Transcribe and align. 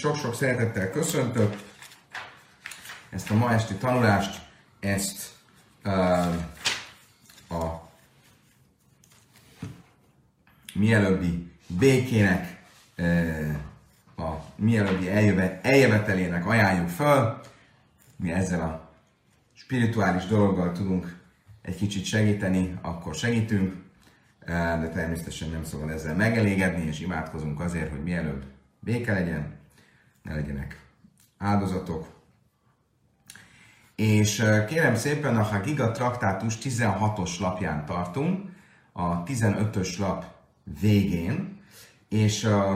sok-sok 0.00 0.34
szeretettel 0.34 0.90
köszöntök. 0.90 1.56
Ezt 3.10 3.30
a 3.30 3.34
ma 3.34 3.52
esti 3.52 3.74
tanulást, 3.74 4.40
ezt 4.80 5.30
uh, 5.84 6.34
a 7.48 7.90
mielőbbi 10.74 11.52
békének, 11.66 12.62
uh, 12.98 13.56
a 14.16 14.44
mielőbbi 14.56 15.08
eljövet, 15.08 15.66
eljövetelének 15.66 16.46
ajánljuk 16.46 16.88
föl. 16.88 17.40
Mi 18.16 18.32
ezzel 18.32 18.60
a 18.60 18.90
spirituális 19.52 20.26
dologgal 20.26 20.72
tudunk 20.72 21.18
egy 21.62 21.76
kicsit 21.76 22.04
segíteni, 22.04 22.78
akkor 22.82 23.14
segítünk 23.14 23.88
de 24.80 24.88
természetesen 24.88 25.50
nem 25.50 25.64
szabad 25.64 25.90
ezzel 25.90 26.14
megelégedni, 26.14 26.86
és 26.86 27.00
imádkozunk 27.00 27.60
azért, 27.60 27.90
hogy 27.90 28.02
mielőbb 28.02 28.44
béke 28.80 29.12
legyen, 29.12 29.59
ne 30.22 30.34
legyenek 30.34 30.86
áldozatok. 31.38 32.06
És 33.94 34.44
kérem 34.68 34.94
szépen, 34.94 35.36
a 35.36 35.42
Hagiga 35.42 35.90
traktátus 35.90 36.58
16-os 36.62 37.38
lapján 37.38 37.84
tartunk, 37.86 38.50
a 38.92 39.22
15-ös 39.22 39.98
lap 39.98 40.24
végén, 40.80 41.60
és 42.08 42.44
a, 42.44 42.70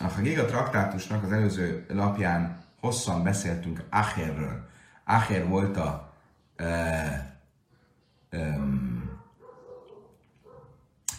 a 0.00 0.08
Hagiga 0.14 0.44
traktátusnak 0.44 1.22
az 1.22 1.32
előző 1.32 1.86
lapján 1.88 2.64
hosszan 2.80 3.22
beszéltünk 3.22 3.84
Acherről. 3.90 4.68
Acher 5.04 5.48
volt 5.48 5.76
a 5.76 6.12
e, 6.56 7.38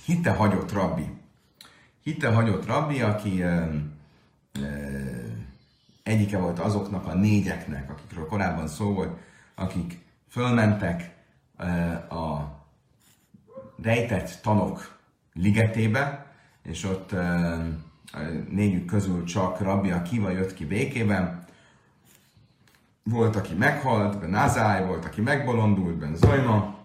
hitte 0.05 0.31
hagyott 0.31 0.71
rabbi. 0.71 1.09
Hitte 2.01 2.31
hagyott 2.31 2.65
rabbi, 2.65 3.01
aki 3.01 3.41
ö, 3.41 3.65
ö, 4.59 5.20
egyike 6.03 6.37
volt 6.37 6.59
azoknak 6.59 7.05
a 7.05 7.13
négyeknek, 7.13 7.89
akikről 7.89 8.25
korábban 8.25 8.67
szó 8.67 8.93
volt, 8.93 9.19
akik 9.55 9.99
fölmentek 10.29 11.15
ö, 11.57 11.63
a 12.15 12.55
rejtett 13.81 14.39
tanok 14.41 14.97
ligetébe, 15.33 16.25
és 16.63 16.83
ott 16.83 17.11
ö, 17.11 17.55
négyük 18.49 18.85
közül 18.85 19.23
csak 19.23 19.59
rabbi 19.59 19.91
Akiva 19.91 20.29
jött 20.29 20.53
ki 20.53 20.65
békében. 20.65 21.45
Volt, 23.03 23.35
aki 23.35 23.53
meghalt, 23.53 24.19
Ben 24.19 24.35
Azály, 24.35 24.85
volt, 24.85 25.05
aki 25.05 25.21
megbolondult, 25.21 25.95
Ben 25.95 26.15
Zajma, 26.15 26.75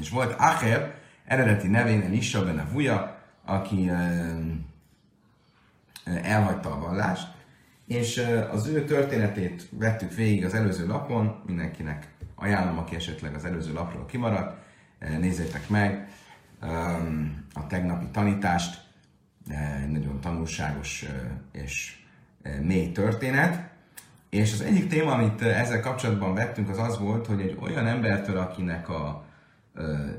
és 0.00 0.10
volt 0.10 0.34
Acher, 0.38 0.94
eredeti 1.24 1.68
nevén 1.68 2.02
Elisha 2.02 2.44
ben 2.44 2.58
Avuja, 2.58 3.18
aki 3.44 3.90
elhagyta 6.04 6.72
a 6.72 6.78
vallást, 6.78 7.28
és 7.90 8.26
az 8.50 8.66
ő 8.66 8.84
történetét 8.84 9.68
vettük 9.70 10.14
végig 10.14 10.44
az 10.44 10.54
előző 10.54 10.86
lapon, 10.86 11.42
mindenkinek 11.46 12.08
ajánlom, 12.34 12.78
aki 12.78 12.94
esetleg 12.94 13.34
az 13.34 13.44
előző 13.44 13.72
lapról 13.72 14.06
kimaradt, 14.06 14.62
nézzétek 15.18 15.68
meg 15.68 16.08
a 17.54 17.66
tegnapi 17.68 18.06
tanítást, 18.12 18.82
egy 19.82 19.90
nagyon 19.90 20.20
tanulságos 20.20 21.06
és 21.52 21.96
mély 22.62 22.92
történet. 22.92 23.70
És 24.28 24.52
az 24.52 24.60
egyik 24.60 24.88
téma, 24.88 25.12
amit 25.12 25.42
ezzel 25.42 25.80
kapcsolatban 25.80 26.34
vettünk, 26.34 26.68
az 26.68 26.78
az 26.78 26.98
volt, 26.98 27.26
hogy 27.26 27.40
egy 27.40 27.58
olyan 27.60 27.86
embertől, 27.86 28.38
akinek 28.38 28.88
a 28.88 29.24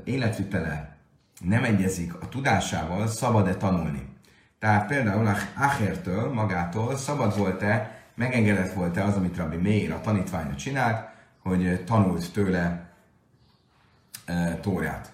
életvitele 0.04 0.96
nem 1.40 1.64
egyezik 1.64 2.14
a 2.14 2.28
tudásával, 2.28 3.06
szabad-e 3.06 3.54
tanulni? 3.54 4.11
Tehát 4.62 4.86
például 4.86 5.36
Achertől, 5.56 6.32
magától 6.32 6.96
szabad 6.96 7.36
volt-e, 7.36 8.00
megengedett 8.14 8.72
volt-e 8.72 9.04
az, 9.04 9.16
amit 9.16 9.36
Rabbi 9.36 9.56
Meir, 9.56 9.92
a 9.92 10.00
tanítványa 10.00 10.54
csinált, 10.54 11.08
hogy 11.38 11.84
tanult 11.84 12.32
tőle 12.32 12.90
e, 14.24 14.54
Tórát. 14.56 15.12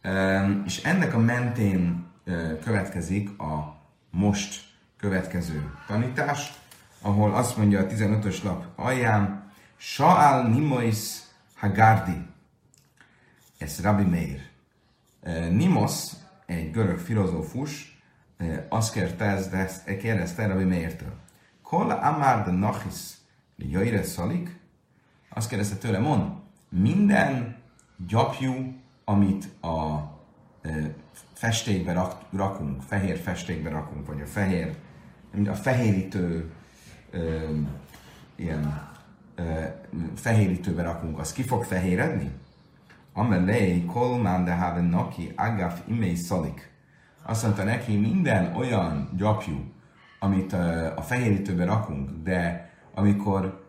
E, 0.00 0.44
és 0.64 0.84
ennek 0.84 1.14
a 1.14 1.18
mentén 1.18 2.06
e, 2.24 2.58
következik 2.58 3.40
a 3.40 3.76
most 4.10 4.60
következő 4.98 5.70
tanítás, 5.86 6.52
ahol 7.00 7.34
azt 7.34 7.56
mondja 7.56 7.80
a 7.80 7.86
15-ös 7.86 8.42
lap 8.42 8.64
alján, 8.74 9.50
Saal 9.76 10.48
Nimois 10.48 11.18
Hagardi, 11.54 12.26
ez 13.58 13.80
Rabbi 13.82 14.04
Meir. 14.04 14.40
Nimos, 15.50 16.02
egy 16.46 16.70
görög 16.70 16.98
filozófus, 16.98 17.95
azt 18.68 18.92
kérdezte, 18.92 19.96
kérdezte 19.96 20.46
Rabbi 20.46 20.64
Meirtől. 20.64 21.14
Kol 21.62 21.90
amár 21.90 22.44
de 22.44 22.50
nachis 22.50 23.14
jöjre 23.56 24.02
szalik? 24.02 24.60
Azt 25.28 25.48
kérdezte 25.48 25.76
tőle, 25.76 25.98
mond, 25.98 26.32
minden 26.68 27.56
gyapjú, 28.06 28.74
amit 29.04 29.62
a 29.62 30.10
festékbe 31.32 31.92
rak, 31.92 32.20
rakunk, 32.32 32.82
fehér 32.82 33.18
festékbe 33.18 33.70
rakunk, 33.70 34.06
vagy 34.06 34.20
a 34.20 34.26
fehér, 34.26 34.76
a 35.46 35.54
fehérítő 35.54 36.52
ilyen 38.36 38.88
fehérítőbe 40.14 40.82
rakunk, 40.82 41.18
az 41.18 41.32
ki 41.32 41.42
fog 41.42 41.64
fehéredni? 41.64 42.30
Amelei 43.12 43.84
kolmán 43.84 44.44
de 44.44 44.54
have 44.54 44.80
naki 44.80 45.32
agaf 45.36 45.80
imei 45.86 46.14
szalik. 46.14 46.75
Azt 47.26 47.42
mondta 47.42 47.64
neki, 47.64 47.96
minden 47.96 48.54
olyan 48.56 49.08
gyapjú, 49.16 49.72
amit 50.18 50.52
a 50.96 51.02
fehérítőbe 51.02 51.64
rakunk, 51.64 52.10
de 52.22 52.70
amikor 52.94 53.64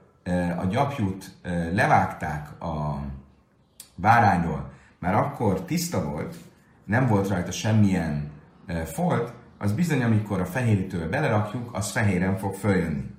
a 0.57 0.65
gyapjút 0.65 1.37
levágták 1.71 2.61
a 2.61 3.01
bárányról, 3.95 4.71
már 4.99 5.15
akkor 5.15 5.61
tiszta 5.61 6.03
volt, 6.03 6.35
nem 6.85 7.07
volt 7.07 7.27
rajta 7.27 7.51
semmilyen 7.51 8.31
folt, 8.85 9.33
az 9.57 9.71
bizony, 9.71 10.03
amikor 10.03 10.41
a 10.41 10.45
fehérítőbe 10.45 11.05
belerakjuk, 11.05 11.69
az 11.73 11.91
fehéren 11.91 12.37
fog 12.37 12.53
följönni. 12.53 13.15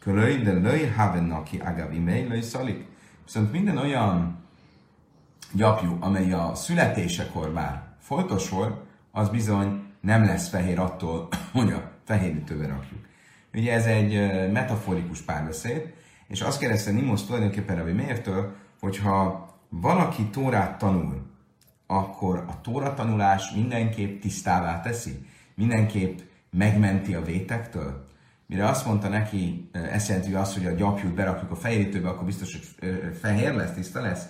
Kölöj, 0.00 0.36
de 0.36 0.52
löj 0.52 0.86
haven 0.96 1.24
naki 1.24 1.58
agav 1.58 1.92
imei 1.92 2.28
löj 2.28 2.40
szalik. 2.40 2.86
Viszont 3.24 3.52
minden 3.52 3.78
olyan 3.78 4.38
gyapjú, 5.52 5.96
amely 6.00 6.32
a 6.32 6.54
születésekor 6.54 7.52
már 7.52 7.82
foltos 7.98 8.48
volt, 8.48 8.80
az 9.10 9.28
bizony 9.28 9.81
nem 10.02 10.24
lesz 10.24 10.48
fehér 10.48 10.78
attól, 10.78 11.28
hogy 11.52 11.72
a 11.72 11.90
fehérítőbe 12.04 12.66
rakjuk. 12.66 13.00
Ugye 13.54 13.72
ez 13.72 13.86
egy 13.86 14.12
metaforikus 14.52 15.20
párbeszéd, 15.20 15.92
és 16.28 16.40
azt 16.40 16.58
kérdezte 16.58 16.90
Nimos 16.90 17.24
tulajdonképpen 17.24 17.76
Rabbi 17.76 17.92
Mértől, 17.92 18.56
hogyha 18.80 19.50
valaki 19.68 20.24
Tórát 20.24 20.78
tanul, 20.78 21.30
akkor 21.86 22.44
a 22.48 22.60
Tóra 22.60 22.94
tanulás 22.94 23.50
mindenképp 23.54 24.20
tisztává 24.20 24.80
teszi, 24.80 25.26
mindenképp 25.54 26.18
megmenti 26.50 27.14
a 27.14 27.22
vétektől. 27.22 28.06
Mire 28.46 28.68
azt 28.68 28.86
mondta 28.86 29.08
neki, 29.08 29.70
ezt 29.72 30.08
jelenti 30.08 30.34
azt, 30.34 30.54
hogy 30.54 30.66
a 30.66 30.74
gyapjút 30.74 31.14
berakjuk 31.14 31.50
a 31.50 31.56
fehérítőbe, 31.56 32.08
akkor 32.08 32.24
biztos, 32.24 32.52
hogy 32.52 32.90
fehér 33.20 33.54
lesz, 33.54 33.72
tiszta 33.72 34.00
lesz. 34.00 34.26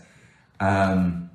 Um, 0.61 1.32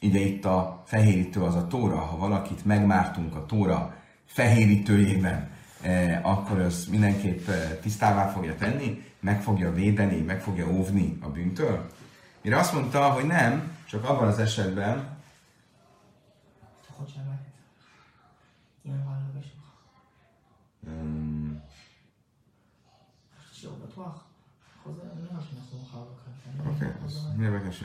ide 0.00 0.18
itt 0.18 0.44
a 0.44 0.82
fehérítő 0.86 1.42
az 1.42 1.54
a 1.54 1.66
tóra, 1.66 1.98
ha 1.98 2.16
valakit 2.16 2.64
megmártunk 2.64 3.34
a 3.34 3.46
tóra 3.46 3.94
fehérítőjében, 4.24 5.50
eh, 5.82 6.20
akkor 6.22 6.58
az 6.58 6.86
mindenképp 6.90 7.48
eh, 7.48 7.78
tisztává 7.82 8.26
fogja 8.28 8.54
tenni, 8.56 9.04
meg 9.20 9.42
fogja 9.42 9.72
védeni, 9.72 10.20
meg 10.20 10.40
fogja 10.42 10.70
óvni 10.70 11.18
a 11.20 11.28
bűntől. 11.28 11.90
Mire 12.42 12.58
azt 12.58 12.72
mondta, 12.72 13.10
hogy 13.10 13.24
nem, 13.24 13.76
csak 13.84 14.08
abban 14.08 14.28
az 14.28 14.38
esetben, 14.38 15.18
um, 20.86 21.62
Oké, 26.66 26.84
okay, 26.84 26.92
ez 27.06 27.40
érdekes. 27.40 27.84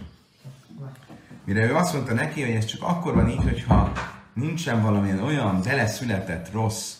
Mire 1.45 1.65
ő 1.65 1.75
azt 1.75 1.93
mondta 1.93 2.13
neki, 2.13 2.41
hogy 2.41 2.51
ez 2.51 2.65
csak 2.65 2.81
akkor 2.83 3.13
van 3.13 3.29
így, 3.29 3.43
hogyha 3.43 3.91
nincsen 4.33 4.81
valamilyen 4.81 5.19
olyan 5.19 5.61
beleszületett 5.63 6.51
rossz 6.51 6.93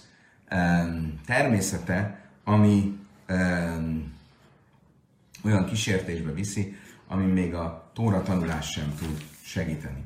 um, 0.52 1.20
természete, 1.26 2.20
ami 2.44 3.00
um, 3.30 4.14
olyan 5.44 5.66
kísértésbe 5.66 6.32
viszi, 6.32 6.78
ami 7.08 7.26
még 7.26 7.54
a 7.54 7.92
tóra 7.94 8.22
tanulás 8.22 8.72
sem 8.72 8.94
tud 9.00 9.24
segíteni. 9.44 10.04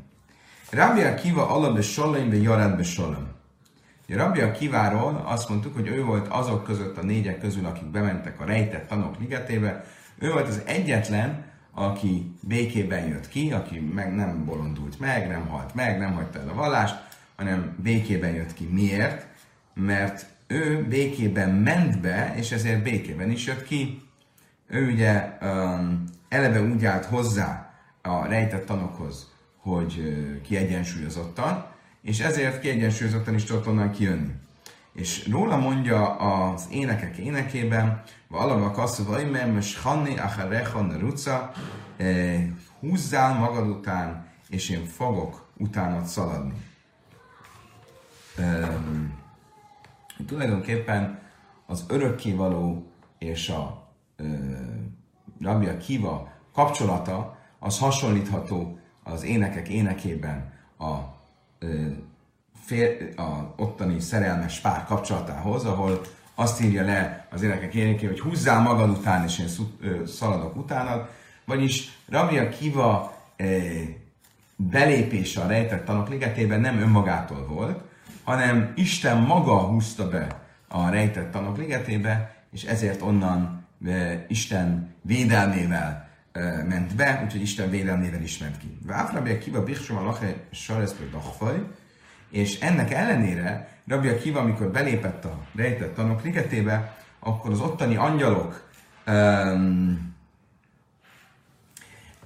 Rabbi 0.69 1.01
Akiva 1.01 1.49
alapbe 1.49 1.81
be 2.29 2.35
Jared 2.35 2.75
be 2.75 2.83
solam. 2.83 3.27
Rabbi 4.07 4.41
Akiváról 4.41 5.23
azt 5.25 5.49
mondtuk, 5.49 5.73
hogy 5.73 5.87
ő 5.87 6.03
volt 6.03 6.27
azok 6.27 6.63
között 6.63 6.97
a 6.97 7.03
négyek 7.03 7.39
közül, 7.39 7.65
akik 7.65 7.85
bementek 7.85 8.39
a 8.39 8.45
rejtett 8.45 8.87
tanok 8.87 9.19
ligetébe, 9.19 9.85
ő 10.19 10.31
volt 10.31 10.47
az 10.47 10.61
egyetlen, 10.65 11.48
aki 11.79 12.35
békében 12.39 13.07
jött 13.07 13.27
ki, 13.27 13.51
aki 13.51 13.79
meg 13.79 14.15
nem 14.15 14.45
bolondult 14.45 14.99
meg, 14.99 15.27
nem 15.27 15.47
halt 15.47 15.75
meg, 15.75 15.99
nem 15.99 16.13
hagyta 16.13 16.39
el 16.39 16.49
a 16.49 16.53
vallást, 16.53 16.95
hanem 17.35 17.75
békében 17.83 18.33
jött 18.33 18.53
ki. 18.53 18.65
Miért? 18.71 19.27
Mert 19.73 20.25
ő 20.47 20.85
békében 20.89 21.49
ment 21.49 22.01
be, 22.01 22.33
és 22.35 22.51
ezért 22.51 22.83
békében 22.83 23.31
is 23.31 23.45
jött 23.45 23.63
ki. 23.63 24.01
Ő 24.67 24.91
ugye 24.91 25.37
um, 25.41 26.03
eleve 26.29 26.61
úgy 26.61 26.85
állt 26.85 27.05
hozzá 27.05 27.73
a 28.01 28.25
rejtett 28.25 28.65
tanokhoz, 28.65 29.31
hogy 29.57 29.95
uh, 29.97 30.41
kiegyensúlyozottan, 30.41 31.65
és 32.01 32.19
ezért 32.19 32.59
kiegyensúlyozottan 32.59 33.35
is 33.35 33.43
tudott 33.43 33.67
onnan 33.67 33.91
kijönni. 33.91 34.31
És 34.99 35.27
róla 35.31 35.57
mondja 35.57 36.15
az 36.15 36.67
énekek 36.71 37.17
énekében, 37.17 38.03
valami 38.27 38.71
kasszú 38.71 39.03
vagy, 39.03 39.31
mert 39.31 39.53
most 39.53 39.81
Hanni 39.81 40.17
Acharechon 40.17 40.97
Ruca, 40.97 41.51
eh, 41.97 42.47
húzzál 42.79 43.33
magad 43.33 43.67
után, 43.67 44.27
és 44.49 44.69
én 44.69 44.85
fogok 44.85 45.47
utánad 45.57 46.05
szaladni. 46.05 46.53
Um, 48.37 49.19
tulajdonképpen 50.27 51.19
az 51.65 51.85
örökkévaló 51.87 52.91
és 53.17 53.49
a 53.49 53.87
uh, 54.19 54.27
rabja 55.41 55.77
kiva 55.77 56.31
kapcsolata 56.53 57.37
az 57.59 57.79
hasonlítható 57.79 58.79
az 59.03 59.23
énekek 59.23 59.69
énekében 59.69 60.53
a, 60.77 60.93
uh, 61.61 61.97
fél, 62.69 63.09
a 63.15 63.53
ottani 63.57 63.99
szerelmes 63.99 64.59
pár 64.59 64.85
kapcsolatához, 64.85 65.65
ahol 65.65 66.01
azt 66.35 66.61
írja 66.61 66.83
le 66.83 67.27
az 67.31 67.41
énekek 67.41 67.73
énekében, 67.73 68.09
hogy 68.09 68.19
húzzál 68.19 68.61
magad 68.61 68.89
után, 68.89 69.23
és 69.23 69.39
én 69.39 69.47
szaladok 70.05 70.55
utánad. 70.55 71.09
Vagyis 71.45 71.97
Rabia 72.09 72.49
Kiva 72.49 73.17
belépése 74.55 75.41
a 75.41 75.47
rejtett 75.47 75.85
tanok 75.85 76.09
ligetében 76.09 76.59
nem 76.59 76.79
önmagától 76.79 77.45
volt, 77.45 77.79
hanem 78.23 78.73
Isten 78.75 79.17
maga 79.17 79.57
húzta 79.57 80.09
be 80.09 80.41
a 80.67 80.89
rejtett 80.89 81.31
tanok 81.31 81.57
ligetébe, 81.57 82.35
és 82.51 82.63
ezért 82.63 83.01
onnan 83.01 83.65
Isten 84.27 84.93
védelmével 85.01 86.09
ment 86.67 86.95
be, 86.95 87.21
úgyhogy 87.23 87.41
Isten 87.41 87.69
védelmével 87.69 88.21
is 88.21 88.37
ment 88.37 88.57
ki. 88.57 88.77
Váfrabia 88.85 89.37
kiva 89.37 89.63
bichsom 89.63 89.97
a 89.97 90.03
lache 90.03 90.35
sareszből 90.51 91.09
dachfaj, 91.09 91.61
és 92.29 92.59
ennek 92.59 92.91
ellenére 92.91 93.77
Rabia 93.87 94.17
Kiva, 94.17 94.39
amikor 94.39 94.71
belépett 94.71 95.25
a 95.25 95.39
rejtett 95.55 95.95
tanok 95.95 96.23
ligetébe, 96.23 96.97
akkor 97.19 97.51
az 97.51 97.59
ottani 97.59 97.95
angyalok 97.95 98.69
um, 99.07 100.15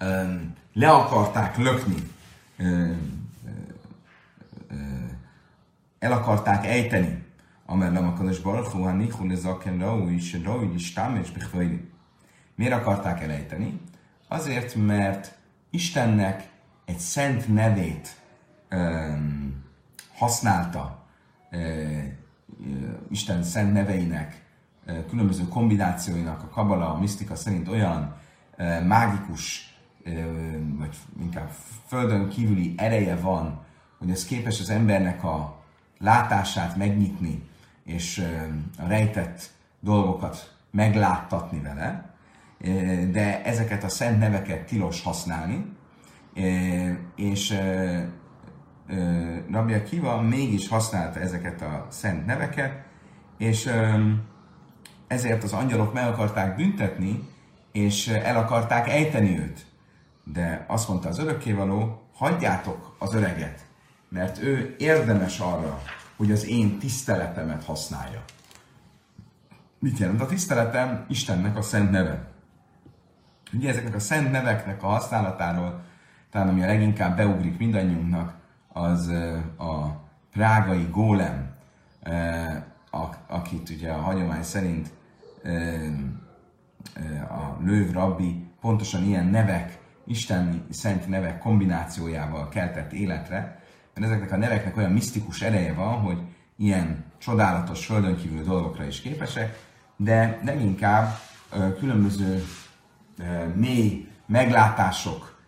um, 0.02 0.54
le 0.74 0.90
akarták 0.90 1.58
lökni 1.58 2.12
el 6.00 6.12
akarták 6.12 6.66
ejteni. 6.66 7.24
Amellam 7.66 8.08
a 8.08 8.14
Kadosh 8.14 8.44
Baruch 8.44 8.72
Hu, 8.72 8.82
Hanichul 8.82 9.32
Ezaken 9.32 9.80
Raúj, 9.80 10.14
és 10.14 10.40
Raúj, 10.44 10.74
és 10.74 10.94
Tám, 10.94 11.16
és 11.16 11.32
Miért 12.56 12.74
akarták 12.74 13.22
elejteni? 13.22 13.80
Azért, 14.28 14.76
mert 14.76 15.38
Istennek 15.70 16.50
egy 16.86 16.98
szent 16.98 17.48
nevét 17.54 18.16
um, 18.72 19.53
használta 20.16 21.04
Isten 23.10 23.44
szent 23.44 23.74
neveinek, 23.74 24.44
különböző 25.10 25.48
kombinációinak 25.48 26.44
a 26.44 26.50
kabala, 26.50 26.94
a 26.94 27.00
misztika 27.00 27.36
szerint 27.36 27.68
olyan 27.68 28.16
mágikus 28.88 29.78
vagy 30.78 30.96
inkább 31.20 31.50
földön 31.88 32.30
kívüli 32.30 32.74
ereje 32.78 33.16
van, 33.16 33.62
hogy 33.98 34.10
ez 34.10 34.26
képes 34.26 34.60
az 34.60 34.70
embernek 34.70 35.24
a 35.24 35.62
látását 36.00 36.76
megnyitni, 36.76 37.44
és 37.86 38.28
a 38.78 38.88
rejtett 38.88 39.52
dolgokat 39.80 40.56
megláttatni 40.72 41.60
vele, 41.60 42.16
de 43.12 43.44
ezeket 43.44 43.84
a 43.84 43.90
szent 43.90 44.20
neveket 44.20 44.66
tilos 44.66 45.02
használni, 45.02 45.66
és 47.16 47.60
Rabbi 49.52 49.74
Akiva 49.74 50.22
mégis 50.22 50.68
használta 50.68 51.20
ezeket 51.20 51.62
a 51.62 51.88
szent 51.90 52.26
neveket, 52.26 52.84
és 53.38 53.70
ezért 55.08 55.44
az 55.44 55.54
angyalok 55.54 55.94
meg 55.94 56.08
akarták 56.08 56.56
büntetni, 56.56 57.30
és 57.72 58.08
el 58.08 58.38
akarták 58.38 58.90
ejteni 58.90 59.40
őt. 59.40 59.66
De 60.24 60.66
azt 60.68 60.88
mondta 60.88 61.10
az 61.10 61.20
örökkévaló, 61.20 62.08
hagyjátok 62.14 62.96
az 63.00 63.14
öreget, 63.14 63.66
mert 64.10 64.42
ő 64.42 64.76
érdemes 64.78 65.40
arra, 65.40 65.82
hogy 66.16 66.32
az 66.32 66.48
én 66.48 66.80
tiszteletemet 66.80 67.64
használja. 67.64 68.24
Mit 69.80 69.98
jelent 69.98 70.22
a 70.22 70.26
tiszteletem? 70.26 71.06
Istennek 71.08 71.58
a 71.58 71.62
szent 71.62 71.92
neve. 71.92 72.32
Ugye 73.54 73.70
ezeknek 73.70 73.96
a 73.96 74.00
szent 74.00 74.32
neveknek 74.32 74.84
a 74.84 74.88
használatáról, 74.88 75.82
talán 76.32 76.48
ami 76.48 76.64
a 76.64 76.66
leginkább 76.66 77.16
beugrik 77.16 77.58
mindannyiunknak, 77.58 78.34
az 78.74 79.08
a 79.58 80.02
prágai 80.32 80.88
gólem, 80.92 81.56
akit 83.28 83.70
ugye 83.70 83.92
a 83.92 84.02
hagyomány 84.02 84.44
szerint 84.44 84.92
a 87.30 87.64
lőv 87.64 87.92
rabbi 87.92 88.46
pontosan 88.62 89.04
ilyen 89.04 89.26
nevek 89.26 89.82
Isten 90.06 90.66
szent 90.70 91.08
nevek 91.08 91.40
kombinációjával 91.40 92.50
keltett 92.50 92.92
életre, 92.92 93.62
mert 93.94 94.08
ezeknek 94.08 94.32
a 94.32 94.38
neveknek 94.38 94.78
olyan 94.78 94.92
misztikus 94.92 95.42
ereje 95.42 95.74
van, 95.74 96.00
hogy 96.00 96.18
ilyen 96.58 97.06
csodálatos 97.18 97.86
földön 97.86 98.16
kívül 98.16 98.44
dolgokra 98.44 98.86
is 98.86 99.02
képesek, 99.02 99.60
de 99.96 100.40
nem 100.44 100.60
inkább 100.60 101.20
különböző 101.80 102.44
mély 103.56 104.08
meglátások, 104.26 105.42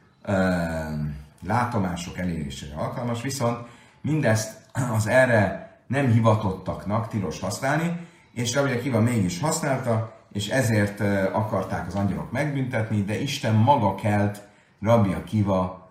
látomások 1.45 2.17
elérésére 2.17 2.75
alkalmas, 2.75 3.21
viszont 3.21 3.57
mindezt 4.01 4.61
az 4.97 5.07
erre 5.07 5.65
nem 5.87 6.11
hivatottaknak 6.11 7.07
tilos 7.07 7.39
használni, 7.39 8.07
és 8.33 8.53
Rabbi 8.53 8.71
Akiva 8.71 8.99
mégis 8.99 9.39
használta, 9.39 10.13
és 10.31 10.47
ezért 10.47 10.99
akarták 11.33 11.87
az 11.87 11.95
angyalok 11.95 12.31
megbüntetni, 12.31 13.03
de 13.03 13.21
Isten 13.21 13.55
maga 13.55 13.95
kelt 13.95 14.41
Rabbi 14.81 15.13
Akiva 15.13 15.89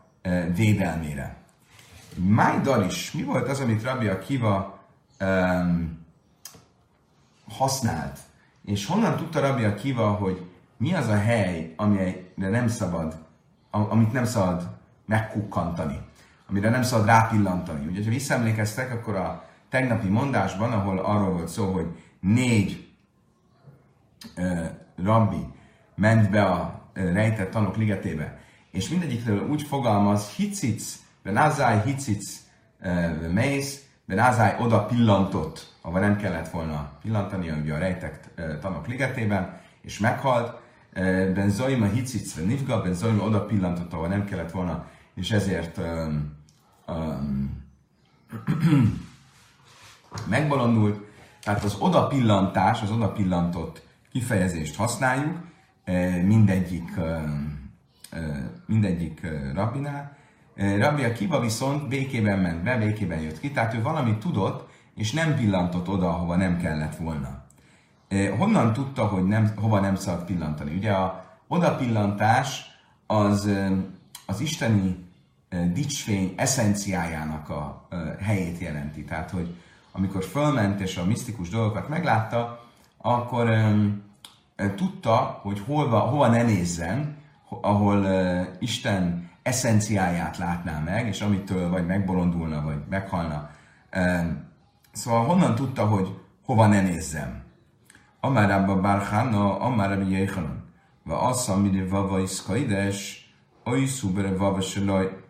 védelmére. 0.54 1.36
Májdal 2.14 2.84
is, 2.84 3.12
mi 3.12 3.22
volt 3.22 3.48
az, 3.48 3.60
amit 3.60 3.82
Rabbi 3.82 4.06
Akiva 4.06 4.78
um, 5.20 6.06
használt? 7.48 8.18
És 8.64 8.86
honnan 8.86 9.16
tudta 9.16 9.40
Rabbi 9.40 9.64
Akiva, 9.64 10.10
hogy 10.10 10.46
mi 10.76 10.94
az 10.94 11.08
a 11.08 11.18
hely, 11.18 11.74
amire 11.76 12.14
nem 12.36 12.68
szabad, 12.68 13.18
amit 13.70 14.12
nem 14.12 14.24
szabad 14.24 14.73
megkukkantani, 15.06 16.00
amire 16.48 16.70
nem 16.70 16.82
szabad 16.82 17.06
rápillantani. 17.06 17.86
Ugye, 17.86 18.04
ha 18.04 18.10
visszaemlékeztek, 18.10 18.92
akkor 18.92 19.16
a 19.16 19.44
tegnapi 19.68 20.08
mondásban, 20.08 20.72
ahol 20.72 20.98
arról 20.98 21.32
volt 21.32 21.48
szó, 21.48 21.72
hogy 21.72 21.86
négy 22.20 22.88
uh, 24.36 24.66
rabbi 25.04 25.46
ment 25.94 26.30
be 26.30 26.44
a 26.44 26.82
uh, 26.96 27.12
rejtett 27.12 27.50
tanok 27.50 27.76
ligetébe, 27.76 28.38
és 28.70 28.88
mindegyikről 28.88 29.48
úgy 29.48 29.62
fogalmaz, 29.62 30.28
hicic, 30.28 30.98
benázáj, 31.22 31.82
hicic, 31.84 32.42
mész, 33.32 33.84
benázáj 34.04 34.56
oda 34.60 34.84
pillantott, 34.84 35.74
ahol 35.82 36.00
nem 36.00 36.16
kellett 36.16 36.50
volna 36.50 36.92
pillantani, 37.02 37.50
ugye 37.50 37.74
a 37.74 37.78
rejtett 37.78 38.30
tanok 38.60 38.86
ligetében, 38.86 39.60
és 39.82 39.98
meghalt, 39.98 40.60
Ben 41.34 41.50
Zoima 41.50 41.86
hicic, 41.86 42.34
nifga, 42.34 42.82
Ben 42.82 42.94
Zoima 42.94 43.24
oda 43.24 43.44
pillantott, 43.44 43.92
ahol 43.92 44.08
nem 44.08 44.24
kellett 44.24 44.50
volna, 44.50 44.86
és 45.14 45.30
ezért 45.30 45.78
um, 45.78 46.36
um, 46.86 47.64
megbolondult. 50.28 51.12
Tehát 51.42 51.64
az 51.64 51.76
oda 51.78 52.06
pillantás, 52.06 52.82
az 52.82 52.90
oda 52.90 53.12
pillantott 53.12 53.82
kifejezést 54.12 54.76
használjuk, 54.76 55.36
mindegyik 56.24 57.00
mindegyik 58.66 59.26
rabbinál. 59.54 60.16
Rabbi 60.54 61.04
Akiva 61.04 61.40
viszont 61.40 61.88
békében 61.88 62.38
ment 62.38 62.62
be, 62.62 62.76
békében 62.76 63.20
jött 63.20 63.40
ki, 63.40 63.50
tehát 63.50 63.74
ő 63.74 63.82
valamit 63.82 64.18
tudott, 64.18 64.68
és 64.94 65.12
nem 65.12 65.36
pillantott 65.36 65.88
oda, 65.88 66.08
ahova 66.08 66.36
nem 66.36 66.58
kellett 66.58 66.96
volna. 66.96 67.44
Honnan 68.38 68.72
tudta, 68.72 69.06
hogy 69.06 69.24
nem, 69.24 69.52
hova 69.56 69.80
nem 69.80 69.94
szabad 69.94 70.24
pillantani? 70.24 70.76
Ugye 70.76 70.92
a 70.92 71.24
odapillantás 71.48 72.64
az 73.06 73.50
az 74.26 74.40
isteni 74.40 75.03
dicsfény 75.72 76.34
eszenciájának 76.36 77.48
a 77.48 77.88
helyét 78.22 78.58
jelenti. 78.58 79.04
Tehát, 79.04 79.30
hogy 79.30 79.56
amikor 79.92 80.24
fölment 80.24 80.80
és 80.80 80.96
a 80.96 81.04
misztikus 81.04 81.48
dolgokat 81.48 81.88
meglátta, 81.88 82.64
akkor 82.98 83.50
tudta, 84.74 85.38
hogy 85.42 85.62
hova, 85.66 85.98
hova 85.98 86.28
ne 86.28 86.42
nézzen, 86.42 87.16
ahol 87.48 88.06
Isten 88.58 89.30
eszenciáját 89.42 90.38
látná 90.38 90.78
meg, 90.78 91.06
és 91.06 91.20
amitől 91.20 91.70
vagy 91.70 91.86
megbolondulna, 91.86 92.62
vagy 92.62 92.78
meghalna. 92.88 93.50
Uh, 93.96 94.26
szóval 94.92 95.24
honnan 95.24 95.54
tudta, 95.54 95.86
hogy 95.86 96.18
hova 96.44 96.66
ne 96.66 96.80
nézzem. 96.80 97.42
Amár 98.20 98.50
Abba 98.50 98.80
Barchana, 98.80 99.58
Amár 99.58 99.92
Abba 99.92 100.08
Jéhanan. 100.08 100.64
Va 101.02 101.20
assza, 101.20 101.56
mire 101.56 101.88
vava 101.88 102.20
iszkaides, 102.20 103.28
oly 103.64 103.84
szubere 103.84 104.36
vava 104.36 104.60
selaj. 104.60 105.23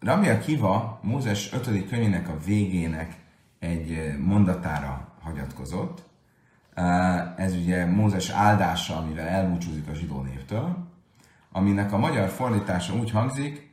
Rabbi 0.00 0.28
Akiva 0.28 1.00
Mózes 1.02 1.52
5. 1.52 1.88
könyvének 1.88 2.28
a 2.28 2.38
végének 2.44 3.16
egy 3.58 4.18
mondatára 4.18 5.14
hagyatkozott. 5.20 6.02
Ez 7.36 7.54
ugye 7.54 7.86
Mózes 7.86 8.28
áldása, 8.30 8.96
amivel 8.96 9.26
elbúcsúzik 9.26 9.88
a 9.88 9.94
zsidó 9.94 10.20
névtől, 10.20 10.76
aminek 11.52 11.92
a 11.92 11.98
magyar 11.98 12.28
fordítása 12.28 12.94
úgy 12.94 13.10
hangzik, 13.10 13.70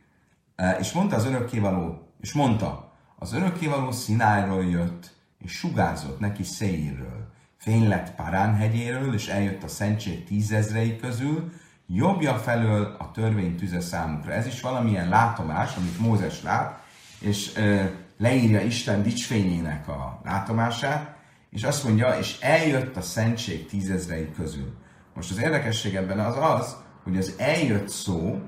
és 0.80 0.92
mondta 0.92 1.16
az 1.16 1.26
örökkévaló, 1.26 2.08
és 2.22 2.34
mondta, 2.34 2.94
az 3.16 3.34
örökkévaló 3.34 3.92
Szinájról 3.92 4.66
jött, 4.66 5.16
és 5.38 5.52
sugárzott 5.52 6.20
neki 6.20 6.44
Széirről. 6.44 7.34
Fény 7.58 7.88
lett 7.88 8.16
Parán 8.16 8.56
hegyéről, 8.56 9.14
és 9.14 9.28
eljött 9.28 9.64
a 9.64 9.68
szentség 9.68 10.24
tízezrei 10.24 10.98
közül, 10.98 11.52
jobbja 11.88 12.34
felől 12.34 12.96
a 13.00 13.12
törvény 13.12 13.56
tüze 13.56 13.80
számukra. 13.80 14.32
Ez 14.32 14.46
is 14.46 14.62
valamilyen 14.62 15.10
látomás, 15.10 15.76
amit 15.76 16.00
Mózes 16.00 16.44
lát, 16.44 16.84
és 17.20 17.56
ö, 17.56 17.84
leírja 18.18 18.62
Isten 18.62 19.04
dicsfényének 19.04 19.88
a 19.88 20.22
látomását, 20.24 21.16
és 21.50 21.64
azt 21.64 21.84
mondja, 21.84 22.18
és 22.18 22.40
eljött 22.40 22.96
a 22.96 23.02
szentség 23.02 23.66
tízezrei 23.66 24.32
közül. 24.32 24.78
Most 25.14 25.32
az 25.32 25.42
érdekesség 25.42 25.96
ebben 25.96 26.20
az 26.20 26.38
az, 26.40 26.76
hogy 27.04 27.18
az 27.18 27.36
eljött 27.38 27.90
szó, 27.90 28.42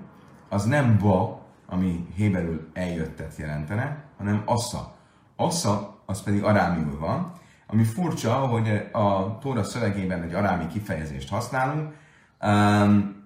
az 0.50 0.66
nem 0.66 0.98
ba, 0.98 1.46
ami 1.68 2.08
héberül 2.16 2.70
eljöttet 2.74 3.38
jelentene, 3.38 4.04
hanem 4.18 4.42
assza. 4.46 4.96
Assza, 5.36 6.02
az 6.06 6.24
pedig 6.24 6.44
arámiul 6.44 7.00
van, 7.00 7.34
ami 7.68 7.84
furcsa, 7.84 8.34
hogy 8.34 8.90
a 8.92 9.38
Tóra 9.38 9.64
szövegében 9.64 10.22
egy 10.22 10.34
arámi 10.34 10.68
kifejezést 10.68 11.30
használunk, 11.30 11.94
um, 12.42 13.17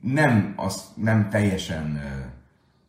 nem, 0.00 0.52
az, 0.56 0.92
nem 0.94 1.28
teljesen 1.30 2.00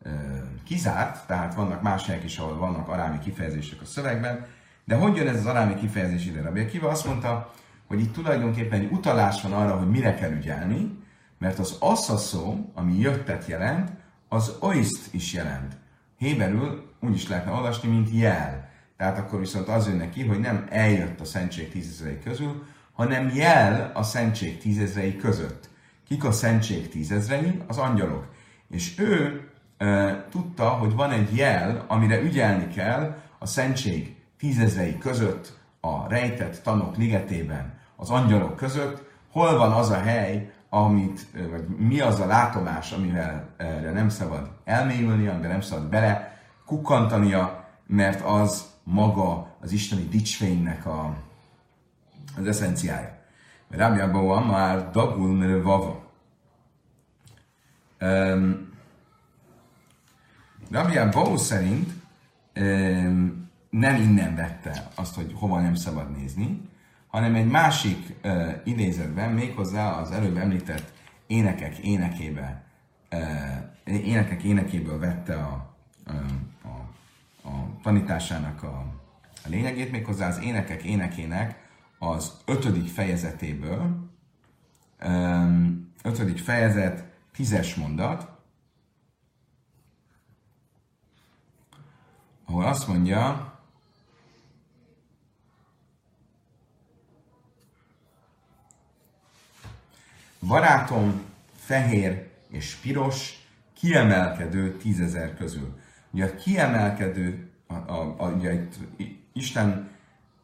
uh, 0.04 0.12
uh, 0.12 0.42
kizárt, 0.64 1.28
tehát 1.28 1.56
vannak 1.56 1.82
más 1.82 2.06
helyek 2.06 2.24
is, 2.24 2.38
ahol 2.38 2.58
vannak 2.58 2.88
arámi 2.88 3.20
kifejezések 3.20 3.82
a 3.82 3.86
szövegben, 3.86 4.46
de 4.86 4.96
hogy 4.96 5.16
jön 5.16 5.28
ez 5.28 5.40
az 5.40 5.46
arámi 5.46 5.76
kifejezés 5.76 6.26
ide? 6.26 6.42
Rabbi 6.42 6.60
Akiva 6.60 6.90
azt 6.90 7.06
mondta, 7.06 7.54
hogy 7.88 8.00
itt 8.00 8.14
tulajdonképpen 8.14 8.80
egy 8.80 8.92
utalás 8.92 9.42
van 9.42 9.54
arra, 9.54 9.78
hogy 9.78 9.90
mire 9.90 10.14
kell 10.14 10.32
ügyelni, 10.32 11.04
mert 11.38 11.60
az 11.60 11.78
assza 11.80 12.18
szó, 12.18 12.72
ami 12.74 13.00
jöttet 13.00 13.46
jelent, 13.48 13.90
az 14.30 14.56
oiszt 14.60 15.14
is 15.14 15.34
jelent. 15.34 15.78
Héberül 16.18 16.94
úgy 17.00 17.16
is 17.16 17.28
lehetne 17.28 17.52
olvasni, 17.52 17.90
mint 17.90 18.10
jel. 18.12 18.70
Tehát 18.98 19.18
akkor 19.18 19.40
viszont 19.40 19.68
az 19.68 19.88
jön 19.88 19.98
neki, 19.98 20.26
hogy 20.26 20.40
nem 20.40 20.66
eljött 20.70 21.20
a 21.20 21.26
szentség 21.26 21.72
tízezrei 21.72 22.20
közül, 22.20 22.64
hanem 22.94 23.32
jel 23.36 23.92
a 23.94 24.04
szentség 24.04 24.58
tízezrei 24.58 25.16
között. 25.16 25.70
Kik 26.08 26.24
a 26.24 26.32
szentség 26.32 26.90
tízezrei? 26.90 27.62
Az 27.68 27.78
angyalok. 27.78 28.28
És 28.70 29.00
ő 29.00 29.48
e, 29.78 30.26
tudta, 30.30 30.70
hogy 30.70 30.94
van 30.94 31.12
egy 31.12 31.36
jel, 31.36 31.86
amire 31.88 32.22
ügyelni 32.22 32.68
kell 32.68 33.18
a 33.40 33.46
szentség 33.46 34.16
tízezrei 34.38 34.98
között, 34.98 35.60
a 35.80 36.08
rejtett 36.08 36.62
tanok 36.64 36.98
ligetében, 36.98 37.74
az 37.96 38.10
angyalok 38.10 38.56
között, 38.56 39.04
hol 39.32 39.58
van 39.58 39.72
az 39.72 39.90
a 39.90 40.00
hely, 40.00 40.54
amit, 40.70 41.28
vagy 41.50 41.68
mi 41.68 42.00
az 42.00 42.20
a 42.20 42.26
látomás, 42.26 42.92
amivel 42.92 43.54
erre 43.58 43.92
nem 43.92 44.10
szabad 44.10 44.52
elmélyülni, 44.64 45.28
amiben 45.28 45.50
nem 45.50 45.62
szabad 45.62 45.90
bele 45.90 46.40
kukkantania, 46.66 47.66
mert 47.88 48.22
az 48.22 48.66
maga 48.84 49.56
az 49.62 49.72
isteni 49.72 50.04
dicsfénynek 50.04 50.86
a, 50.86 51.16
az 52.38 52.48
eszenciája. 52.48 53.15
Rabbi 53.70 54.00
Abba 54.00 54.46
már 54.46 54.92
dagul 54.92 55.62
vava. 55.62 56.04
Um, 58.02 58.74
Rabbi 60.72 60.98
Abba 60.98 61.38
szerint 61.38 61.94
um, 62.56 63.50
nem 63.70 63.96
innen 63.96 64.36
vette 64.36 64.92
azt, 64.96 65.16
hogy 65.16 65.34
hova 65.36 65.60
nem 65.60 65.76
szabad 65.76 66.18
nézni, 66.18 66.62
hanem 67.08 67.36
egy 67.36 67.48
másik 67.48 68.14
uh, 68.24 68.54
idézetben, 68.64 69.32
méghozzá 69.32 69.92
az 69.92 70.12
előbb 70.12 70.38
említett 70.38 70.94
énekek 71.28 71.78
énekébe, 71.78 72.64
uh, 73.12 74.06
énekek 74.08 74.44
énekéből 74.44 75.00
vette 75.00 75.36
a, 75.36 75.76
a, 76.06 76.12
a, 76.68 77.48
a 77.48 77.68
tanításának 77.84 78.64
a, 78.64 78.86
a 79.46 79.50
lényegét, 79.50 79.92
méghozzá 79.92 80.28
az 80.28 80.40
énekek 80.42 80.84
énekének 80.84 81.65
az 82.00 82.32
ötödik 82.46 82.88
fejezetéből, 82.88 84.10
ötödik 86.04 86.38
fejezet, 86.38 87.04
tízes 87.32 87.76
mondat, 87.76 88.30
ahol 92.46 92.66
azt 92.66 92.88
mondja, 92.88 93.54
Barátom 100.48 101.22
fehér 101.56 102.30
és 102.50 102.76
piros, 102.76 103.48
kiemelkedő 103.74 104.78
tízezer 104.78 105.36
közül. 105.36 105.80
Ugye 106.12 106.26
a 106.26 106.36
kiemelkedő, 106.36 107.50
a, 107.68 107.74
a, 107.74 108.16
a, 108.18 108.28
ugye 108.30 108.54
itt 108.54 108.76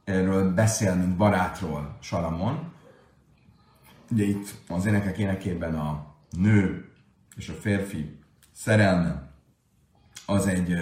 Istenről 0.05 0.53
beszél, 0.53 0.95
mint 0.95 1.15
barátról 1.15 1.97
Salamon. 1.99 2.71
Ugye 4.11 4.23
itt 4.23 4.53
az 4.67 4.85
énekek 4.85 5.17
énekében 5.17 5.75
a 5.75 6.05
nő 6.29 6.89
és 7.35 7.49
a 7.49 7.53
férfi 7.53 8.19
szerelme 8.51 9.29
az 10.25 10.47
egy 10.47 10.75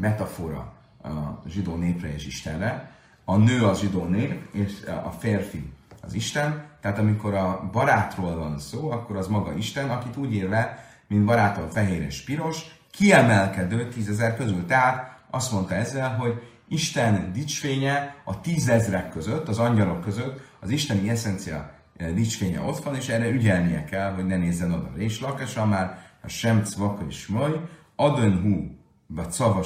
metafora 0.00 0.72
a 1.02 1.42
zsidó 1.46 1.76
népre 1.76 2.14
és 2.14 2.26
Istenre. 2.26 2.92
A 3.24 3.36
nő 3.36 3.64
az 3.64 3.80
zsidó 3.80 4.04
nép, 4.04 4.48
és 4.52 4.82
a 5.04 5.10
férfi 5.10 5.72
az 6.00 6.14
Isten, 6.14 6.64
tehát 6.80 6.98
amikor 6.98 7.34
a 7.34 7.68
barátról 7.72 8.36
van 8.36 8.58
szó, 8.58 8.90
akkor 8.90 9.16
az 9.16 9.26
maga 9.26 9.56
Isten, 9.56 9.90
akit 9.90 10.16
úgy 10.16 10.34
ír 10.34 10.48
le, 10.48 10.88
mint 11.06 11.24
barátom 11.24 11.68
fehér 11.68 12.02
és 12.02 12.24
piros, 12.24 12.64
kiemelkedő 12.90 13.88
tízezer 13.88 14.36
közül. 14.36 14.66
Tehát 14.66 15.22
azt 15.30 15.52
mondta 15.52 15.74
ezzel, 15.74 16.16
hogy 16.16 16.53
Isten 16.74 17.32
dicsfénye 17.32 18.22
a 18.24 18.40
tízezrek 18.40 19.08
között, 19.08 19.48
az 19.48 19.58
angyalok 19.58 20.00
között, 20.00 20.40
az 20.60 20.70
isteni 20.70 21.08
eszencia 21.08 21.70
eh, 21.96 22.10
dicsfénye 22.10 22.60
ott 22.60 22.84
van, 22.84 22.94
és 22.94 23.08
erre 23.08 23.28
ügyelnie 23.28 23.84
kell, 23.84 24.12
hogy 24.12 24.26
ne 24.26 24.36
nézzen 24.36 24.72
oda. 24.72 24.90
És 24.96 25.20
lakasa 25.20 25.66
már 25.66 25.98
a 26.22 26.28
sem 26.28 26.62
cvaka 26.62 27.04
is 27.08 27.26
maj, 27.26 27.60
adön 27.96 28.40
hú, 28.40 28.78
vagy 29.06 29.30
szava 29.30 29.64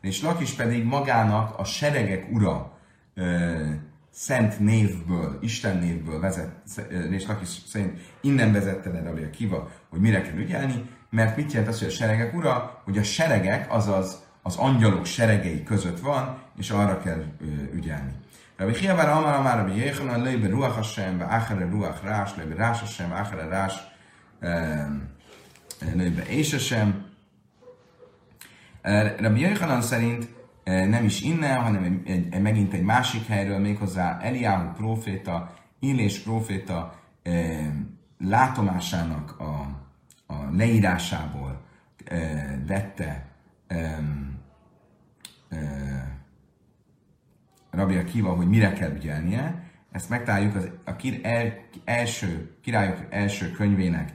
és 0.00 0.22
Lakis 0.22 0.52
pedig 0.52 0.84
magának 0.84 1.58
a 1.58 1.64
seregek 1.64 2.32
ura 2.32 2.78
eh, 3.14 3.78
szent 4.10 4.58
névből, 4.58 5.38
Isten 5.40 5.76
névből 5.78 6.20
vezet, 6.20 6.50
és 7.10 7.26
Laki 7.26 7.44
szerint 7.66 8.00
innen 8.20 8.52
vezette 8.52 8.90
le 8.90 9.02
Rabbi 9.02 9.30
Kiva, 9.30 9.70
hogy 9.88 10.00
mire 10.00 10.22
kell 10.22 10.36
ügyelni, 10.36 10.84
mert 11.10 11.36
mit 11.36 11.52
jelent 11.52 11.70
az, 11.70 11.78
hogy 11.78 11.88
a 11.88 11.90
seregek 11.90 12.34
ura, 12.34 12.80
hogy 12.84 12.98
a 12.98 13.02
seregek, 13.02 13.72
azaz 13.72 14.28
az 14.42 14.56
angyalok 14.56 15.04
seregei 15.04 15.62
között 15.62 16.00
van, 16.00 16.38
és 16.56 16.70
arra 16.70 17.00
kell 17.00 17.24
ügyelni. 17.72 18.12
Rabbi 18.56 18.72
Chiabar 18.72 19.08
Amar 19.08 19.34
Amar 19.34 19.56
Rabbi 19.56 19.78
Yechanan 19.78 20.22
Leibe 20.22 20.48
Ruach 20.48 20.74
Hashem, 20.74 21.18
Be 21.18 21.24
Achere 21.24 21.68
Ruach 21.70 22.04
Rás, 22.04 22.36
Leibe 22.36 22.54
Rás 22.54 22.80
Hashem, 22.80 23.12
Achere 23.12 23.48
Rás, 23.48 23.74
Leibe 25.94 26.22
És 26.26 26.50
Hashem. 26.50 27.06
Rabbi 29.18 29.40
Yechanan 29.40 29.82
szerint 29.82 30.28
nem 30.64 31.04
is 31.04 31.20
innen, 31.20 31.62
hanem 31.62 31.82
egy, 31.82 32.10
egy, 32.30 32.40
megint 32.40 32.72
egy 32.72 32.82
másik 32.82 33.26
helyről, 33.26 33.58
méghozzá 33.58 34.18
Eliáhu 34.20 34.72
proféta, 34.72 35.54
Illés 35.78 36.18
proféta 36.18 36.94
e, 37.22 37.32
látomásának 38.18 39.36
a, 39.38 39.66
a 40.26 40.34
leírásából 40.52 41.60
vette 42.66 43.29
e, 43.70 44.00
e, 45.48 45.58
Rabbi 47.70 47.96
Akiva, 47.96 48.34
hogy 48.34 48.48
mire 48.48 48.72
kell 48.72 48.94
ügyelnie. 48.94 49.68
Ezt 49.92 50.08
megtaláljuk 50.08 50.54
az, 50.54 50.68
a 50.84 50.96
kir, 50.96 51.20
el, 51.22 51.64
első, 51.84 52.56
királyok 52.62 53.06
első 53.10 53.50
könyvének 53.50 54.14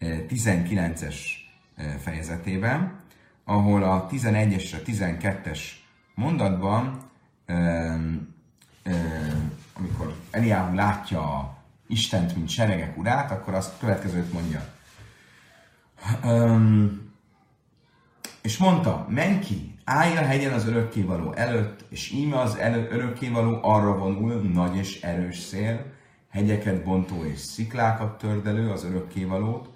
19-es 0.00 1.16
fejezetében, 2.00 3.00
ahol 3.44 3.82
a 3.82 4.06
11-es 4.06 4.54
és 4.54 4.72
a 4.72 4.78
12-es 4.82 5.60
mondatban, 6.14 7.10
amikor 9.72 10.16
Eliáhu 10.30 10.74
látja 10.74 11.54
Istent, 11.86 12.36
mint 12.36 12.48
seregek 12.48 12.98
urát, 12.98 13.30
akkor 13.30 13.54
azt 13.54 13.78
következőt 13.78 14.32
mondja. 14.32 14.74
És 18.46 18.58
mondta, 18.58 19.06
menj 19.08 19.38
ki, 19.38 19.74
állj 19.84 20.16
a 20.16 20.20
hegyen 20.20 20.52
az 20.52 20.66
örökkévaló 20.66 21.32
előtt, 21.32 21.84
és 21.88 22.10
íme 22.10 22.40
az 22.40 22.56
elő, 22.56 22.88
örökkévaló 22.90 23.58
arra 23.62 23.98
vonul, 23.98 24.34
nagy 24.34 24.76
és 24.76 25.00
erős 25.00 25.38
szél, 25.38 25.84
hegyeket 26.30 26.84
bontó 26.84 27.24
és 27.24 27.38
sziklákat 27.38 28.18
tördelő 28.18 28.70
az 28.70 28.84
örökkévalót, 28.84 29.68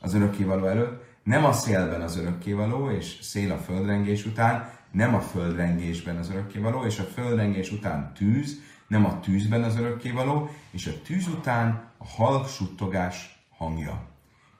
az 0.00 0.14
örökkévaló 0.14 0.66
előtt, 0.66 1.04
nem 1.22 1.44
a 1.44 1.52
szélben 1.52 2.00
az 2.00 2.16
örökkévaló, 2.16 2.90
és 2.90 3.18
szél 3.20 3.52
a 3.52 3.58
földrengés 3.58 4.26
után, 4.26 4.70
nem 4.90 5.14
a 5.14 5.20
földrengésben 5.20 6.16
az 6.16 6.30
örökkévaló, 6.30 6.84
és 6.84 6.98
a 6.98 7.04
földrengés 7.04 7.72
után 7.72 8.12
tűz, 8.14 8.60
nem 8.86 9.04
a 9.04 9.20
tűzben 9.20 9.62
az 9.62 9.78
örökkévaló, 9.78 10.50
és 10.70 10.86
a 10.86 11.02
tűz 11.04 11.26
után 11.26 11.90
a 11.98 12.06
halk 12.06 12.48
suttogás 12.48 13.44
hangja. 13.56 14.11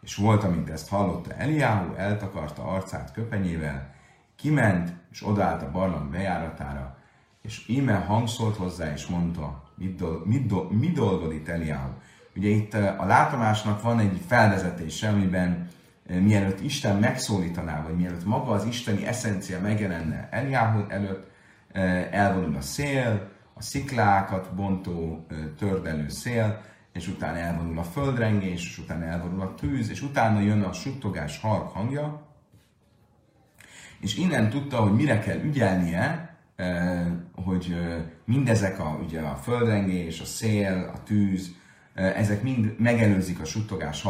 És 0.02 0.14
volt, 0.14 0.44
amint 0.44 0.70
ezt 0.70 0.88
hallotta 0.88 1.34
Eliáhu, 1.34 1.94
eltakarta 1.94 2.64
arcát 2.64 3.12
köpenyével, 3.12 3.94
kiment, 4.36 4.92
és 5.10 5.26
odállt 5.26 5.62
a 5.62 5.70
barlang 5.70 6.10
bejáratára, 6.10 6.96
és 7.42 7.68
íme 7.68 7.94
hangszólt 7.94 8.56
hozzá, 8.56 8.92
és 8.92 9.06
mondta, 9.06 9.62
mit, 9.74 9.96
do, 9.96 10.20
mit, 10.24 10.46
do, 10.46 10.68
mit 10.70 10.92
dolgod 10.92 11.32
itt 11.32 11.48
Eliáhu? 11.48 11.90
Ugye 12.36 12.48
itt 12.48 12.74
a 12.74 13.04
látomásnak 13.04 13.82
van 13.82 13.98
egy 13.98 14.20
felvezetése, 14.26 15.08
amiben 15.08 15.68
mielőtt 16.06 16.60
Isten 16.60 16.96
megszólítaná, 16.96 17.82
vagy 17.82 17.96
mielőtt 17.96 18.24
maga 18.24 18.52
az 18.52 18.64
isteni 18.64 19.06
eszencia 19.06 19.60
megjelenne 19.60 20.28
Eliáhu 20.30 20.84
előtt, 20.88 21.30
elvonul 22.10 22.56
a 22.56 22.60
szél, 22.60 23.30
a 23.54 23.62
sziklákat 23.62 24.54
bontó, 24.54 25.26
tördelő 25.58 26.08
szél, 26.08 26.60
és 26.92 27.08
utána 27.08 27.38
elvonul 27.38 27.78
a 27.78 27.82
földrengés, 27.82 28.66
és 28.66 28.78
utána 28.78 29.04
elvonul 29.04 29.40
a 29.40 29.54
tűz, 29.54 29.90
és 29.90 30.02
utána 30.02 30.40
jön 30.40 30.62
a 30.62 30.72
suttogás 30.72 31.40
halk 31.40 31.72
hangja, 31.72 32.26
és 34.00 34.16
innen 34.16 34.50
tudta, 34.50 34.76
hogy 34.76 34.92
mire 34.92 35.18
kell 35.18 35.40
ügyelnie, 35.40 36.36
hogy 37.44 37.76
mindezek 38.24 38.78
a, 38.78 38.98
ugye 39.04 39.20
a 39.20 39.36
földrengés, 39.36 40.20
a 40.20 40.24
szél, 40.24 40.90
a 40.94 41.02
tűz, 41.02 41.54
ezek 41.94 42.42
mind 42.42 42.74
megelőzik 42.78 43.40
a 43.40 43.44
suttogás 43.44 44.02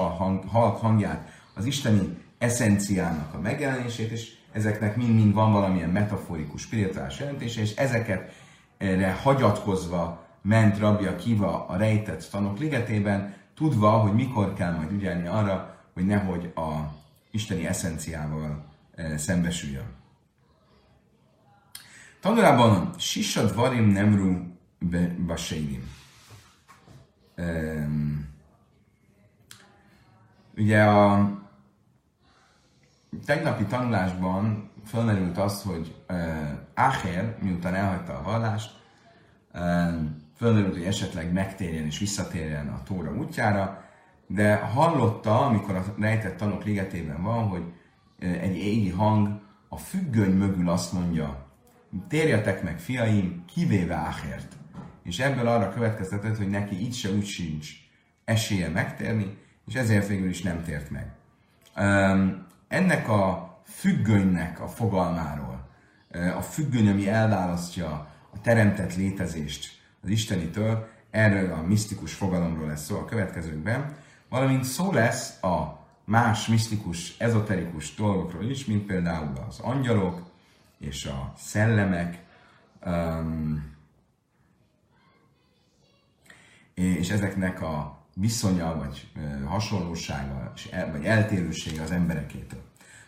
halk 0.46 0.76
hangját, 0.76 1.28
az 1.54 1.64
isteni 1.64 2.18
eszenciának 2.38 3.34
a 3.34 3.40
megjelenését, 3.40 4.10
és 4.10 4.32
ezeknek 4.52 4.96
mind-mind 4.96 5.34
van 5.34 5.52
valamilyen 5.52 5.90
metaforikus, 5.90 6.60
spirituális 6.60 7.18
jelentése, 7.18 7.60
és 7.60 7.74
ezeket 7.74 8.32
erre 8.78 9.12
hagyatkozva 9.12 10.21
ment 10.42 10.78
rabja 10.78 11.16
kiva 11.16 11.66
a 11.66 11.76
rejtett 11.76 12.28
tanok 12.30 12.58
ligetében, 12.58 13.34
tudva, 13.54 13.90
hogy 13.90 14.12
mikor 14.12 14.52
kell 14.52 14.72
majd 14.72 14.92
ügyelni 14.92 15.26
arra, 15.26 15.76
hogy 15.92 16.06
nehogy 16.06 16.52
a 16.54 17.00
isteni 17.30 17.66
eszenciával 17.66 18.64
e, 18.94 19.16
szembesüljön. 19.16 20.00
Tanulában 22.20 22.94
Sisad 22.98 23.54
Varim 23.54 23.88
Nemru 23.88 24.52
Baseidim. 25.26 25.90
Um, 27.36 28.28
ugye 30.56 30.82
a 30.82 31.30
tegnapi 33.24 33.64
tanulásban 33.64 34.70
felmerült 34.84 35.38
az, 35.38 35.62
hogy 35.62 35.94
uh, 36.08 36.50
Acher, 36.74 37.36
miután 37.40 37.74
elhagyta 37.74 38.18
a 38.18 38.22
vallást, 38.22 38.78
uh, 39.52 39.94
felmerült, 40.42 40.74
hogy 40.74 40.84
esetleg 40.84 41.32
megtérjen 41.32 41.84
és 41.84 41.98
visszatérjen 41.98 42.68
a 42.68 42.82
Tóra 42.82 43.14
útjára, 43.14 43.84
de 44.26 44.54
hallotta, 44.56 45.46
amikor 45.46 45.74
a 45.74 45.84
rejtett 45.98 46.36
tanok 46.36 46.64
ligetében 46.64 47.22
van, 47.22 47.48
hogy 47.48 47.62
egy 48.18 48.56
égi 48.56 48.90
hang 48.90 49.40
a 49.68 49.76
függöny 49.76 50.30
mögül 50.30 50.68
azt 50.68 50.92
mondja, 50.92 51.46
térjetek 52.08 52.62
meg, 52.62 52.78
fiaim, 52.78 53.44
kivéve 53.54 53.94
Áhért. 53.94 54.56
És 55.02 55.18
ebből 55.18 55.46
arra 55.46 55.72
következtetett, 55.72 56.36
hogy 56.36 56.50
neki 56.50 56.80
így 56.80 56.94
se 56.94 57.10
úgy 57.10 57.26
sincs 57.26 57.70
esélye 58.24 58.68
megtérni, 58.68 59.38
és 59.66 59.74
ezért 59.74 60.08
végül 60.08 60.28
is 60.28 60.42
nem 60.42 60.62
tért 60.62 60.90
meg. 60.90 61.12
Ennek 62.68 63.08
a 63.08 63.52
függönynek 63.64 64.60
a 64.60 64.68
fogalmáról, 64.68 65.68
a 66.36 66.40
függöny, 66.40 66.88
ami 66.88 67.08
elválasztja 67.08 67.86
a 68.32 68.40
teremtett 68.40 68.96
létezést 68.96 69.81
az 70.02 70.08
Istenitől, 70.08 70.88
erről 71.10 71.52
a 71.52 71.62
misztikus 71.62 72.14
fogalomról 72.14 72.66
lesz 72.66 72.84
szó 72.84 72.98
a 72.98 73.04
következőkben, 73.04 73.96
valamint 74.28 74.64
szó 74.64 74.92
lesz 74.92 75.42
a 75.42 75.80
más 76.04 76.46
misztikus, 76.46 77.18
ezoterikus 77.18 77.94
dolgokról 77.94 78.50
is, 78.50 78.64
mint 78.64 78.86
például 78.86 79.32
az 79.48 79.58
angyalok 79.58 80.30
és 80.78 81.04
a 81.04 81.32
szellemek, 81.36 82.24
és 86.74 87.10
ezeknek 87.10 87.62
a 87.62 87.98
viszonya, 88.14 88.76
vagy 88.76 89.10
hasonlósága, 89.46 90.52
vagy 90.92 91.04
eltérősége 91.04 91.82
az 91.82 91.90
emberekétől. 91.90 92.60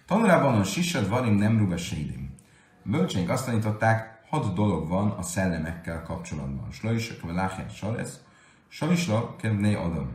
Tanulában 0.07 0.61
a 0.61 0.65
sisad 0.65 1.09
varim 1.09 1.35
nem 1.35 1.59
rubesédim. 1.59 2.35
Bölcsénk 2.83 3.31
azt 3.31 3.47
tanították, 3.47 4.14
hat 4.35 4.55
dolog 4.55 4.89
van 4.89 5.11
a 5.11 5.23
szellemekkel 5.23 6.03
kapcsolatban. 6.03 6.71
Slajisok, 6.71 7.33
láhját 7.33 7.75
saresz, 7.75 8.21
sajisla, 8.69 9.37
kevné 9.37 9.75
adam. 9.75 10.13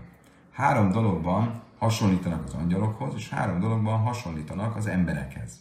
Három 0.51 0.91
dologban 0.91 1.62
hasonlítanak 1.77 2.45
az 2.45 2.53
angyalokhoz, 2.53 3.13
és 3.15 3.29
három 3.29 3.60
dologban 3.60 3.99
hasonlítanak 3.99 4.75
az 4.75 4.88
emberekhez. 4.88 5.60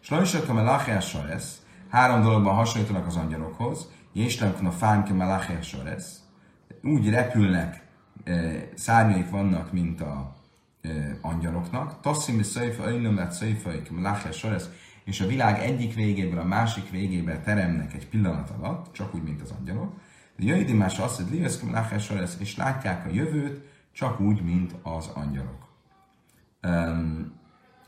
Slajisok, 0.00 0.46
láhját 0.46 1.02
saresz, 1.02 1.62
három 1.88 2.22
dologban 2.22 2.54
hasonlítanak 2.54 3.06
az 3.06 3.16
angyalokhoz, 3.16 3.90
Jéslem 4.12 4.66
a 4.66 4.70
fánke 4.70 5.12
melachia 5.12 5.62
soresz, 5.62 6.20
úgy 6.82 7.10
repülnek, 7.10 7.86
eh, 8.24 8.62
szárnyaik 8.74 9.30
vannak, 9.30 9.72
mint 9.72 10.00
a 10.00 10.36
angyaloknak. 11.20 12.00
Tassim 12.00 12.42
szöjfa, 12.42 12.84
öjnömet 12.84 13.32
szöjfaik, 13.32 13.90
láhja 14.02 14.32
soresz, 14.32 14.68
és 15.08 15.20
a 15.20 15.26
világ 15.26 15.60
egyik 15.60 15.94
végéből 15.94 16.38
a 16.38 16.44
másik 16.44 16.90
végébe 16.90 17.40
teremnek 17.40 17.94
egy 17.94 18.08
pillanat 18.08 18.50
alatt, 18.50 18.92
csak 18.92 19.14
úgy, 19.14 19.22
mint 19.22 19.42
az 19.42 19.50
angyalok. 19.58 19.92
De 20.36 20.44
jöjdi 20.44 20.72
más 20.72 20.98
azt, 20.98 21.16
hogy 21.16 21.50
láhja 21.72 21.98
soresz, 21.98 22.36
és 22.40 22.56
látják 22.56 23.06
a 23.06 23.10
jövőt, 23.12 23.68
csak 23.92 24.20
úgy, 24.20 24.42
mint 24.42 24.74
az 24.82 25.06
angyalok. 25.14 25.68
Um, 26.62 27.32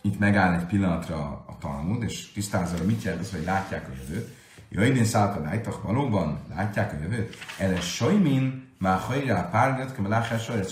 itt 0.01 0.19
megáll 0.19 0.55
egy 0.55 0.67
pillanatra 0.67 1.45
a 1.47 1.57
Talmud, 1.59 2.03
és 2.03 2.33
tisztázza, 2.33 2.77
hogy 2.77 2.87
mit 2.87 3.03
jelent 3.03 3.23
az, 3.23 3.31
hogy 3.31 3.45
látják 3.45 3.89
a 3.89 3.93
jövőt. 4.01 4.37
Jöjjön 4.69 5.05
szálkadájtak, 5.05 5.83
valóban 5.83 6.39
látják 6.55 6.93
a 6.93 6.97
jövőt. 7.03 7.37
Erre 7.59 7.81
sajmin, 7.81 8.69
már 8.79 8.99
hajrá 8.99 9.49
párgat, 9.49 9.99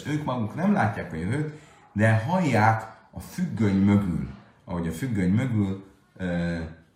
ők 0.07 0.25
maguk 0.25 0.55
nem 0.55 0.73
látják 0.73 1.13
a 1.13 1.17
jövőt, 1.17 1.59
de 1.93 2.17
hallják 2.17 2.97
a 3.11 3.21
függöny 3.21 3.77
mögül, 3.77 4.29
ahogy 4.65 4.89
a 4.89 4.93
függöny 4.93 5.31
mögül 5.31 5.88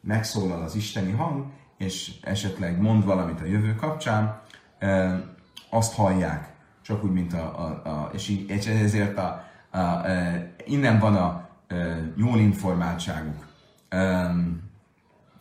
megszólal 0.00 0.62
az 0.62 0.74
isteni 0.74 1.12
hang, 1.12 1.44
és 1.78 2.12
esetleg 2.22 2.80
mond 2.80 3.04
valamit 3.04 3.40
a 3.40 3.44
jövő 3.44 3.74
kapcsán, 3.74 4.40
azt 5.70 5.94
hallják, 5.94 6.52
csak 6.82 7.04
úgy, 7.04 7.12
mint 7.12 7.32
a, 7.32 7.60
a, 7.60 7.90
a 7.90 8.10
és, 8.12 8.28
így, 8.28 8.50
és 8.50 8.66
ezért 8.66 9.18
a, 9.18 9.44
a, 9.70 9.78
a, 9.78 10.04
innen 10.64 10.98
van 10.98 11.16
a, 11.16 11.24
a 11.24 11.48
jól 12.16 12.38
informáltságuk. 12.38 13.46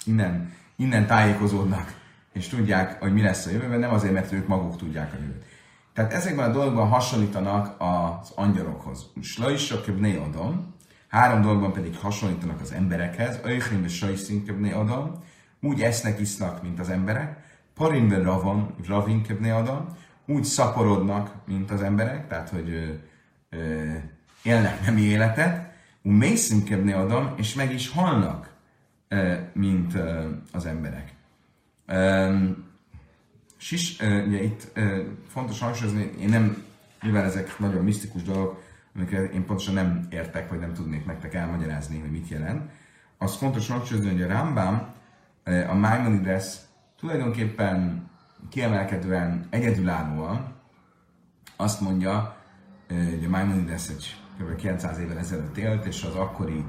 Innen, 0.06 0.54
innen 0.76 1.08
tájékozódnak, 1.08 2.00
és 2.34 2.48
tudják, 2.48 3.02
hogy 3.02 3.14
mi 3.14 3.22
lesz 3.22 3.46
a 3.46 3.50
jövőben, 3.50 3.80
nem 3.80 3.94
azért, 3.94 4.14
mert 4.14 4.32
ők 4.32 4.48
maguk 4.48 4.78
tudják 4.78 5.14
a 5.14 5.18
jövőt. 5.22 5.46
Tehát 5.94 6.14
ezekben 6.14 6.50
a 6.50 6.54
dolgokban 6.54 6.88
hasonlítanak 6.88 7.76
az 7.78 8.32
angyalokhoz. 8.36 9.06
Slajsok 9.22 9.84
köbné 9.84 10.18
adom, 10.18 10.76
három 11.12 11.42
dolgban 11.42 11.74
pedig 11.74 11.98
hasonlítanak 11.98 12.62
az 12.62 12.72
emberekhez, 12.72 13.40
Öjchim 13.44 13.84
és 13.84 13.96
Sajszin 13.96 14.46
köbné 14.46 14.72
adom, 14.72 15.24
úgy 15.62 15.82
esznek, 15.82 16.20
isznak, 16.20 16.62
mint 16.62 16.80
az 16.80 16.90
emberek, 16.90 17.44
Parinve 17.74 18.22
ravon, 18.22 18.76
ravin 18.88 19.24
köbné 19.24 19.50
adom, 19.50 19.88
úgy 20.26 20.44
szaporodnak, 20.44 21.34
mint 21.46 21.72
az 21.72 21.82
emberek, 21.82 22.28
tehát 22.28 22.50
hogy 22.50 22.70
ö, 22.70 22.90
ö, 23.58 23.94
élnek 24.44 24.86
nem 24.86 24.98
életet, 24.98 25.74
úgy 26.02 26.12
mészim 26.12 26.64
köbné 26.66 26.92
adom, 26.92 27.34
és 27.36 27.54
meg 27.54 27.74
is 27.74 27.90
halnak, 27.90 28.54
ö, 29.08 29.34
mint 29.54 29.94
ö, 29.94 30.30
az 30.52 30.66
emberek. 30.66 31.14
Ö, 31.86 32.36
Sis, 33.58 34.00
ugye 34.00 34.44
itt 34.44 34.80
fontos 35.28 35.60
hangsúlyozni, 35.60 36.12
én 36.20 36.30
nem, 36.30 36.64
mivel 37.02 37.24
ezek 37.24 37.60
nagyon 37.60 37.84
misztikus 37.84 38.24
dolgok, 38.24 38.61
amiket 38.96 39.34
én 39.34 39.46
pontosan 39.46 39.74
nem 39.74 40.08
értek, 40.10 40.50
vagy 40.50 40.60
nem 40.60 40.74
tudnék 40.74 41.06
nektek 41.06 41.34
elmagyarázni, 41.34 42.00
hogy 42.00 42.12
mit 42.12 42.28
jelent. 42.28 42.72
Az 43.18 43.36
fontos 43.36 43.70
hangsúlyozni, 43.70 44.12
hogy 44.12 44.22
a 44.22 44.28
Rambam, 44.28 44.94
a 45.70 45.74
Maimonides 45.74 46.56
tulajdonképpen 46.98 48.10
kiemelkedően 48.50 49.48
egyedülállóan 49.50 50.54
azt 51.56 51.82
mondja, 51.82 52.36
hogy 52.88 53.26
a 53.26 53.30
Maimonides 53.30 53.90
egy 53.90 54.16
kb. 54.40 54.56
900 54.56 55.00
évvel 55.00 55.18
ezelőtt 55.18 55.58
élt, 55.58 55.86
és 55.86 56.04
az 56.04 56.16
akkori 56.16 56.66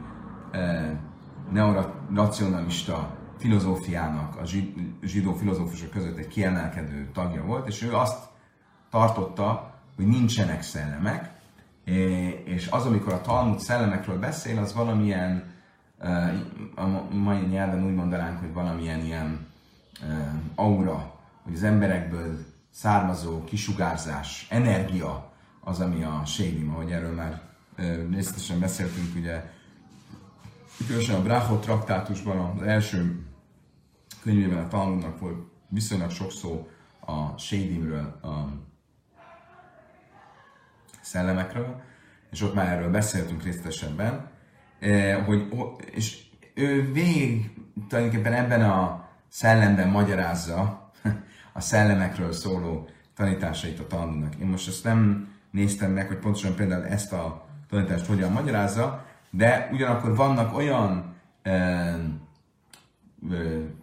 neoracionalista 1.51 3.17
filozófiának, 3.39 4.37
a 4.37 4.43
zsidó 5.03 5.35
filozófusok 5.35 5.91
között 5.91 6.17
egy 6.17 6.29
kiemelkedő 6.29 7.11
tagja 7.13 7.45
volt, 7.45 7.69
és 7.69 7.83
ő 7.83 7.95
azt 7.95 8.25
tartotta, 8.91 9.75
hogy 9.97 10.07
nincsenek 10.07 10.63
szellemek, 10.63 11.31
és 12.45 12.69
az, 12.71 12.87
amikor 12.87 13.13
a 13.13 13.21
Talmud 13.21 13.61
szellemekről 13.61 14.19
beszél, 14.19 14.59
az 14.59 14.75
valamilyen, 14.75 15.51
a 16.75 17.15
mai 17.15 17.41
nyelven 17.41 17.85
úgy 17.85 17.95
mondanánk, 17.95 18.39
hogy 18.39 18.53
valamilyen 18.53 19.01
ilyen 19.01 19.47
aura, 20.55 21.15
hogy 21.43 21.55
az 21.55 21.63
emberekből 21.63 22.45
származó 22.71 23.45
kisugárzás, 23.45 24.47
energia 24.51 25.33
az, 25.61 25.81
ami 25.81 26.03
a 26.03 26.23
sédim, 26.25 26.71
ahogy 26.71 26.91
erről 26.91 27.15
már 27.15 27.41
részletesen 28.11 28.59
beszéltünk, 28.59 29.15
ugye 29.17 29.51
különösen 30.87 31.17
a 31.17 31.23
Brachot 31.23 31.61
traktátusban 31.61 32.39
az 32.39 32.63
első 32.63 33.27
könyvében 34.23 34.65
a 34.65 34.69
Talmudnak 34.69 35.19
volt 35.19 35.51
viszonylag 35.69 36.11
sok 36.11 36.33
szó 36.33 36.69
a 37.01 37.39
sédimről, 37.39 38.19
a 38.23 38.49
szellemekről, 41.13 41.81
és 42.31 42.43
ott 42.43 42.55
már 42.55 42.69
erről 42.73 42.91
beszéltünk 42.91 43.43
részletesebben, 43.43 44.31
hogy, 45.27 45.49
és 45.91 46.23
ő 46.55 46.93
végig 46.93 47.51
tulajdonképpen 47.89 48.33
ebben 48.33 48.63
a 48.63 49.09
szellemben 49.29 49.89
magyarázza 49.89 50.91
a 51.53 51.61
szellemekről 51.61 52.33
szóló 52.33 52.89
tanításait 53.15 53.79
a 53.79 53.87
Talmudnak. 53.87 54.35
Én 54.35 54.47
most 54.47 54.69
ezt 54.69 54.85
nem 54.85 55.29
néztem 55.51 55.93
meg, 55.93 56.07
hogy 56.07 56.19
pontosan 56.19 56.55
például 56.55 56.85
ezt 56.85 57.13
a 57.13 57.47
tanítást 57.69 58.07
hogyan 58.07 58.33
magyarázza, 58.33 59.07
de 59.31 59.69
ugyanakkor 59.73 60.17
vannak 60.17 60.57
olyan 60.57 61.15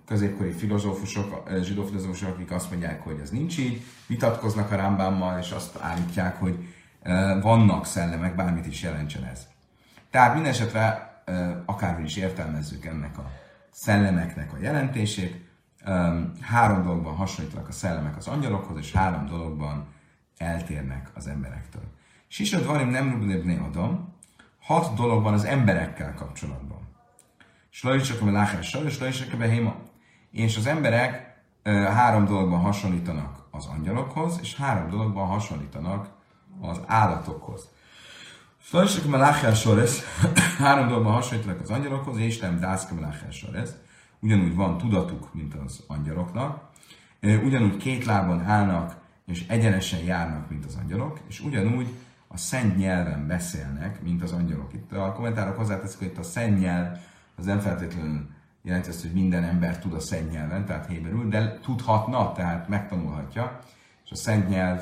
középkori 0.05 0.51
filozófusok, 0.51 1.49
zsidó 1.61 1.83
filozófusok, 1.85 2.29
akik 2.29 2.51
azt 2.51 2.69
mondják, 2.69 3.03
hogy 3.03 3.19
ez 3.21 3.29
nincs 3.29 3.57
így, 3.57 3.81
vitatkoznak 4.07 4.71
a 4.71 4.75
Rámbámmal, 4.75 5.39
és 5.39 5.51
azt 5.51 5.77
állítják, 5.81 6.39
hogy 6.39 6.57
vannak 7.41 7.85
szellemek, 7.85 8.35
bármit 8.35 8.65
is 8.65 8.81
jelentsen 8.81 9.23
ez. 9.23 9.47
Tehát 10.09 10.33
minden 10.33 10.51
esetre 10.51 11.07
akárhogy 11.65 12.05
is 12.05 12.15
értelmezzük 12.15 12.85
ennek 12.85 13.17
a 13.17 13.31
szellemeknek 13.71 14.53
a 14.53 14.57
jelentését, 14.61 15.47
három 16.41 16.83
dologban 16.83 17.15
hasonlítanak 17.15 17.67
a 17.67 17.71
szellemek 17.71 18.17
az 18.17 18.27
angyalokhoz, 18.27 18.77
és 18.77 18.91
három 18.91 19.25
dologban 19.25 19.87
eltérnek 20.37 21.09
az 21.13 21.27
emberektől. 21.27 21.83
Sisod 22.27 22.65
varim 22.65 22.89
nem 22.89 23.11
rubnébné 23.11 23.57
adom, 23.57 24.13
hat 24.59 24.95
dologban 24.95 25.33
az 25.33 25.45
emberekkel 25.45 26.13
kapcsolatban. 26.13 26.87
Slajisek 27.69 28.21
a 28.21 28.31
láhással, 28.31 28.85
és 28.85 28.93
slajisek 28.93 29.33
a 29.33 29.37
behéma. 29.37 29.75
És 30.31 30.57
az 30.57 30.65
emberek 30.65 31.41
három 31.63 32.25
dologban 32.25 32.59
hasonlítanak 32.59 33.47
az 33.51 33.65
angyalokhoz, 33.65 34.39
és 34.41 34.55
három 34.55 34.89
dologban 34.89 35.27
hasonlítanak 35.27 36.09
az 36.61 36.79
állatokhoz. 36.85 37.69
Slajisek 38.61 39.13
a 39.13 39.17
láhással, 39.17 39.83
három 40.57 40.87
dologban 40.87 41.13
hasonlítanak 41.13 41.61
az 41.61 41.69
angyalokhoz, 41.69 42.17
és 42.17 42.39
nem 42.39 42.59
dászka 42.59 42.99
láhással. 42.99 43.67
Ugyanúgy 44.19 44.55
van 44.55 44.77
tudatuk, 44.77 45.33
mint 45.33 45.53
az 45.65 45.83
angyaloknak, 45.87 46.69
ugyanúgy 47.21 47.77
két 47.77 48.05
lábon 48.05 48.41
állnak, 48.41 48.95
és 49.25 49.45
egyenesen 49.47 49.99
járnak, 49.99 50.49
mint 50.49 50.65
az 50.65 50.77
angyalok, 50.81 51.19
és 51.27 51.39
ugyanúgy 51.39 51.87
a 52.27 52.37
szent 52.37 52.77
nyelven 52.77 53.27
beszélnek, 53.27 54.01
mint 54.01 54.23
az 54.23 54.31
angyalok. 54.31 54.73
Itt 54.73 54.91
a 54.91 55.13
kommentárok 55.13 55.57
hozzáteszik, 55.57 55.97
hogy 55.97 56.07
itt 56.07 56.17
a 56.17 56.23
szent 56.23 56.59
nyelv 56.59 56.97
az 57.35 57.45
nem 57.45 57.59
feltétlenül 57.59 58.29
jelenti 58.61 58.89
azt, 58.89 59.01
hogy 59.01 59.13
minden 59.13 59.43
ember 59.43 59.79
tud 59.79 59.93
a 59.93 59.99
szent 59.99 60.31
nyelven, 60.31 60.65
tehát 60.65 60.87
héberül, 60.87 61.27
de 61.27 61.59
tudhatna, 61.59 62.31
tehát 62.31 62.67
megtanulhatja, 62.67 63.59
és 64.05 64.11
a 64.11 64.15
szent 64.15 64.49
nyelv, 64.49 64.81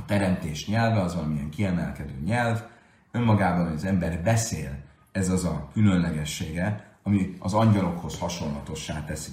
a 0.00 0.04
teremtés 0.06 0.66
nyelve, 0.66 1.00
az 1.00 1.14
valamilyen 1.14 1.50
kiemelkedő 1.50 2.14
nyelv, 2.24 2.62
önmagában, 3.10 3.64
hogy 3.64 3.74
az 3.74 3.84
ember 3.84 4.22
beszél, 4.22 4.78
ez 5.12 5.28
az 5.28 5.44
a 5.44 5.68
különlegessége, 5.72 6.84
ami 7.02 7.36
az 7.38 7.54
angyalokhoz 7.54 8.18
hasonlatossá 8.18 9.04
teszi. 9.04 9.30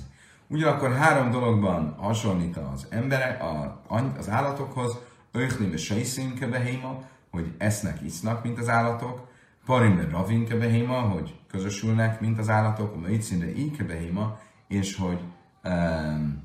Ugyanakkor 0.47 0.95
három 0.95 1.32
dologban 1.32 1.95
hasonlít 1.97 2.58
az 2.58 2.88
emberek, 2.89 3.43
a, 3.43 3.82
az 4.17 4.30
állatokhoz, 4.30 4.97
Öchni 5.32 5.69
ve 5.69 5.77
sejszínke 5.77 6.47
behéma, 6.47 7.03
hogy 7.32 7.56
esznek, 7.58 8.01
isznak, 8.01 8.43
mint 8.43 8.58
az 8.58 8.69
állatok, 8.69 9.27
Parim 9.65 9.95
ve 9.95 10.08
ravinke 10.10 10.56
behéma, 10.56 10.99
hogy 10.99 11.36
közösülnek, 11.47 12.19
mint 12.19 12.39
az 12.39 12.49
állatok, 12.49 12.95
a 12.95 12.97
Meicin 12.97 13.53
íke 13.58 13.84
behéma, 13.84 14.39
és 14.67 14.95
hogy 14.95 15.19
um, 15.63 16.43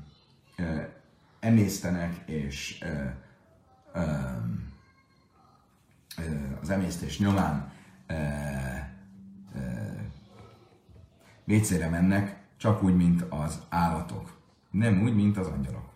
uh, 0.57 0.83
emésztenek, 1.39 2.21
és 2.25 2.79
uh, 2.81 2.89
az 6.61 6.69
emésztés 6.69 7.19
nyomán 7.19 7.71
vécére 11.43 11.89
mennek, 11.89 12.41
csak 12.57 12.83
úgy, 12.83 12.95
mint 12.95 13.25
az 13.29 13.61
állatok. 13.69 14.37
Nem 14.71 15.01
úgy, 15.01 15.15
mint 15.15 15.37
az 15.37 15.47
angyalok. 15.47 15.91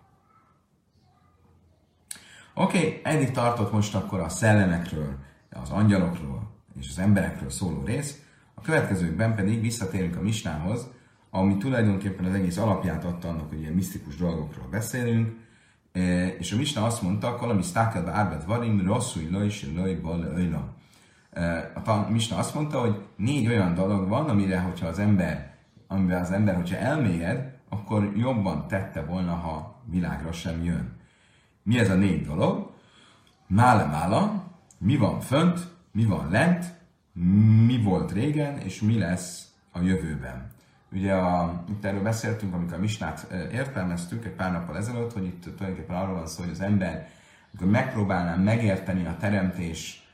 Oké, 2.54 2.78
okay, 2.78 3.02
eddig 3.04 3.32
tartott 3.32 3.72
most 3.72 3.96
akkor 3.96 4.20
a 4.20 4.30
szellemekről, 4.30 5.16
az 5.50 5.70
angyalokról 5.70 6.52
és 6.80 6.90
az 6.90 7.00
emberekről 7.00 7.50
szóló 7.50 7.84
rész. 7.84 8.22
A 8.54 8.62
következőkben 8.62 9.36
pedig 9.36 9.62
visszatérünk 9.62 10.16
a 10.16 10.22
misnához, 10.22 10.88
ami 11.30 11.58
tulajdonképpen 11.58 12.26
az 12.26 12.34
egész 12.34 12.58
alapját 12.58 13.04
adta 13.04 13.30
annak, 13.30 13.50
hogy 13.50 13.60
ilyen 13.60 13.74
misztikus 13.74 14.16
dolgokról 14.16 14.68
beszélünk, 14.68 15.38
és 16.40 16.52
a 16.52 16.56
misna 16.56 16.86
azt 16.86 17.02
mondta, 17.02 17.38
valami 17.40 17.62
stákelbe 17.62 18.12
árbet 18.12 18.44
varim, 18.44 18.86
rosszul 18.86 19.30
loj, 19.32 19.50
se 19.50 19.68
loj, 19.76 19.96
bal, 19.96 20.34
e, 21.32 21.72
A 21.86 22.10
misna 22.10 22.38
azt 22.38 22.54
mondta, 22.54 22.80
hogy 22.80 22.96
négy 23.16 23.48
olyan 23.48 23.74
dolog 23.74 24.08
van, 24.08 24.30
amire, 24.30 24.60
hogyha 24.60 24.88
az 24.88 25.00
ember, 25.00 25.56
amivel 25.88 26.22
az 26.22 26.32
ember, 26.32 26.56
hogyha 26.56 26.78
elmélyed, 26.78 27.56
akkor 27.70 28.12
jobban 28.16 28.68
tette 28.68 29.02
volna, 29.02 29.34
ha 29.34 29.82
világra 29.86 30.32
sem 30.32 30.64
jön. 30.64 30.96
Mi 31.64 31.80
ez 31.80 31.90
a 31.90 31.96
négy 31.96 32.26
dolog? 32.26 32.72
Mále 33.48 33.86
mála, 33.86 34.44
mi 34.78 34.98
van 34.98 35.20
fönt, 35.20 35.68
mi 35.92 36.06
van 36.06 36.30
lent, 36.30 36.74
mi 37.66 37.82
volt 37.84 38.12
régen, 38.12 38.58
és 38.58 38.82
mi 38.82 38.98
lesz 38.98 39.52
a 39.72 39.82
jövőben. 39.82 40.56
Ugye 40.92 41.14
a, 41.14 41.64
itt 41.70 41.86
erről 41.86 42.02
beszéltünk, 42.02 42.54
amikor 42.54 42.74
a 42.74 42.80
misnát 42.80 43.28
értelmeztük 43.52 44.26
egy 44.26 44.32
pár 44.32 44.52
nappal 44.52 44.78
ezelőtt, 44.78 45.14
hogy 45.14 45.26
itt 45.26 45.42
tulajdonképpen 45.42 45.96
arról 45.96 46.16
van 46.16 46.28
szó, 46.28 46.44
hogy 46.44 46.52
az 46.52 46.62
ember, 46.62 47.10
amikor 47.52 47.72
megpróbálná 47.72 48.36
megérteni 48.36 49.06
a 49.06 49.18
teremtés 49.20 50.08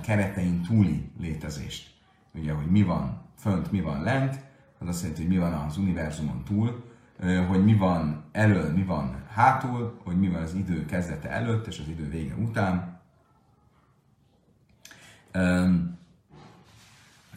keretein 0.00 0.62
túli 0.62 1.10
létezést, 1.20 1.90
ugye, 2.34 2.52
hogy 2.52 2.66
mi 2.66 2.82
van 2.82 3.22
fönt, 3.38 3.70
mi 3.70 3.80
van 3.80 4.02
lent, 4.02 4.40
az 4.78 4.88
azt 4.88 5.00
jelenti, 5.00 5.22
hogy 5.22 5.32
mi 5.32 5.38
van 5.38 5.52
az 5.52 5.76
univerzumon 5.76 6.44
túl, 6.44 6.84
hogy 7.48 7.64
mi 7.64 7.74
van 7.74 8.24
elől, 8.32 8.72
mi 8.72 8.82
van 8.82 9.24
hátul, 9.28 10.00
hogy 10.04 10.18
mi 10.18 10.28
van 10.28 10.42
az 10.42 10.54
idő 10.54 10.84
kezdete 10.86 11.30
előtt 11.30 11.66
és 11.66 11.78
az 11.78 11.88
idő 11.88 12.08
vége 12.08 12.34
után. 12.34 13.00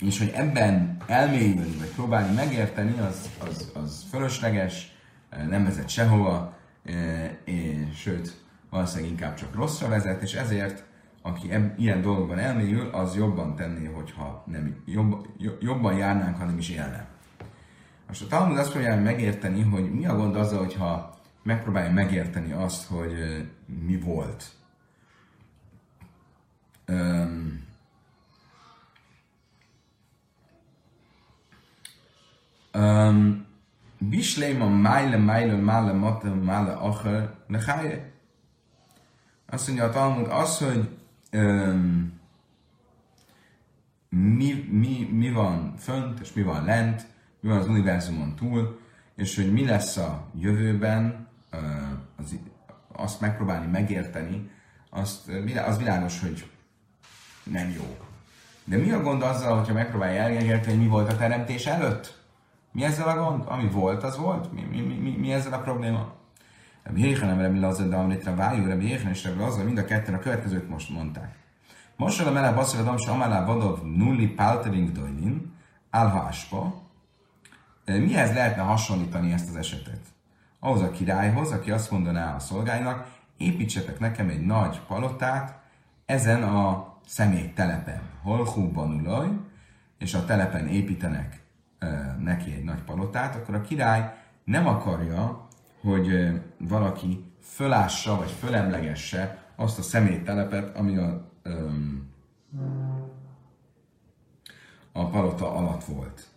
És 0.06 0.18
hogy 0.18 0.32
ebben 0.34 0.98
elmélyülni, 1.08 1.78
vagy 1.78 1.94
próbálni 1.96 2.34
megérteni, 2.34 3.00
az, 3.00 3.30
az, 3.48 3.72
az 3.74 4.06
fölösleges, 4.10 4.96
nem 5.50 5.64
vezet 5.64 5.90
sehova, 5.90 6.58
és, 7.46 7.96
sőt, 7.96 8.42
valószínűleg 8.70 9.12
inkább 9.12 9.36
csak 9.36 9.56
rosszra 9.56 9.88
vezet, 9.88 10.22
és 10.22 10.34
ezért 10.34 10.84
aki 11.22 11.52
eb, 11.52 11.80
ilyen 11.80 12.02
dolgokban 12.02 12.40
elmélyül, 12.40 12.90
az 12.90 13.16
jobban 13.16 13.56
tenné, 13.56 13.86
hogyha 13.86 14.44
nem, 14.48 14.84
jobb, 14.86 15.28
jobban 15.60 15.98
járnánk, 15.98 16.38
ha 16.38 16.46
nem 16.46 16.58
is 16.58 16.70
élne. 16.70 17.08
Most 18.08 18.22
a 18.22 18.28
Talmud 18.28 18.58
azt 18.58 18.72
próbálja 18.72 19.02
megérteni, 19.02 19.62
hogy 19.62 19.92
mi 19.92 20.06
a 20.06 20.16
gond 20.16 20.36
azzal, 20.36 20.58
hogyha 20.58 21.18
megpróbálja 21.44 21.92
megérteni 21.92 22.52
azt, 22.52 22.88
hogy 22.88 23.14
mi 23.86 24.00
volt. 24.00 24.46
Um, 26.88 27.63
um, 32.74 33.46
Bisléma 34.10 34.68
májle, 34.68 35.18
májle, 35.18 35.56
mále, 35.56 35.94
mata, 35.94 36.36
mále, 36.36 36.72
acher, 36.72 37.34
leháje. 37.48 38.12
Azt 39.46 39.68
mondja 39.68 39.86
a 39.86 39.90
Talmud, 39.90 40.28
az, 40.28 40.58
hogy 40.58 40.90
um, 41.32 42.20
mi, 44.10 44.68
mi, 44.72 45.10
mi 45.12 45.32
van 45.32 45.74
fönt, 45.78 46.20
és 46.20 46.34
mi 46.34 46.42
van 46.42 46.64
lent, 46.64 47.06
mi 47.40 47.50
van 47.50 47.58
az 47.58 47.68
univerzumon 47.68 48.36
túl, 48.36 48.80
és 49.16 49.36
hogy 49.36 49.52
mi 49.52 49.66
lesz 49.66 49.98
a 49.98 50.28
jövőben, 50.40 51.28
az, 52.16 52.36
azt 52.92 53.22
megpróbálni 53.22 53.72
megérteni, 53.72 54.50
azt, 54.90 55.32
az 55.66 55.78
világos, 55.78 56.20
hogy 56.20 56.50
nem 57.44 57.70
jó. 57.70 57.98
De 58.64 58.78
mi 58.78 58.92
a 58.92 59.02
gond 59.02 59.22
azzal, 59.22 59.58
hogyha 59.58 59.74
megpróbálja 59.74 60.22
elérni, 60.22 60.66
hogy 60.66 60.78
mi 60.78 60.88
volt 60.88 61.12
a 61.12 61.18
teremtés 61.18 61.66
előtt? 61.66 62.23
Mi 62.74 62.84
ezzel 62.84 63.08
a 63.08 63.16
gond? 63.16 63.44
Ami 63.48 63.70
volt, 63.70 64.04
az 64.04 64.18
volt. 64.18 64.52
Mi, 64.52 64.62
mi, 64.62 64.82
mi, 64.82 65.16
mi, 65.18 65.34
ezzel 65.34 65.54
a 65.54 65.60
probléma? 65.60 66.14
Rabbi 66.84 67.02
Jéhanem, 67.02 67.40
Rabbi 67.40 67.60
Lazar, 67.60 67.88
de 67.88 67.96
Amritra 67.96 68.36
Vájú, 68.36 68.68
Rabbi 68.68 68.88
Jéhanem 68.88 69.12
és 69.12 69.24
Rabbi 69.24 69.40
Lazar 69.40 69.66
mind 69.66 69.78
a 69.78 69.86
ketten 69.86 70.14
a 70.14 70.20
következőt 70.20 70.70
most 70.70 70.90
mondták. 70.90 71.36
Most 71.96 72.22
a 72.22 72.32
mele 72.32 72.52
basszol 72.52 72.82
a 72.82 72.84
damsa 72.84 73.12
amalá 73.12 73.46
vadov 73.46 73.82
nulli 73.84 74.28
paltering 74.28 74.92
dojnin, 74.92 75.54
álháspa. 75.90 76.82
Mihez 77.86 78.34
lehetne 78.34 78.62
hasonlítani 78.62 79.32
ezt 79.32 79.50
az 79.50 79.56
esetet? 79.56 80.02
Ahhoz 80.60 80.82
a 80.82 80.92
királyhoz, 80.92 81.52
aki 81.52 81.72
azt 81.72 81.92
mondaná 81.92 82.36
a 82.36 82.40
szolgáinak, 82.40 83.08
építsetek 83.38 84.00
nekem 84.00 84.30
egy 84.30 84.46
nagy 84.46 84.80
palotát 84.88 85.60
ezen 86.06 86.44
a 86.44 86.94
személy 87.06 87.52
telepen. 87.54 88.02
Holhúban 88.22 88.94
ulaj, 88.94 89.28
és 89.98 90.14
a 90.14 90.26
telepen 90.26 90.68
építenek 90.68 91.43
neki 92.20 92.54
egy 92.54 92.64
nagy 92.64 92.82
palotát, 92.82 93.36
akkor 93.36 93.56
a 93.56 93.62
király 93.62 94.14
nem 94.44 94.68
akarja, 94.68 95.48
hogy 95.82 96.32
valaki 96.58 97.26
fölássa 97.42 98.18
vagy 98.18 98.32
fölemlegesse 98.32 99.44
azt 99.56 99.80
a 99.80 99.82
személytelepet, 99.82 100.78
ami 100.78 100.98
a, 100.98 101.32
a 104.92 105.10
palota 105.10 105.56
alatt 105.56 105.84
volt. 105.84 106.28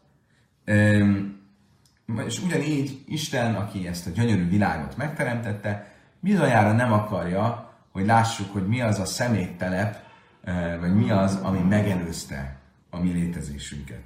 És 2.27 2.43
ugyanígy 2.43 3.05
Isten, 3.07 3.55
aki 3.55 3.87
ezt 3.87 4.07
a 4.07 4.11
gyönyörű 4.11 4.49
világot 4.49 4.97
megteremtette, 4.97 5.95
bizonyára 6.21 6.73
nem 6.73 6.93
akarja, 6.93 7.73
hogy 7.93 8.07
lássuk, 8.07 8.53
hogy 8.53 8.67
mi 8.67 8.81
az 8.81 8.99
a 8.99 9.05
szeméttelep, 9.05 10.03
eh, 10.45 10.77
vagy 10.81 10.95
mi 10.95 11.11
az, 11.11 11.35
ami 11.35 11.59
megelőzte 11.59 12.59
a 12.91 12.99
mi 12.99 13.13
létezésünket. 13.13 14.03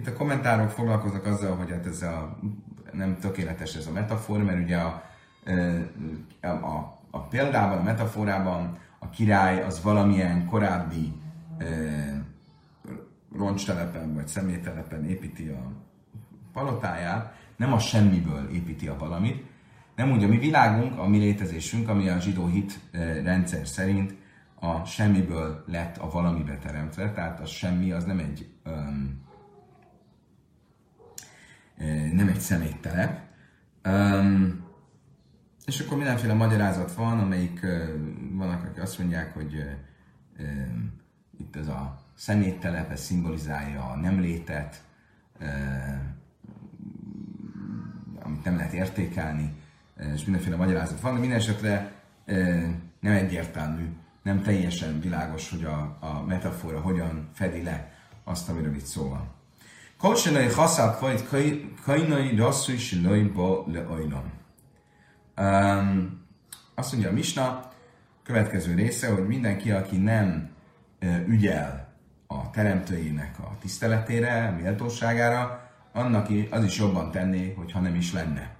Itt 0.00 0.06
a 0.06 0.12
kommentárok 0.12 0.70
foglalkoznak 0.70 1.26
azzal, 1.26 1.56
hogy 1.56 1.70
hát 1.70 1.86
ez 1.86 2.02
a, 2.02 2.38
nem 2.92 3.18
tökéletes 3.18 3.74
ez 3.74 3.86
a 3.86 3.92
metafora, 3.92 4.44
mert 4.44 4.62
ugye 4.62 4.76
a, 4.76 5.02
a, 6.40 6.46
a, 6.46 7.00
a 7.10 7.20
példában, 7.20 7.78
a 7.78 7.82
metaforában 7.82 8.78
a 8.98 9.10
király 9.10 9.62
az 9.62 9.82
valamilyen 9.82 10.46
korábbi 10.46 11.12
e, 11.58 11.66
roncstelepen 13.36 14.14
vagy 14.14 14.28
szemételepen 14.28 15.04
építi 15.04 15.48
a 15.48 15.72
palotáját, 16.52 17.34
nem 17.56 17.72
a 17.72 17.78
semmiből 17.78 18.48
építi 18.52 18.88
a 18.88 18.98
valamit, 18.98 19.44
nem 19.96 20.10
úgy 20.10 20.24
a 20.24 20.28
mi 20.28 20.38
világunk, 20.38 20.98
a 20.98 21.08
mi 21.08 21.18
létezésünk, 21.18 21.88
ami 21.88 22.08
a 22.08 22.20
zsidó 22.20 22.46
hit 22.46 22.80
rendszer 23.22 23.66
szerint 23.66 24.14
a 24.60 24.84
semmiből 24.84 25.64
lett 25.66 25.96
a 25.96 26.10
valamibe 26.10 26.56
teremtve, 26.56 27.12
tehát 27.12 27.40
a 27.40 27.46
semmi 27.46 27.92
az 27.92 28.04
nem 28.04 28.18
egy 28.18 28.48
um, 28.66 29.28
nem 32.12 32.28
egy 32.28 32.40
szeméttelep. 32.40 33.20
Um, 33.84 34.68
és 35.66 35.80
akkor 35.80 35.96
mindenféle 35.96 36.34
magyarázat 36.34 36.94
van, 36.94 37.18
amelyik 37.18 37.60
vannak, 38.32 38.64
akik 38.64 38.82
azt 38.82 38.98
mondják, 38.98 39.34
hogy 39.34 39.64
um, 40.38 40.92
itt 41.38 41.56
ez 41.56 41.68
a 41.68 42.04
szeméttelep, 42.14 42.90
ez 42.90 43.00
szimbolizálja 43.00 43.84
a 43.84 43.96
nem 43.96 44.20
létet, 44.20 44.82
uh, 45.40 45.46
amit 48.22 48.44
nem 48.44 48.56
lehet 48.56 48.72
értékelni 48.72 49.58
és 50.14 50.24
mindenféle 50.24 50.56
magyarázat 50.56 51.00
van, 51.00 51.14
de 51.14 51.20
minden 51.20 51.38
esetre 51.38 51.92
nem 53.00 53.12
egyértelmű, 53.12 53.84
nem 54.22 54.42
teljesen 54.42 55.00
világos, 55.00 55.50
hogy 55.50 55.64
a, 55.64 55.96
a 56.00 56.24
metafora 56.26 56.80
hogyan 56.80 57.28
fedi 57.32 57.62
le 57.62 57.92
azt, 58.24 58.48
amiről 58.48 58.74
itt 58.74 58.84
szó 58.84 59.08
van. 59.08 59.28
Kolcsenai 60.00 60.46
haszák 60.46 60.98
vagy 60.98 61.28
kainai 61.84 62.36
rasszú 62.36 62.72
is 62.72 62.96
ba 63.34 63.64
le 63.66 63.86
Azt 66.74 66.92
mondja 66.92 67.10
a 67.10 67.12
Misna, 67.12 67.68
következő 68.22 68.74
része, 68.74 69.12
hogy 69.12 69.26
mindenki, 69.26 69.70
aki 69.70 69.96
nem 69.96 70.50
ügyel 71.26 71.94
a 72.26 72.50
teremtőjének 72.50 73.38
a 73.38 73.56
tiszteletére, 73.60 74.46
a 74.46 74.62
méltóságára, 74.62 75.70
annak 75.92 76.28
az 76.50 76.64
is 76.64 76.78
jobban 76.78 77.10
tenné, 77.10 77.52
hogyha 77.52 77.80
nem 77.80 77.94
is 77.94 78.12
lenne 78.12 78.58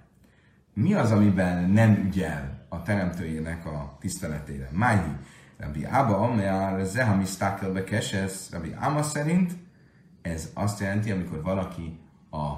mi 0.75 0.95
az, 0.95 1.11
amiben 1.11 1.71
nem 1.71 1.95
ügyel 2.07 2.67
a 2.69 2.83
teremtőjének 2.83 3.67
a 3.67 3.97
tiszteletére? 4.01 4.69
Máji, 4.73 5.13
Rabbi 5.59 5.85
Abba, 5.85 6.35
mert 6.35 6.87
Zeha 6.87 7.15
Mistakelbe 7.15 7.85
Keses, 7.85 8.33
Rabbi 8.51 8.75
Áma 8.79 9.03
szerint 9.03 9.53
ez 10.23 10.51
azt 10.55 10.81
jelenti, 10.81 11.11
amikor 11.11 11.43
valaki 11.43 11.99
a 12.31 12.53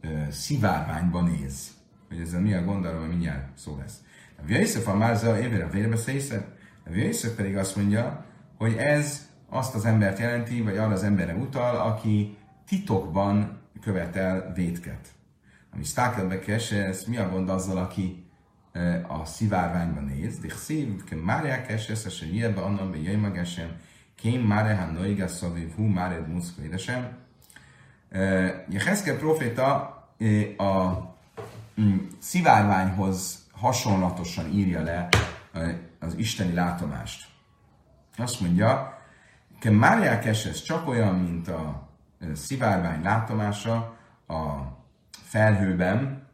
ö, 0.00 0.30
szivárványba 0.30 1.22
néz. 1.22 1.70
Hogy 2.08 2.20
ezzel 2.20 2.40
mi 2.40 2.54
a 2.54 2.64
gond, 2.64 2.84
arról 2.84 3.06
mindjárt 3.06 3.58
szó 3.58 3.76
lesz. 3.78 4.02
A 4.38 4.44
Vjaiszef 4.44 4.88
a 4.88 4.94
Márza 4.94 5.40
évére 5.40 5.68
vérbe 5.68 5.96
szészet, 5.96 6.46
a 6.86 6.90
Vjaiszef 6.90 7.34
pedig 7.34 7.56
azt 7.56 7.76
mondja, 7.76 8.24
hogy 8.56 8.76
ez 8.76 9.28
azt 9.48 9.74
az 9.74 9.84
embert 9.84 10.18
jelenti, 10.18 10.60
vagy 10.60 10.76
arra 10.76 10.92
az 10.92 11.02
emberre 11.02 11.34
utal, 11.34 11.76
aki 11.76 12.36
titokban 12.66 13.60
követel 13.80 14.52
vétket 14.54 15.12
ami 15.74 15.84
stákelbe 15.84 16.38
keses, 16.38 17.04
mi 17.04 17.16
a 17.16 17.28
gond 17.28 17.48
azzal, 17.48 17.76
aki 17.76 18.24
a 19.08 19.24
szivárványban 19.24 20.04
néz, 20.04 20.38
de 20.38 20.48
szív, 20.54 20.88
márják 21.22 21.66
keses, 21.66 22.04
és 22.04 22.28
ilyenbe 22.32 22.60
annan 22.60 22.90
be 22.90 22.96
jöjj 22.96 23.16
magesem, 23.16 23.76
kém 24.22 24.40
máre 24.40 24.74
ha 24.74 24.86
noiga 24.86 25.28
szaviv, 25.28 25.74
hú 25.74 25.86
máre 25.86 26.20
muszka 26.26 26.62
édesem. 26.62 27.18
Jeheszke 28.68 29.16
proféta 29.16 29.72
a 30.56 30.98
mm, 31.80 31.96
szivárványhoz 32.18 33.46
hasonlatosan 33.52 34.50
írja 34.50 34.82
le 34.82 35.08
az 35.98 36.14
isteni 36.16 36.52
látomást. 36.52 37.26
Azt 38.16 38.40
mondja, 38.40 38.98
ke 39.58 39.70
márják 39.70 40.22
keses 40.22 40.62
csak 40.62 40.88
olyan, 40.88 41.14
mint 41.14 41.48
a 41.48 41.88
szivárvány 42.34 43.02
látomása, 43.02 43.96
a 44.26 44.60
felhőben, 45.10 46.26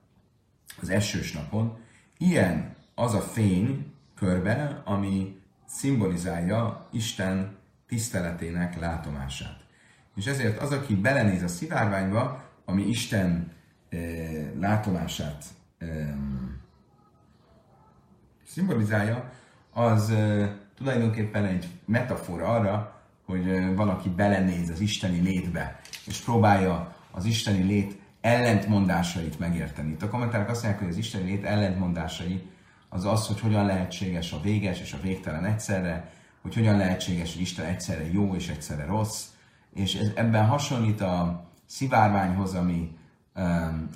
az 0.81 0.89
esős 0.89 1.33
napon, 1.33 1.79
ilyen 2.19 2.75
az 2.95 3.15
a 3.15 3.21
fény 3.21 3.93
körbe, 4.15 4.83
ami 4.85 5.41
szimbolizálja 5.67 6.89
Isten 6.93 7.58
tiszteletének 7.89 8.81
látomását. 8.81 9.57
És 10.17 10.27
ezért 10.27 10.59
az, 10.59 10.71
aki 10.71 10.95
belenéz 10.95 11.43
a 11.43 11.49
szivárványba, 11.49 12.45
ami 12.65 12.83
Isten 12.83 13.53
e, 13.91 13.97
látomását 14.59 15.45
e, 15.79 15.87
szimbolizálja, 18.47 19.31
az 19.73 20.11
e, 20.11 20.57
tulajdonképpen 20.77 21.45
egy 21.45 21.69
metafora 21.85 22.47
arra, 22.49 23.03
hogy 23.27 23.75
valaki 23.75 24.09
belenéz 24.09 24.71
az 24.71 24.81
isteni 24.81 25.21
létbe, 25.21 25.81
és 26.07 26.19
próbálja 26.19 26.95
az 27.11 27.25
isteni 27.25 27.63
lét 27.63 27.99
ellentmondásait 28.21 29.39
megérteni. 29.39 29.91
Itt 29.91 30.03
a 30.03 30.09
kommentárok 30.09 30.49
azt 30.49 30.63
mondják, 30.63 30.83
hogy 30.83 30.93
az 30.93 30.99
Isten 30.99 31.25
lét 31.25 31.45
ellentmondásai 31.45 32.51
az 32.89 33.05
az, 33.05 33.27
hogy 33.27 33.41
hogyan 33.41 33.67
lehetséges 33.67 34.33
a 34.33 34.41
véges 34.41 34.81
és 34.81 34.93
a 34.93 35.01
végtelen 35.03 35.45
egyszerre, 35.45 36.11
hogy 36.49 36.57
hogyan 36.57 36.77
lehetséges, 36.77 37.33
hogy 37.33 37.43
Isten 37.43 37.65
egyszerre 37.65 38.13
jó 38.13 38.35
és 38.35 38.49
egyszerre 38.49 38.85
rossz, 38.85 39.25
és 39.75 39.95
ez, 39.95 40.11
ebben 40.15 40.47
hasonlít 40.47 41.01
a 41.01 41.45
szivárványhoz, 41.67 42.55
ami 42.55 42.97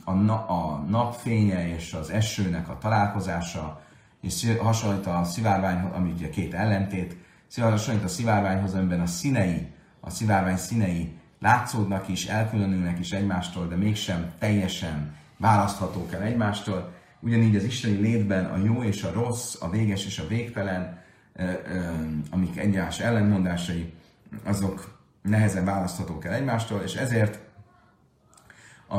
a, 0.05 0.12
na, 0.12 0.47
a 0.47 0.85
napfénye 0.88 1.75
és 1.75 1.93
az 1.93 2.11
esőnek 2.11 2.69
a 2.69 2.79
találkozása, 2.79 3.81
és 4.21 4.57
hasonlít 4.61 5.07
a 5.07 5.25
szivárványhoz, 5.25 5.93
ami 5.93 6.11
ugye 6.11 6.29
két 6.29 6.55
ellentét, 6.55 7.17
hasonlít 7.57 8.05
a 8.05 8.09
szivárványhoz, 8.09 8.75
amiben 8.75 9.01
a 9.01 9.07
színei, 9.07 9.73
a 10.01 10.11
szivárvány 10.11 10.57
színei 10.57 11.17
látszódnak 11.41 12.09
is, 12.09 12.27
elkülönülnek 12.27 12.99
is 12.99 13.12
egymástól, 13.12 13.67
de 13.67 13.77
mégsem 13.77 14.33
teljesen 14.38 15.15
választhatók 15.37 16.12
el 16.12 16.23
egymástól. 16.23 16.93
Ugyanígy 17.21 17.57
az 17.57 17.65
isteni 17.65 17.97
létben 17.97 18.45
a 18.45 18.57
jó 18.57 18.83
és 18.83 19.03
a 19.03 19.12
rossz, 19.12 19.57
a 19.61 19.71
véges 19.71 20.07
és 20.07 20.19
a 20.19 20.27
végtelen, 20.27 21.02
amik 22.31 22.57
egymás 22.57 23.01
ellenmondásai, 23.01 23.92
azok 24.45 25.01
nehezen 25.23 25.64
választhatók 25.64 26.25
el 26.25 26.33
egymástól, 26.35 26.81
és 26.81 26.95
ezért 26.95 27.38
a, 28.87 28.97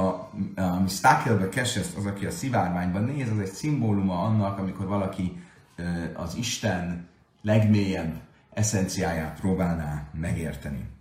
a 0.62 0.88
Stakelbe 0.88 1.50
Kesesz, 1.50 1.96
az, 1.98 2.06
aki 2.06 2.26
a 2.26 2.32
szivárványban 2.32 3.04
néz, 3.04 3.30
az 3.30 3.40
egy 3.40 3.52
szimbóluma 3.52 4.24
annak, 4.24 4.58
amikor 4.58 4.88
valaki 4.88 5.44
az 6.14 6.36
Isten 6.36 7.08
legmélyebb 7.42 8.14
eszenciáját 8.54 9.40
próbálná 9.40 10.08
megérteni. 10.14 10.92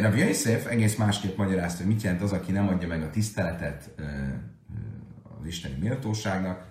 Rabbi 0.00 0.18
Yosef 0.18 0.66
egész 0.66 0.96
másképp 0.96 1.36
magyarázta, 1.36 1.82
hogy 1.82 1.92
mit 1.92 2.02
jelent 2.02 2.22
az, 2.22 2.32
aki 2.32 2.52
nem 2.52 2.68
adja 2.68 2.88
meg 2.88 3.02
a 3.02 3.10
tiszteletet 3.10 3.90
az 5.40 5.46
isteni 5.46 5.78
méltóságnak. 5.80 6.64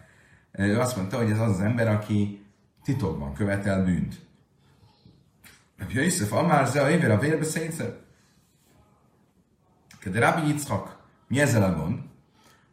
Ő 0.52 0.80
azt 0.80 0.96
mondta, 0.96 1.18
hogy 1.18 1.32
ez 1.32 1.40
az 1.40 1.50
az 1.50 1.60
ember, 1.60 1.88
aki 1.88 2.46
titokban 2.84 3.34
követel 3.34 3.84
bűnt. 3.84 4.16
Rabbi 5.78 5.94
Yosef 5.94 6.32
Amár 6.32 6.68
Zea 6.68 6.90
Éver 6.90 7.12
a 7.12 7.20
vérbe 7.20 7.44
szétszer. 7.44 8.00
De 10.04 10.20
Rabbi 10.20 10.48
Yitzchak, 10.48 10.98
mi 11.28 11.40
ezzel 11.40 11.64
a 11.64 11.76
gond? 11.76 12.00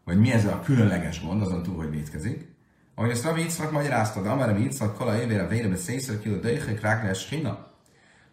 Vagy 0.05 0.19
mi 0.19 0.33
ezzel 0.33 0.53
a 0.53 0.61
különleges 0.61 1.25
gond, 1.25 1.43
azon 1.43 1.63
túl, 1.63 1.77
hogy 1.77 1.91
vétkezik? 1.91 2.57
Ahogy 2.95 3.11
ezt 3.11 3.25
Rabbi 3.25 3.41
Yitzchak 3.41 3.71
magyarázta, 3.71 4.23
de 4.23 4.29
Amár 4.29 4.49
Rabbi 4.49 4.63
Yitzchak 4.63 4.97
Kala 4.97 5.21
Éver 5.21 5.41
a 5.41 5.49
vérbe 5.49 5.77
szétszer, 5.77 6.21
ki 6.21 6.29
a 6.29 6.41
döjhek 6.41 6.81
ráglás 6.81 7.29
hina. 7.29 7.67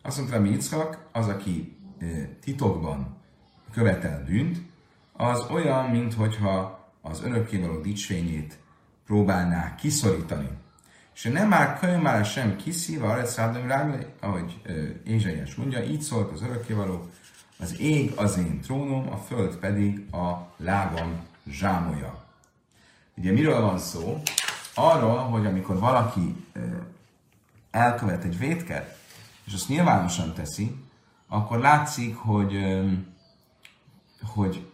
Azt 0.01 0.17
mondta 0.17 0.35
Rabbi 0.35 0.49
Yitzchak, 0.49 1.09
az, 1.11 1.27
aki 1.27 1.77
titokban 2.41 3.17
követel 3.71 4.23
bűnt, 4.23 4.57
az 5.13 5.45
olyan, 5.49 5.89
mintha 5.89 6.89
az 7.01 7.23
örökkévaló 7.23 7.81
dicsfényét 7.81 8.57
próbálná 9.05 9.75
kiszorítani. 9.75 10.49
És 11.15 11.23
nem 11.23 11.47
már 11.47 11.79
könyvmára 11.79 12.23
sem 12.23 12.55
kiszíva, 12.55 13.09
arra 13.09 13.25
szállom 13.25 13.67
ráglé, 13.67 14.05
ahogy 14.19 14.61
Ézsaiás 15.05 15.55
mondja, 15.55 15.83
így 15.83 16.01
szólt 16.01 16.31
az 16.31 16.41
örökkévaló, 16.41 17.09
az 17.59 17.79
ég 17.79 18.11
az 18.15 18.37
én 18.37 18.61
trónom, 18.61 19.11
a 19.11 19.17
föld 19.17 19.55
pedig 19.55 20.13
a 20.13 20.53
lábam 20.57 21.25
zsámolja. 21.49 22.23
Ugye 23.17 23.31
miről 23.31 23.61
van 23.61 23.77
szó? 23.77 24.21
Arról, 24.73 25.17
hogy 25.17 25.45
amikor 25.45 25.79
valaki 25.79 26.45
elkövet 27.71 28.23
egy 28.23 28.37
vétket, 28.37 28.97
és 29.45 29.53
azt 29.53 29.67
nyilvánosan 29.67 30.33
teszi, 30.33 30.75
akkor 31.27 31.59
látszik, 31.59 32.15
hogy, 32.15 32.59
hogy 34.23 34.71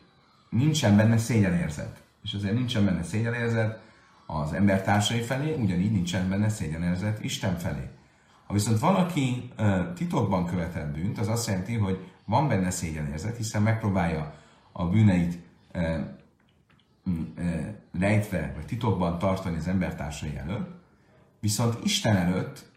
nincsen 0.49 0.95
benne 0.95 1.17
szégyenérzet. 1.17 2.01
És 2.23 2.33
azért 2.33 2.53
nincsen 2.53 2.85
benne 2.85 3.03
szégyenérzet, 3.03 3.81
az 4.39 4.53
embertársai 4.53 5.21
felé, 5.21 5.53
ugyanígy 5.53 5.91
nincsen 5.91 6.29
benne 6.29 6.49
szégyenérzet 6.49 7.23
Isten 7.23 7.57
felé. 7.57 7.89
Ha 8.47 8.53
viszont 8.53 8.79
valaki 8.79 9.51
uh, 9.59 9.93
titokban 9.93 10.45
követett 10.45 10.93
bűnt, 10.93 11.19
az 11.19 11.27
azt 11.27 11.47
jelenti, 11.47 11.75
hogy 11.75 12.11
van 12.25 12.47
benne 12.47 12.69
szégyenérzet, 12.69 13.37
hiszen 13.37 13.61
megpróbálja 13.61 14.33
a 14.71 14.85
bűneit 14.85 15.39
uh, 15.73 15.99
uh, 17.05 17.15
rejtve 17.99 18.51
vagy 18.55 18.65
titokban 18.65 19.19
tartani 19.19 19.57
az 19.57 19.67
embertársai 19.67 20.37
előtt, 20.37 20.69
viszont 21.39 21.77
Isten 21.83 22.15
előtt 22.15 22.69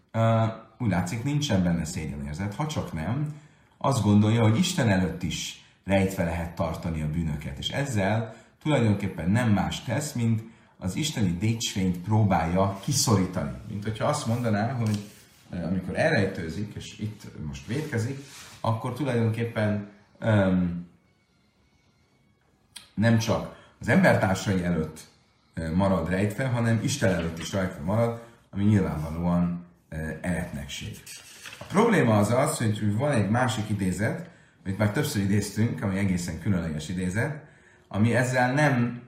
úgy 0.78 0.90
látszik 0.90 1.24
nincsen 1.24 1.62
benne 1.62 1.84
szégyenérzet, 1.84 2.54
ha 2.54 2.66
csak 2.66 2.92
nem, 2.92 3.34
azt 3.78 4.02
gondolja, 4.02 4.42
hogy 4.42 4.58
Isten 4.58 4.88
előtt 4.88 5.22
is 5.22 5.64
rejtve 5.84 6.24
lehet 6.24 6.54
tartani 6.54 7.02
a 7.02 7.10
bűnöket, 7.10 7.58
és 7.58 7.68
ezzel 7.68 8.34
tulajdonképpen 8.62 9.30
nem 9.30 9.50
más 9.50 9.82
tesz, 9.82 10.12
mint 10.12 10.42
az 10.78 10.96
isteni 10.96 11.37
dicsfényt 11.38 11.98
próbálja 11.98 12.80
kiszorítani. 12.84 13.52
Mint 13.68 13.84
hogyha 13.84 14.04
azt 14.04 14.26
mondaná, 14.26 14.72
hogy 14.72 14.98
eh, 15.50 15.66
amikor 15.66 15.98
elrejtőzik, 15.98 16.74
és 16.74 16.98
itt 16.98 17.22
most 17.46 17.66
védkezik, 17.66 18.18
akkor 18.60 18.92
tulajdonképpen 18.92 19.88
um, 20.20 20.87
nem 22.94 23.18
csak 23.18 23.56
az 23.80 23.88
embertársai 23.88 24.64
előtt 24.64 25.00
uh, 25.56 25.70
marad 25.70 26.08
rejtve, 26.08 26.46
hanem 26.46 26.80
Isten 26.82 27.14
előtt 27.14 27.38
is 27.38 27.52
rejtve 27.52 27.82
marad, 27.82 28.22
ami 28.50 28.64
nyilvánvalóan 28.64 29.64
uh, 29.90 29.98
eretnekség. 30.20 31.02
A 31.58 31.64
probléma 31.64 32.18
az 32.18 32.30
az, 32.30 32.58
hogy 32.58 32.96
van 32.96 33.12
egy 33.12 33.30
másik 33.30 33.68
idézet, 33.68 34.28
amit 34.64 34.78
már 34.78 34.92
többször 34.92 35.22
idéztünk, 35.22 35.82
ami 35.82 35.98
egészen 35.98 36.40
különleges 36.40 36.88
idézet, 36.88 37.44
ami 37.88 38.14
ezzel 38.14 38.52
nem 38.52 39.02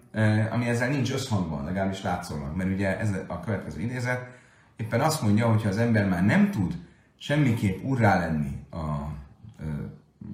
ami 0.50 0.68
ezzel 0.68 0.88
nincs 0.88 1.12
összhangban, 1.12 1.64
legalábbis 1.64 2.02
látszólag. 2.02 2.56
Mert 2.56 2.70
ugye 2.70 2.98
ez 2.98 3.10
a 3.26 3.40
következő 3.40 3.80
idézet 3.80 4.28
éppen 4.76 5.00
azt 5.00 5.22
mondja, 5.22 5.48
hogy 5.48 5.62
ha 5.62 5.68
az 5.68 5.78
ember 5.78 6.08
már 6.08 6.24
nem 6.24 6.50
tud 6.50 6.74
semmiképp 7.18 7.84
urrá 7.84 8.18
lenni 8.18 8.66
a 8.70 9.14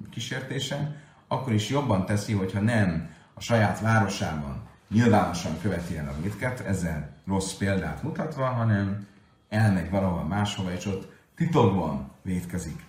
kísértésen, 0.09 0.95
akkor 1.27 1.53
is 1.53 1.69
jobban 1.69 2.05
teszi, 2.05 2.33
hogyha 2.33 2.59
nem 2.59 3.09
a 3.33 3.41
saját 3.41 3.79
városában 3.79 4.61
nyilvánosan 4.89 5.51
követi 5.61 5.97
el 5.97 6.07
a 6.07 6.21
vétket, 6.21 6.59
ezzel 6.59 7.09
rossz 7.27 7.53
példát 7.53 8.03
mutatva, 8.03 8.45
hanem 8.45 9.07
elmegy 9.49 9.89
valahol 9.89 10.23
máshova, 10.23 10.71
és 10.71 10.85
ott 10.85 11.11
titokban 11.35 12.11
vétkezik. 12.21 12.83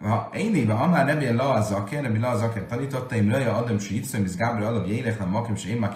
Ha 0.00 0.30
én 0.34 0.54
éve, 0.54 0.72
amár 0.72 1.04
nem 1.04 1.20
ilyen 1.20 1.34
la 1.34 1.52
a 1.52 1.60
zaker, 1.60 2.02
nem 2.02 2.20
la 2.20 2.28
a 2.28 2.36
zaker 2.36 2.66
tanította, 2.66 3.14
én 3.14 3.30
raja 3.30 3.56
adom 3.56 3.78
se 3.78 3.94
itt 3.94 4.04
szömiz 4.04 4.36
Gábor 4.36 4.62
alap 4.62 4.86
jélek, 4.86 5.26
makim 5.26 5.54
se 5.54 5.68
én 5.68 5.78
már 5.78 5.94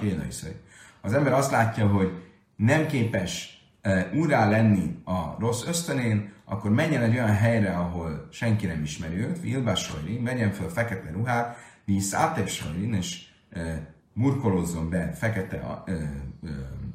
Az 1.00 1.12
ember 1.12 1.32
azt 1.32 1.50
látja, 1.50 1.86
hogy 1.86 2.12
nem 2.56 2.86
képes 2.86 3.60
úrá 4.14 4.48
lenni 4.48 4.98
a 5.04 5.36
rossz 5.38 5.66
ösztönén, 5.66 6.32
akkor 6.44 6.70
menjen 6.70 7.02
egy 7.02 7.14
olyan 7.14 7.34
helyre, 7.34 7.76
ahol 7.76 8.28
senki 8.30 8.66
nem 8.66 8.82
ismeri 8.82 9.16
őt, 9.16 9.40
Vilbás 9.40 9.92
menjen 10.22 10.52
föl 10.52 10.68
fekete 10.68 11.10
ruhát, 11.10 11.56
víz 11.84 12.14
átesajrin, 12.14 12.94
és 12.94 13.28
uh, 13.56 13.62
murkolózzon 14.12 14.90
be 14.90 15.12
fekete 15.12 15.82
uh, 15.86 15.94
uh, 16.42 16.50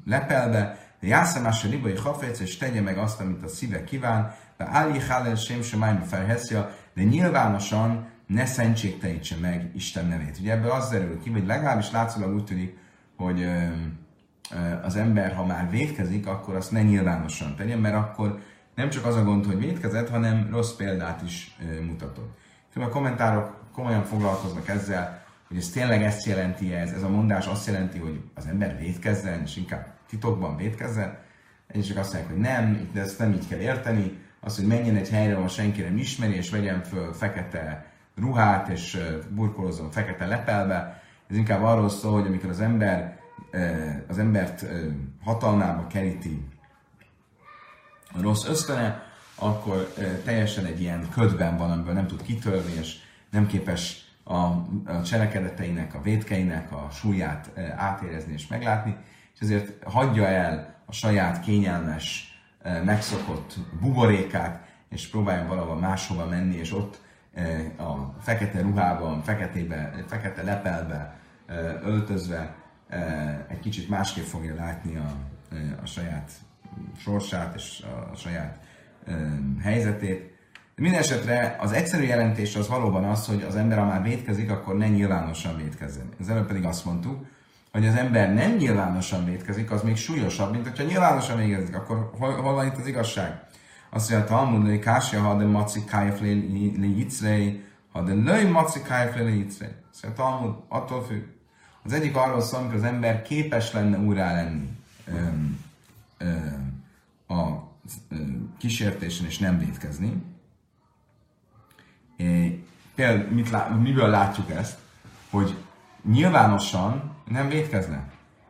lepelbe, 0.06 0.78
de 1.00 1.08
jászamás 1.08 1.64
a 1.64 1.68
libai 1.68 1.96
hafec, 1.96 2.40
és 2.40 2.58
tegye 2.58 2.82
meg 2.82 2.98
azt, 2.98 3.20
amit 3.20 3.44
a 3.44 3.48
szíve 3.48 3.84
kíván, 3.84 4.34
de 4.62 4.68
Áli 4.72 5.00
Hálel 5.00 5.36
Sem 5.36 5.62
Semájma 5.62 6.06
felheszja, 6.06 6.76
de 6.94 7.04
nyilvánosan 7.04 8.08
ne 8.28 8.46
szentségtelítse 8.46 9.36
meg 9.42 9.72
Isten 9.76 10.06
nevét. 10.06 10.38
Ugye 10.40 10.52
ebből 10.52 10.72
az 10.72 10.90
derül 10.90 11.22
ki, 11.24 11.30
vagy 11.30 11.46
legalábbis 11.46 11.92
látszólag 11.92 12.34
úgy 12.34 12.44
tűnik, 12.44 12.78
hogy 13.18 13.48
az 14.84 14.96
ember, 14.96 15.34
ha 15.34 15.46
már 15.46 15.70
védkezik, 15.70 16.28
akkor 16.28 16.56
azt 16.56 16.72
ne 16.72 16.82
nyilvánosan 16.82 17.56
tegyen, 17.56 17.80
mert 17.80 17.96
akkor 17.96 18.40
nem 18.76 18.90
csak 18.90 19.06
az 19.06 19.16
a 19.16 19.24
gond, 19.24 19.46
hogy 19.46 19.58
védkezett, 19.58 20.10
hanem 20.10 20.48
rossz 20.52 20.76
példát 20.76 21.22
is 21.22 21.58
mutatott. 21.86 22.38
A 22.76 22.90
kommentárok 22.90 23.64
komolyan 23.74 24.04
foglalkoznak 24.04 24.68
ezzel, 24.68 25.24
hogy 25.48 25.58
ez 25.58 25.70
tényleg 25.70 26.04
ezt 26.04 26.26
jelenti 26.26 26.74
ez, 26.74 26.92
ez 26.92 27.04
a 27.04 27.10
mondás 27.10 27.48
azt 27.48 27.68
jelenti, 27.68 28.00
hogy 28.00 28.22
az 28.36 28.46
ember 28.46 28.78
védkezzen, 28.78 29.42
és 29.42 29.58
inkább 29.58 29.88
titokban 30.10 30.58
védkezzen. 30.58 31.18
Csak 31.88 31.98
azt 31.98 32.14
mondják, 32.14 32.34
hogy 32.34 32.42
nem, 32.42 32.90
de 32.94 33.02
ezt 33.02 33.20
nem 33.20 33.32
így 33.34 33.48
kell 33.48 33.60
érteni, 33.60 34.20
az, 34.42 34.56
hogy 34.56 34.66
menjen 34.66 34.96
egy 34.96 35.10
helyre, 35.10 35.36
ahol 35.36 35.48
senki 35.48 35.82
nem 35.82 35.98
ismeri, 35.98 36.36
és 36.36 36.50
vegyen 36.50 36.84
föl 36.84 37.14
fekete 37.14 37.92
ruhát, 38.16 38.68
és 38.68 38.98
burkolózzon 39.30 39.92
fekete 39.92 40.26
lepelbe. 40.26 41.02
Ez 41.30 41.36
inkább 41.36 41.64
arról 41.64 41.90
szól, 41.90 42.20
hogy 42.20 42.28
amikor 42.28 42.50
az 42.50 42.60
ember 42.60 43.20
az 44.08 44.18
embert 44.18 44.66
hatalmába 45.24 45.88
keríti 45.88 46.46
a 48.14 48.22
rossz 48.22 48.48
ösztöne, 48.48 49.04
akkor 49.36 49.94
teljesen 50.24 50.66
egy 50.66 50.82
ilyen 50.82 51.10
ködben 51.10 51.58
van, 51.58 51.72
amiből 51.72 51.94
nem 51.94 52.08
tud 52.08 52.22
kitörni, 52.22 52.72
és 52.80 52.96
nem 53.30 53.48
képes 53.48 54.06
a, 54.24 54.36
a 54.36 55.02
cselekedeteinek, 55.06 55.96
a 55.96 56.02
vétkeinek 56.02 56.72
a 56.72 56.88
súlyát 56.92 57.52
átérezni 57.76 58.34
és 58.34 58.48
meglátni, 58.48 58.96
és 59.34 59.40
ezért 59.40 59.84
hagyja 59.84 60.28
el 60.28 60.76
a 60.86 60.92
saját 60.92 61.40
kényelmes 61.40 62.31
megszokott 62.64 63.56
buborékát, 63.80 64.68
és 64.90 65.08
próbáljon 65.08 65.48
valahol 65.48 65.76
máshova 65.76 66.26
menni, 66.26 66.56
és 66.56 66.74
ott 66.74 67.02
a 67.78 68.22
fekete 68.22 68.62
ruhában, 68.62 69.22
feketébe, 69.22 70.04
fekete 70.08 70.44
lepelbe 70.44 71.16
öltözve 71.84 72.56
egy 73.48 73.60
kicsit 73.60 73.90
másképp 73.90 74.24
fogja 74.24 74.56
látni 74.56 74.96
a, 74.96 75.16
a 75.82 75.86
saját 75.86 76.32
sorsát 76.98 77.56
és 77.56 77.84
a 78.12 78.16
saját 78.16 78.60
helyzetét. 79.62 80.30
De 80.76 80.82
minden 80.82 81.00
esetre 81.00 81.56
az 81.60 81.72
egyszerű 81.72 82.04
jelentés 82.04 82.56
az 82.56 82.68
valóban 82.68 83.04
az, 83.04 83.26
hogy 83.26 83.44
az 83.48 83.56
ember, 83.56 83.78
ha 83.78 83.86
már 83.86 84.04
vétkezik, 84.04 84.52
akkor 84.52 84.78
ne 84.78 84.88
nyilvánosan 84.88 85.58
vétkezzen. 85.58 86.10
Az 86.20 86.30
előbb 86.30 86.48
pedig 86.48 86.66
azt 86.66 86.86
mondtuk, 86.86 87.26
hogy 87.72 87.88
az 87.88 87.96
ember 87.96 88.34
nem 88.34 88.56
nyilvánosan 88.56 89.26
vétkezik, 89.26 89.72
az 89.72 89.82
még 89.82 89.98
súlyosabb, 89.98 90.52
mint 90.52 90.68
hogyha 90.68 90.84
nyilvánosan 90.84 91.38
végezik, 91.38 91.76
akkor 91.76 92.12
hol, 92.18 92.42
hol 92.42 92.54
van 92.54 92.66
itt 92.66 92.78
az 92.78 92.88
igazság? 92.88 93.42
Azt 93.90 94.10
mondja, 94.10 94.28
Talmud, 94.28 94.68
hogy 94.68 94.80
kásja, 94.80 95.22
ha 95.22 95.38
de 95.38 95.46
maci 95.46 95.84
kájf 95.84 96.20
le 96.20 96.28
jicrei, 96.86 97.64
ha 97.92 98.02
de 98.02 98.14
löj 98.14 98.44
maci 98.44 98.82
kájf 98.82 99.16
le 99.16 99.30
jicrei. 99.30 99.70
Azt 99.92 100.16
Talmud, 100.16 100.56
attól 100.68 101.04
függ. 101.04 101.24
Az 101.84 101.94
egyik 101.94 102.16
arról 102.16 102.42
szól, 102.42 102.60
amikor 102.60 102.78
az 102.78 102.84
ember 102.84 103.22
képes 103.22 103.72
lenne 103.72 103.98
úrá 103.98 104.34
lenni 104.34 104.70
öm, 105.06 105.60
öm, 106.18 106.84
a 107.28 107.70
öm, 108.10 108.54
kísértésen 108.58 109.26
és 109.26 109.38
nem 109.38 109.60
vétkezni. 109.60 110.24
É, 112.18 112.64
például 112.96 113.30
mit 113.30 113.50
lá, 113.50 113.68
miből 113.68 114.10
látjuk 114.10 114.52
ezt? 114.52 114.78
Hogy 115.30 115.58
nyilvánosan 116.12 117.11
nem 117.28 117.50
védkezne. 117.50 118.10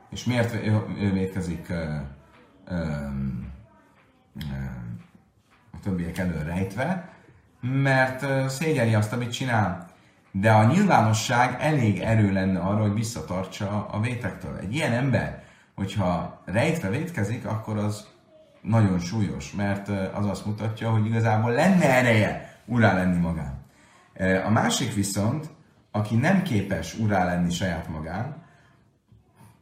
És 0.10 0.24
miért 0.24 0.54
ő 1.00 1.12
védkezik 1.14 1.70
ö, 1.70 1.96
ö, 2.66 2.76
ö, 4.36 4.56
a 5.72 5.80
többiek 5.84 6.18
elől 6.18 6.44
rejtve? 6.44 7.10
Mert 7.62 8.50
szégyeli 8.50 8.94
azt, 8.94 9.14
amit 9.14 9.32
csinál. 9.32 9.90
De 10.32 10.52
a 10.52 10.64
nyilvánosság 10.64 11.58
elég 11.60 12.00
erő 12.00 12.32
lenne 12.32 12.60
arra, 12.60 12.82
hogy 12.82 12.94
visszatartsa 12.94 13.88
a 13.92 14.00
vétektől. 14.00 14.58
Egy 14.58 14.74
ilyen 14.76 14.92
ember, 14.92 15.44
hogyha 15.76 16.42
rejtve 16.46 16.90
védkezik, 16.90 17.46
akkor 17.46 17.78
az 17.78 18.08
nagyon 18.62 19.00
súlyos, 19.00 19.52
mert 19.52 19.90
az 20.14 20.26
azt 20.26 20.46
mutatja, 20.46 20.92
hogy 20.92 21.06
igazából 21.06 21.52
lenne 21.52 21.98
ereje 21.98 22.60
urá 22.66 22.94
lenni 22.94 23.18
magán. 23.18 23.60
A 24.46 24.50
másik 24.50 24.94
viszont, 24.94 25.50
aki 25.92 26.16
nem 26.16 26.42
képes 26.42 26.98
urá 26.98 27.26
lenni 27.26 27.52
saját 27.52 27.88
magán, 27.88 28.41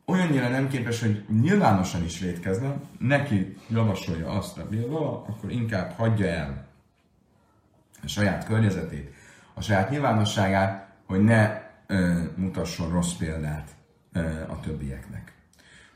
olyannyira 0.10 0.50
nem 0.50 0.68
képes, 0.68 1.02
hogy 1.02 1.26
nyilvánosan 1.42 2.04
is 2.04 2.20
védkezne, 2.20 2.76
neki 3.00 3.58
javasolja 3.68 4.30
azt 4.30 4.58
a 4.58 4.68
Bilba, 4.68 5.26
akkor 5.28 5.52
inkább 5.52 5.92
hagyja 5.92 6.28
el 6.28 6.68
a 8.04 8.08
saját 8.08 8.46
környezetét, 8.46 9.14
a 9.54 9.62
saját 9.62 9.90
nyilvánosságát, 9.90 10.88
hogy 11.06 11.22
ne 11.22 11.62
ö, 11.88 12.24
mutasson 12.36 12.90
rossz 12.90 13.14
példát 13.14 13.70
ö, 14.14 14.42
a 14.48 14.60
többieknek. 14.60 15.34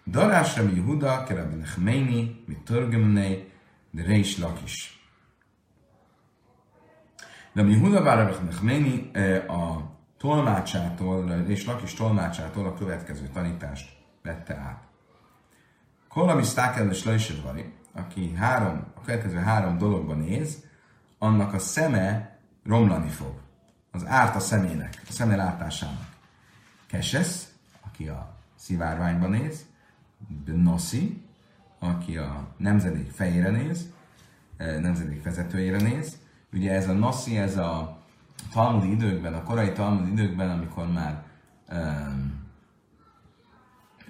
Darás 0.07 0.57
Rabbi 0.57 0.75
Yehuda, 0.75 1.23
Kerabbi 1.23 1.55
Nechmeini, 1.55 2.43
mit 2.45 2.59
Törgömnei, 2.59 3.51
de 3.91 4.03
Reish 4.03 4.39
Lakis. 4.39 5.07
Rabbi 7.53 7.71
Yehuda 7.71 8.03
bár 8.03 8.17
Rabbi 8.17 8.45
Nechmeini 8.45 9.11
a 9.47 9.91
tolmácsától, 10.17 11.29
és 11.47 11.65
Lakis 11.65 11.93
tolmácsától 11.93 12.65
a 12.65 12.73
következő 12.73 13.29
tanítást 13.33 13.92
vette 14.23 14.55
át. 14.55 14.83
Kolami 16.07 16.43
Stákel 16.43 16.89
és 16.89 17.03
Lajsedvari, 17.03 17.73
aki 17.93 18.33
három, 18.33 18.85
a 18.93 19.01
következő 19.01 19.37
három 19.37 19.77
dologban 19.77 20.17
néz, 20.17 20.63
annak 21.17 21.53
a 21.53 21.59
szeme 21.59 22.37
romlani 22.65 23.09
fog. 23.09 23.41
Az 23.91 24.05
árt 24.05 24.35
a 24.35 24.39
szemének, 24.39 25.01
a 25.09 25.11
szeme 25.11 25.35
látásának. 25.35 26.07
Kesesz, 26.87 27.53
aki 27.81 28.07
a 28.07 28.35
szivárványban 28.55 29.29
néz, 29.29 29.65
Noszi, 30.45 31.23
aki 31.79 32.17
a 32.17 32.47
nemzedék 32.57 33.11
fejére 33.11 33.49
néz, 33.49 33.89
eh, 34.57 34.81
nemzedék 34.81 35.23
vezetőjére 35.23 35.77
néz. 35.77 36.17
Ugye 36.53 36.71
ez 36.71 36.89
a 36.89 36.93
Noszi, 36.93 37.37
ez 37.37 37.57
a 37.57 37.97
talmudi 38.51 38.91
időkben, 38.91 39.33
a 39.33 39.43
korai 39.43 39.71
talmudi 39.71 40.11
időkben, 40.11 40.49
amikor 40.49 40.91
már 40.91 41.23
um, 41.71 42.42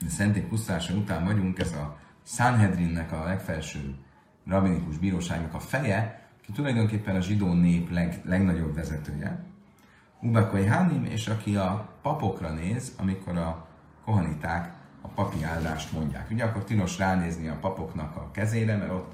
szenték 0.09 0.47
pusztása 0.47 0.93
után 0.93 1.25
vagyunk, 1.25 1.59
ez 1.59 1.71
a 1.71 1.97
Sanhedrinnek 2.25 3.11
a 3.11 3.23
legfelső 3.23 3.95
rabinikus 4.47 4.97
bíróságnak 4.97 5.53
a 5.53 5.59
feje, 5.59 6.27
aki 6.41 6.51
tulajdonképpen 6.51 7.15
a 7.15 7.21
zsidó 7.21 7.53
nép 7.53 7.91
leg, 7.91 8.21
legnagyobb 8.25 8.75
vezetője. 8.75 9.45
Ubakai 10.21 10.65
Hanim, 10.65 11.05
és 11.05 11.27
aki 11.27 11.55
a 11.55 11.89
papokra 12.01 12.49
néz, 12.53 12.91
amikor 12.97 13.37
a 13.37 13.67
kohaniták 14.05 14.73
a 15.01 15.07
papi 15.07 15.43
áldást 15.43 15.91
mondják. 15.91 16.29
Ugye 16.31 16.43
akkor 16.43 16.63
tilos 16.63 16.97
ránézni 16.97 17.47
a 17.47 17.57
papoknak 17.61 18.15
a 18.15 18.31
kezére, 18.31 18.77
mert 18.77 18.91
ott 18.91 19.11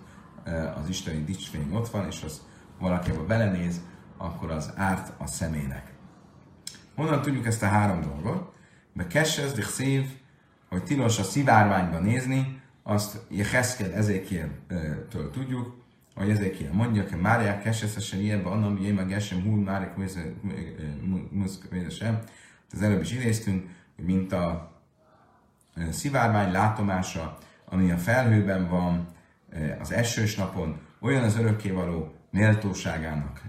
az 0.76 0.90
isteni 0.90 1.24
dicsfény 1.24 1.74
ott 1.74 1.90
van, 1.90 2.06
és 2.08 2.24
az 2.24 2.42
valaki 2.80 3.12
abba 3.12 3.26
belenéz, 3.26 3.82
akkor 4.18 4.52
az 4.52 4.74
árt 4.76 5.14
a 5.18 5.28
szemének. 5.28 5.94
Honnan 6.96 7.22
tudjuk 7.22 7.46
ezt 7.46 7.64
a 7.64 7.68
három 7.68 8.02
dolgot? 8.02 8.54
Be 8.94 9.08
kessez, 9.08 9.54
de 9.54 9.62
szív, 9.62 10.19
hogy 10.70 10.84
tilos 10.84 11.20
a 11.20 11.24
szivárványba 11.24 12.00
nézni, 12.00 12.62
azt 12.84 13.20
Jeheszkel 13.30 13.94
ezékiel-től 13.94 15.32
tudjuk, 15.32 15.78
hogy 16.16 16.30
Ezékiel 16.30 16.74
mondja, 16.74 17.04
hogy 17.10 17.20
Máriák 17.20 17.62
keseszesen 17.62 18.20
ilyenbe, 18.20 18.50
annak, 18.50 18.78
hogy 18.78 18.86
én 18.86 18.94
meg 18.94 19.12
esem 19.12 19.42
húl, 19.42 19.64
Márik 19.64 19.90
sem. 21.90 22.20
Az 22.72 22.82
előbb 22.82 23.02
is 23.02 23.12
idéztünk, 23.12 23.70
hogy 23.96 24.06
mint 24.06 24.34
a 24.34 24.72
szivárvány 25.92 26.52
látomása, 26.52 27.38
ami 27.66 27.92
a 27.92 27.98
felhőben 27.98 28.70
van, 28.70 29.08
az 29.80 29.92
esős 29.92 30.36
napon, 30.36 30.80
olyan 31.00 31.24
az 31.24 31.38
örökkévaló 31.38 32.14
méltóságának 32.30 33.42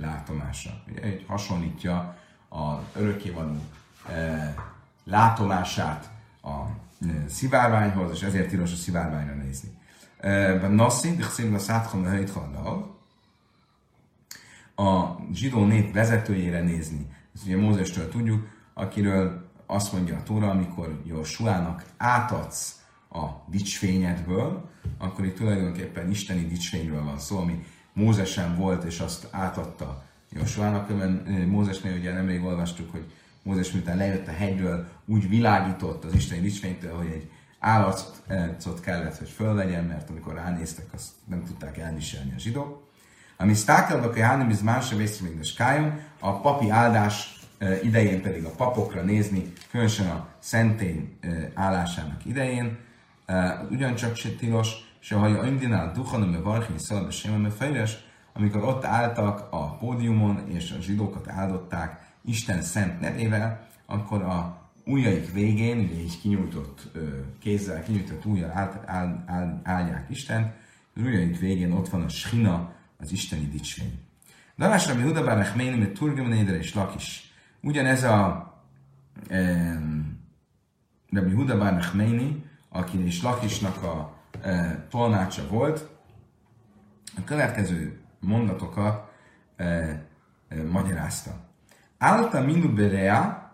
látomása. 0.00 0.82
Ugye, 0.88 1.02
hogy 1.02 1.24
hasonlítja 1.26 2.16
az 2.48 2.78
örökkévaló 2.94 3.60
látomását 5.04 6.10
a 6.46 6.76
szivárványhoz, 7.28 8.10
és 8.12 8.22
ezért 8.22 8.48
tilos 8.48 8.72
a 8.72 8.76
szivárványra 8.76 9.34
nézni. 9.34 9.68
Nassi, 10.70 11.16
Dixim 11.16 11.54
a 11.54 11.58
Szátkom 11.58 12.06
a 14.74 15.16
zsidó 15.32 15.64
nép 15.64 15.92
vezetőjére 15.92 16.62
nézni. 16.62 17.06
Ezt 17.34 17.44
ugye 17.44 17.56
Mózestől 17.56 18.08
tudjuk, 18.08 18.48
akiről 18.74 19.50
azt 19.66 19.92
mondja 19.92 20.16
a 20.16 20.22
Tóra, 20.22 20.50
amikor 20.50 21.02
Josuának 21.06 21.84
átadsz 21.96 22.80
a 23.10 23.24
dicsfényedből, 23.46 24.70
akkor 24.98 25.24
itt 25.24 25.36
tulajdonképpen 25.36 26.10
isteni 26.10 26.46
dicsfényről 26.46 27.04
van 27.04 27.18
szó, 27.18 27.38
ami 27.38 27.64
Mózesen 27.92 28.56
volt, 28.56 28.84
és 28.84 29.00
azt 29.00 29.28
átadta 29.30 30.04
Josuának. 30.30 30.88
Mózesnél 31.46 31.96
ugye 31.96 32.12
nemrég 32.12 32.44
olvastuk, 32.44 32.90
hogy 32.90 33.12
Mózes 33.46 33.70
miután 33.70 33.96
lejött 33.96 34.28
a 34.28 34.32
hegyről, 34.32 34.86
úgy 35.06 35.28
világított 35.28 36.04
az 36.04 36.14
isteni 36.14 36.40
dicsfénytől, 36.40 36.96
hogy 36.96 37.06
egy 37.06 37.30
állatot 37.58 38.80
kellett, 38.80 39.18
hogy 39.18 39.28
fölvegyen, 39.28 39.84
mert 39.84 40.10
amikor 40.10 40.34
ránéztek, 40.34 40.86
azt 40.94 41.08
nem 41.24 41.44
tudták 41.44 41.78
elviselni 41.78 42.32
a 42.36 42.38
zsidók. 42.38 42.88
Ami 43.36 43.54
sztákelbak 43.54 44.16
a 44.16 44.48
iz 44.50 44.62
másra 44.62 44.96
kájon, 45.56 46.00
a 46.20 46.40
papi 46.40 46.70
áldás 46.70 47.40
idején 47.82 48.22
pedig 48.22 48.44
a 48.44 48.50
papokra 48.50 49.02
nézni, 49.02 49.52
különösen 49.70 50.10
a 50.10 50.28
szentély 50.38 51.16
állásának 51.54 52.24
idején, 52.24 52.78
ugyancsak 53.70 54.16
se 54.16 54.28
tilos, 54.28 54.70
se 54.98 55.16
ha 55.16 55.46
indinál 55.46 55.92
duchanom 55.92 56.34
a 56.34 56.42
varchin 56.42 56.78
szalad 56.78 57.06
a 57.06 57.10
amikor 58.32 58.64
ott 58.64 58.84
álltak 58.84 59.48
a 59.50 59.76
pódiumon, 59.76 60.48
és 60.48 60.74
a 60.78 60.80
zsidókat 60.80 61.28
áldották 61.28 62.05
Isten 62.26 62.62
szent 62.62 63.00
nevével, 63.00 63.68
akkor 63.86 64.22
a 64.22 64.68
ujjaik 64.84 65.32
végén, 65.32 65.78
ugye 65.78 66.00
így 66.00 66.20
kinyújtott 66.20 66.90
kézzel, 67.38 67.82
kinyújtott 67.82 68.24
ujjal 68.24 68.50
áll, 68.50 68.82
áll, 68.86 69.24
áll, 69.26 69.60
állják 69.64 70.10
Isten, 70.10 70.54
az 70.94 71.02
ujjaik 71.02 71.38
végén 71.38 71.72
ott 71.72 71.88
van 71.88 72.02
a 72.02 72.08
schina, 72.08 72.72
az 72.98 73.12
isteni 73.12 73.48
dicsvény. 73.48 73.98
Dalás 74.58 74.86
Rabbi 74.86 75.02
Huda 75.02 75.24
Bár 75.24 75.38
Echméni, 75.38 75.78
mert 75.78 75.92
Turgum 75.92 76.32
és 76.32 76.74
Lakis. 76.74 77.32
Ugyanez 77.60 78.02
a 78.02 78.52
um, 79.30 80.20
Rabbi 81.10 81.32
Huda 81.32 81.76
Echméni, 81.76 82.44
aki 82.68 83.06
is 83.06 83.22
Lakisnak 83.22 83.82
a 83.82 84.14
e, 84.42 84.86
tolmácsa 84.90 85.48
volt, 85.48 85.88
a 87.16 87.24
következő 87.24 88.00
mondatokat 88.20 89.12
e, 89.56 89.64
e, 89.64 90.06
magyarázta. 90.70 91.45
Álta 91.98 92.40
minu 92.40 92.74
berea, 92.74 93.46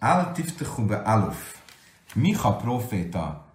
Al 0.00 0.32
tiftechu 0.32 0.84
be 0.86 0.96
aluf. 0.96 1.56
Micha 2.14 2.56
proféta 2.56 3.46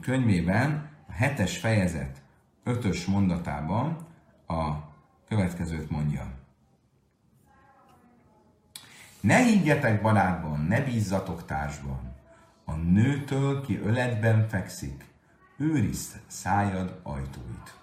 könyvében, 0.00 0.90
a 1.08 1.12
hetes 1.12 1.58
fejezet 1.58 2.22
ötös 2.64 3.06
mondatában 3.06 4.06
a 4.46 4.70
következőt 5.28 5.90
mondja. 5.90 6.32
Ne 9.20 9.36
higgyetek 9.36 10.02
barátban, 10.02 10.60
ne 10.60 10.80
bízzatok 10.80 11.44
társban. 11.46 12.14
A 12.64 12.74
nőtől, 12.74 13.62
ki 13.62 13.78
öletben 13.78 14.48
fekszik, 14.48 15.04
őrizd 15.56 16.20
szájad 16.26 17.00
ajtóit. 17.02 17.79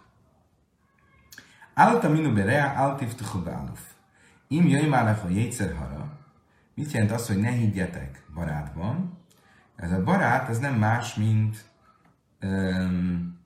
Minu 1.78 2.34
berea, 2.34 2.66
áltiftuchu 2.76 3.44
beáluf. 3.44 3.80
Im 4.48 4.68
jöjj 4.68 4.88
már 4.88 5.20
a 5.26 5.30
jétszerhara. 5.30 6.12
Mit 6.74 6.92
jelent 6.92 7.12
az, 7.12 7.28
hogy 7.28 7.38
ne 7.38 7.50
higgyetek 7.50 8.26
barátban? 8.34 9.18
Ez 9.76 9.92
a 9.92 10.04
barát, 10.04 10.50
ez 10.50 10.60
nem 10.60 10.76
más, 10.76 11.14
mint 11.14 11.66
um, 12.42 13.40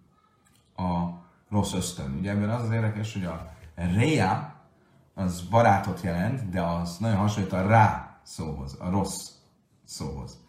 a 0.75 1.09
rossz 1.49 1.73
ösztön. 1.73 2.15
Ugye 2.19 2.31
ebben 2.31 2.49
az 2.49 2.61
az 2.61 2.71
érdekes, 2.71 3.13
hogy 3.13 3.25
a 3.25 3.53
rea 3.75 4.53
az 5.13 5.41
barátot 5.41 6.01
jelent, 6.01 6.49
de 6.49 6.61
az 6.61 6.97
nagyon 6.97 7.17
hasonlít 7.17 7.53
a 7.53 7.67
rá 7.67 8.19
szóhoz, 8.23 8.77
a 8.79 8.89
rossz 8.89 9.29
szóhoz. 9.85 10.39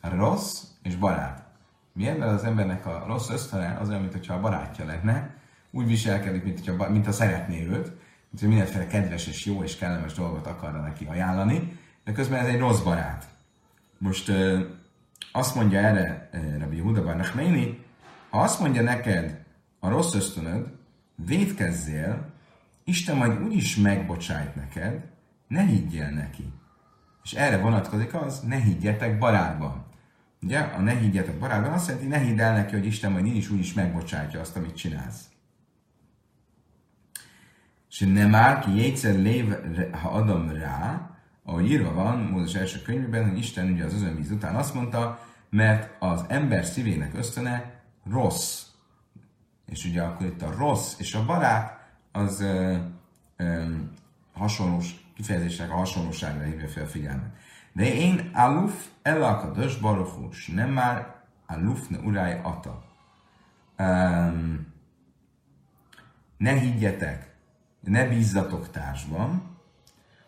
A 0.00 0.08
rossz 0.08 0.64
és 0.82 0.96
barát. 0.96 1.44
Milyen 1.92 2.22
az 2.22 2.44
embernek 2.44 2.86
a 2.86 3.04
rossz 3.06 3.28
ösztöne 3.28 3.76
az 3.80 3.88
olyan, 3.88 4.00
mintha 4.00 4.34
a 4.34 4.40
barátja 4.40 4.84
lenne, 4.84 5.38
úgy 5.70 5.86
viselkedik, 5.86 6.44
mint, 6.44 6.64
hogyha, 6.64 6.90
mint 6.90 7.06
a 7.06 7.12
szeretné 7.12 7.66
őt, 7.66 7.86
mint 8.30 8.38
hogy 8.38 8.48
mindenféle 8.48 8.86
kedves 8.86 9.26
és 9.26 9.44
jó 9.44 9.62
és 9.62 9.76
kellemes 9.76 10.12
dolgot 10.12 10.46
akarna 10.46 10.80
neki 10.80 11.04
ajánlani, 11.04 11.78
de 12.04 12.12
közben 12.12 12.40
ez 12.40 12.46
egy 12.46 12.58
rossz 12.58 12.80
barát. 12.80 13.28
Most 13.98 14.32
azt 15.32 15.54
mondja 15.54 15.78
erre 15.78 16.30
Rabbi 16.58 16.76
Yehuda 16.76 17.02
Bar 17.02 17.26
ha 18.30 18.40
azt 18.40 18.60
mondja 18.60 18.82
neked 18.82 19.44
a 19.80 19.88
rossz 19.88 20.14
ösztönöd, 20.14 20.66
védkezzél, 21.26 22.32
Isten 22.84 23.16
majd 23.16 23.42
úgyis 23.42 23.76
megbocsájt 23.76 24.54
neked, 24.54 25.04
ne 25.48 25.62
higgyél 25.62 26.10
neki. 26.10 26.52
És 27.22 27.32
erre 27.32 27.58
vonatkozik 27.58 28.14
az, 28.14 28.40
ne 28.40 28.56
higgyetek 28.56 29.18
barátban. 29.18 29.84
Ugye, 30.42 30.58
a 30.58 30.80
ne 30.80 30.92
higgyetek 30.92 31.38
barátban 31.38 31.72
azt 31.72 31.88
jelenti, 31.88 32.08
ne 32.08 32.18
hidd 32.18 32.40
el 32.40 32.54
neki, 32.54 32.74
hogy 32.74 32.86
Isten 32.86 33.12
majd 33.12 33.26
így 33.26 33.36
is 33.36 33.50
úgy 33.50 33.72
megbocsátja 33.74 34.40
azt, 34.40 34.56
amit 34.56 34.76
csinálsz. 34.76 35.29
És 37.90 37.98
nem 37.98 38.30
már 38.30 38.58
ki 38.58 38.76
jégyszer 38.76 39.14
lév, 39.14 39.54
ha 39.92 40.08
adom 40.08 40.52
rá, 40.52 41.10
ahogy 41.44 41.70
írva 41.70 41.92
van 41.92 42.18
Mózes 42.18 42.54
első 42.54 42.82
könyvében, 42.82 43.28
hogy 43.28 43.38
Isten 43.38 43.70
ugye 43.70 43.84
az 43.84 43.94
özönvíz 43.94 44.30
után 44.30 44.54
azt 44.54 44.74
mondta, 44.74 45.18
mert 45.50 45.96
az 45.98 46.24
ember 46.28 46.64
szívének 46.64 47.14
ösztöne 47.14 47.82
rossz. 48.10 48.66
És 49.66 49.84
ugye 49.84 50.02
akkor 50.02 50.26
itt 50.26 50.42
a 50.42 50.54
rossz 50.58 50.98
és 50.98 51.14
a 51.14 51.24
barát 51.24 51.88
az 52.12 52.40
ö, 52.40 52.76
ö, 53.36 53.74
hasonlós 54.32 54.94
kifejezések 55.14 55.70
a 55.70 55.74
hasonlóságra 55.76 56.44
hívja 56.44 56.68
fel 56.68 56.84
a 56.84 56.86
figyelmet. 56.86 57.32
De 57.72 57.94
én 57.94 58.30
aluf 58.32 58.86
elakados 59.02 59.76
baruchus, 59.76 60.46
nem 60.46 60.70
már 60.70 61.14
aluf 61.46 61.88
ne 61.88 61.98
uráj 61.98 62.40
ata. 62.42 62.82
Um, 63.78 64.66
ne 66.36 66.52
higgyetek, 66.52 67.29
ne 67.80 68.08
bízzatok 68.08 68.70
társban. 68.70 69.56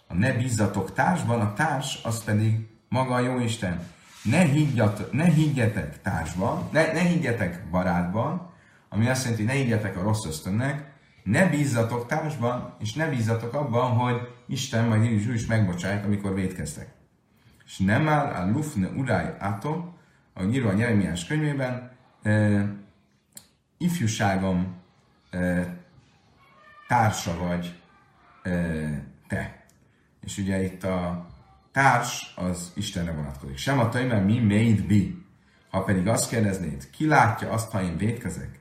A 0.07 0.15
ne 0.15 0.33
bízzatok 0.33 0.93
társban, 0.93 1.41
a 1.41 1.53
társ 1.53 2.01
az 2.05 2.25
pedig 2.25 2.69
maga 2.89 3.15
a 3.15 3.21
Jóisten. 3.21 3.87
Ne, 4.23 4.45
higgyat, 4.45 5.13
ne 5.13 5.25
higgyetek 5.25 6.01
társban, 6.03 6.69
ne, 6.73 6.93
ne 6.93 7.01
higgyetek 7.01 7.71
barátban, 7.71 8.51
ami 8.89 9.09
azt 9.09 9.23
jelenti, 9.23 9.45
hogy 9.45 9.55
ne 9.55 9.59
higgyetek 9.61 9.97
a 9.97 10.03
rossz 10.03 10.27
ösztönnek, 10.27 10.93
ne 11.23 11.47
bízzatok 11.47 12.07
társban, 12.07 12.75
és 12.79 12.93
ne 12.93 13.09
bízzatok 13.09 13.55
abban, 13.55 13.91
hogy 13.91 14.29
Isten 14.47 14.85
majd 14.85 15.05
így 15.05 15.35
is 15.35 15.47
megbocsájt, 15.47 16.05
amikor 16.05 16.35
védkeztek. 16.35 16.89
És 17.65 17.79
nem 17.79 18.09
áll 18.09 18.27
a 18.27 18.51
lufne 18.51 18.89
uráj 18.89 19.37
ato, 19.41 19.85
ahogy 20.35 20.55
írva 20.55 20.71
a 20.71 20.77
Jeremiás 20.77 21.27
könyvében, 21.27 21.91
e, 22.23 22.65
ifjúságom 23.79 24.75
e, 25.31 25.67
társa 26.93 27.37
vagy 27.39 27.81
e, 28.43 28.51
te. 29.27 29.65
És 30.21 30.39
ugye 30.39 30.63
itt 30.63 30.85
a 30.85 31.27
társ 31.73 32.33
az 32.37 32.73
Istenre 32.75 33.13
vonatkozik. 33.13 33.57
Sem 33.57 33.79
a 33.79 33.89
mert 33.93 34.25
mi 34.25 34.39
made 34.39 34.83
be. 34.89 35.01
Ha 35.71 35.83
pedig 35.83 36.07
azt 36.09 36.29
kérdeznéd, 36.29 36.91
ki 36.91 37.07
látja 37.07 37.51
azt, 37.51 37.71
ha 37.71 37.83
én 37.83 37.97
védkezek, 37.97 38.61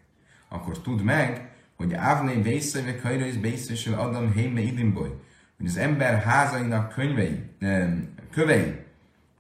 akkor 0.50 0.82
tudd 0.82 1.00
meg, 1.00 1.52
hogy 1.76 1.94
Ávné 1.94 2.42
Vészöve 2.42 2.96
Kajrőz 2.96 3.38
Bészösel 3.38 4.00
Adam 4.00 4.32
Héme 4.32 4.62
Idimboly, 4.62 5.20
hogy 5.58 5.66
az 5.66 5.78
ember 5.78 6.24
házainak 6.24 6.94
könyvei, 6.94 7.50
kövei 8.32 8.86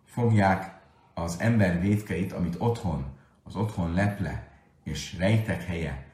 fogják 0.06 0.80
az 1.14 1.36
ember 1.39 1.82
védkeit, 1.82 2.34
amit 2.34 2.56
otthon, 2.58 3.06
az 3.44 3.56
otthon 3.56 3.94
leple 3.94 4.48
és 4.84 5.16
rejtek 5.18 5.64
helye 5.64 6.06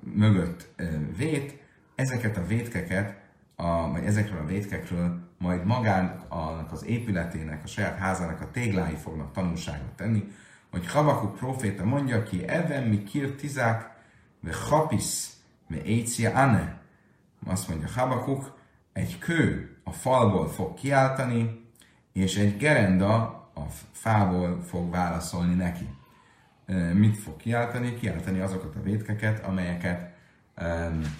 mögött 0.00 0.74
vét, 1.16 1.62
ezeket 1.94 2.36
a 2.36 2.46
vétkeket, 2.46 3.22
a, 3.56 3.90
vagy 3.90 4.04
ezekről 4.04 4.38
a 4.38 4.46
vétkekről 4.46 5.18
majd 5.38 5.64
magának 5.64 6.72
az 6.72 6.84
épületének, 6.84 7.64
a 7.64 7.66
saját 7.66 7.98
házának 7.98 8.40
a 8.40 8.50
téglái 8.50 8.94
fognak 8.94 9.32
tanulságot 9.32 9.92
tenni, 9.96 10.24
hogy 10.70 10.86
Habakuk 10.86 11.36
proféta 11.36 11.84
mondja 11.84 12.22
ki, 12.22 12.48
Even 12.48 12.82
mi 12.82 13.02
kir 13.02 13.34
tizák, 13.34 13.90
ve 14.40 14.50
chapis, 14.50 15.26
ve 15.68 15.82
écia 15.82 16.30
ane. 16.30 16.80
Azt 17.46 17.68
mondja 17.68 17.88
Habakuk, 17.94 18.58
egy 18.92 19.18
kő 19.18 19.76
a 19.84 19.92
falból 19.92 20.48
fog 20.48 20.74
kiáltani, 20.74 21.68
és 22.12 22.36
egy 22.36 22.56
gerenda 22.56 23.14
a 23.54 23.66
fából 23.92 24.62
fog 24.62 24.90
válaszolni 24.90 25.54
neki. 25.54 25.88
Mit 26.92 27.16
fog 27.16 27.36
kiáltani? 27.36 27.94
Kiáltani 27.94 28.40
azokat 28.40 28.76
a 28.76 28.82
vétkeket, 28.82 29.44
amelyeket 29.44 30.14
um, 30.60 31.16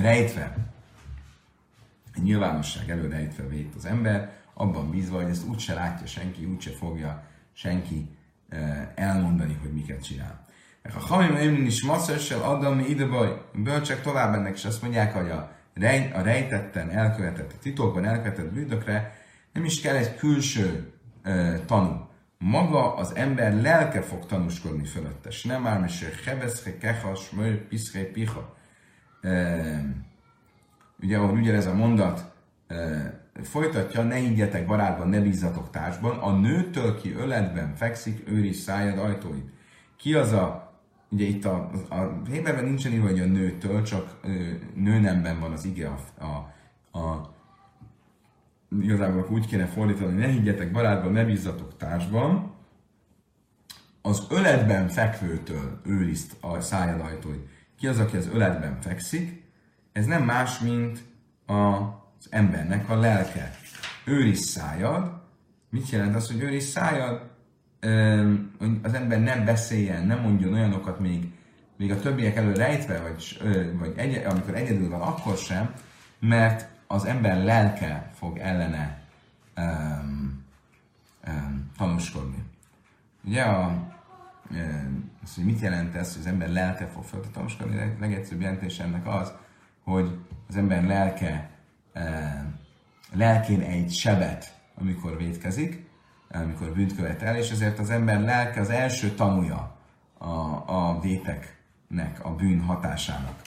rejtve, 0.00 0.56
nyilvánosság 2.22 2.90
elő 2.90 3.08
rejtve 3.08 3.46
vét 3.46 3.74
az 3.74 3.84
ember, 3.84 4.32
abban 4.54 4.90
bízva, 4.90 5.16
hogy 5.16 5.30
ezt 5.30 5.48
úgyse 5.48 5.74
látja 5.74 6.06
senki, 6.06 6.44
úgyse 6.44 6.70
fogja 6.70 7.22
senki 7.52 8.16
elmondani, 8.94 9.58
hogy 9.60 9.72
miket 9.72 10.04
csinál. 10.04 10.46
A 10.82 10.98
hamim 10.98 11.64
is 11.64 11.82
masszössel 11.82 12.42
adami 12.42 12.84
idebaj, 12.84 13.42
bölcsek 13.52 14.02
tovább 14.02 14.34
ennek, 14.34 14.54
és 14.54 14.64
azt 14.64 14.82
mondják, 14.82 15.14
hogy 15.14 15.30
a, 15.30 15.52
rej, 15.74 16.10
a 16.14 16.20
rejtetten 16.20 16.90
elkövetett, 16.90 17.52
a 17.52 17.58
titokban 17.62 18.04
elkövetett 18.04 18.52
bűnökre 18.52 19.16
nem 19.52 19.64
is 19.64 19.80
kell 19.80 19.96
egy 19.96 20.16
külső 20.16 20.92
uh, 21.24 21.64
tanú. 21.64 22.05
Maga 22.38 22.94
az 22.94 23.14
ember 23.14 23.60
lelke 23.60 24.02
fog 24.02 24.26
tanúskodni 24.26 24.84
fölötte. 24.84 25.30
Nem 25.42 25.66
ám 25.66 25.84
is 25.84 26.04
hebeszhe, 26.24 26.78
kehas, 26.78 27.30
möj, 27.30 27.54
piszhe, 27.54 28.04
piha. 28.04 28.56
Uh, 29.22 29.80
ugye, 31.02 31.18
ahogy 31.18 31.38
ugye 31.38 31.54
ez 31.54 31.66
a 31.66 31.74
mondat 31.74 32.32
uh, 32.68 33.04
folytatja, 33.42 34.02
ne 34.02 34.14
higgyetek 34.14 34.66
barátban, 34.66 35.08
ne 35.08 35.20
bízzatok 35.20 35.70
társban, 35.70 36.18
a 36.18 36.32
nőtől, 36.32 37.00
ki 37.00 37.14
öletben 37.14 37.74
fekszik, 37.74 38.28
őriz 38.28 38.62
szájad 38.62 38.98
ajtóit. 38.98 39.50
Ki 39.96 40.14
az 40.14 40.32
a, 40.32 40.72
ugye 41.08 41.24
itt 41.24 41.44
a, 41.44 41.70
a 41.88 42.22
Héberben 42.30 42.64
nincsen 42.64 42.92
írva, 42.92 43.06
hogy 43.06 43.20
a 43.20 43.24
nőtől, 43.24 43.82
csak 43.82 44.20
nőnemben 44.74 45.40
van 45.40 45.52
az 45.52 45.64
ige 45.64 45.88
a, 45.88 46.24
a, 46.24 46.52
a 46.98 47.35
igazából 48.80 49.26
úgy 49.30 49.46
kéne 49.46 49.66
fordítani, 49.66 50.18
ne 50.18 50.26
higgyetek 50.26 50.72
barátban, 50.72 51.12
ne 51.12 51.24
bízzatok 51.24 51.76
társban, 51.76 52.54
az 54.02 54.26
öletben 54.30 54.88
fekvőtől 54.88 55.80
őrizt 55.84 56.36
a 56.40 56.60
szájad 56.60 57.00
ajtói. 57.00 57.38
Ki 57.78 57.86
az, 57.86 57.98
aki 57.98 58.16
az 58.16 58.28
öletben 58.32 58.80
fekszik? 58.80 59.44
Ez 59.92 60.04
nem 60.04 60.22
más, 60.22 60.58
mint 60.58 60.98
az 61.46 62.26
embernek 62.30 62.90
a 62.90 62.96
lelke. 62.96 63.50
Őriz 64.04 64.44
szájad. 64.44 65.24
Mit 65.70 65.90
jelent 65.90 66.14
az, 66.14 66.26
hogy 66.26 66.42
őriz 66.42 66.64
szájad? 66.64 67.30
Az 68.82 68.94
ember 68.94 69.22
nem 69.22 69.44
beszéljen, 69.44 70.06
nem 70.06 70.20
mondjon 70.20 70.52
olyanokat 70.52 71.00
még, 71.00 71.32
még 71.76 71.90
a 71.90 72.00
többiek 72.00 72.36
elő 72.36 72.52
rejtve, 72.52 73.00
vagy, 73.00 73.40
vagy 73.78 73.92
egy, 73.96 74.24
amikor 74.24 74.54
egyedül 74.54 74.88
van, 74.88 75.00
akkor 75.00 75.36
sem, 75.36 75.72
mert 76.20 76.68
az 76.86 77.04
ember 77.04 77.44
lelke 77.44 78.10
fog 78.14 78.38
ellene 78.38 79.02
um, 79.56 80.44
um, 81.26 81.70
tanúskodni. 81.76 82.44
Ugye 83.24 83.42
a, 83.42 83.66
um, 84.50 85.10
az, 85.22 85.34
hogy 85.34 85.44
mit 85.44 85.60
jelent 85.60 85.94
ez, 85.94 86.12
hogy 86.12 86.20
az 86.20 86.26
ember 86.26 86.48
lelke 86.48 86.86
fog 86.86 87.04
fel 87.04 87.20
tanúskodni, 87.32 87.78
a 87.78 88.00
legegyszerűbb 88.00 88.40
jelentés 88.40 88.78
ennek 88.78 89.06
az, 89.06 89.32
hogy 89.84 90.18
az 90.48 90.56
ember 90.56 90.84
lelke 90.84 91.50
um, 91.94 92.64
lelkén 93.12 93.60
egy 93.60 93.92
sebet, 93.92 94.54
amikor 94.74 95.16
vétkezik, 95.16 95.86
amikor 96.30 96.72
bűnt 96.72 96.96
követ 96.96 97.22
el, 97.22 97.36
és 97.36 97.50
ezért 97.50 97.78
az 97.78 97.90
ember 97.90 98.20
lelke 98.20 98.60
az 98.60 98.70
első 98.70 99.10
tanúja 99.10 99.76
a, 100.18 100.28
a 100.66 101.00
véteknek, 101.00 102.24
a 102.24 102.34
bűn 102.34 102.60
hatásának. 102.60 103.42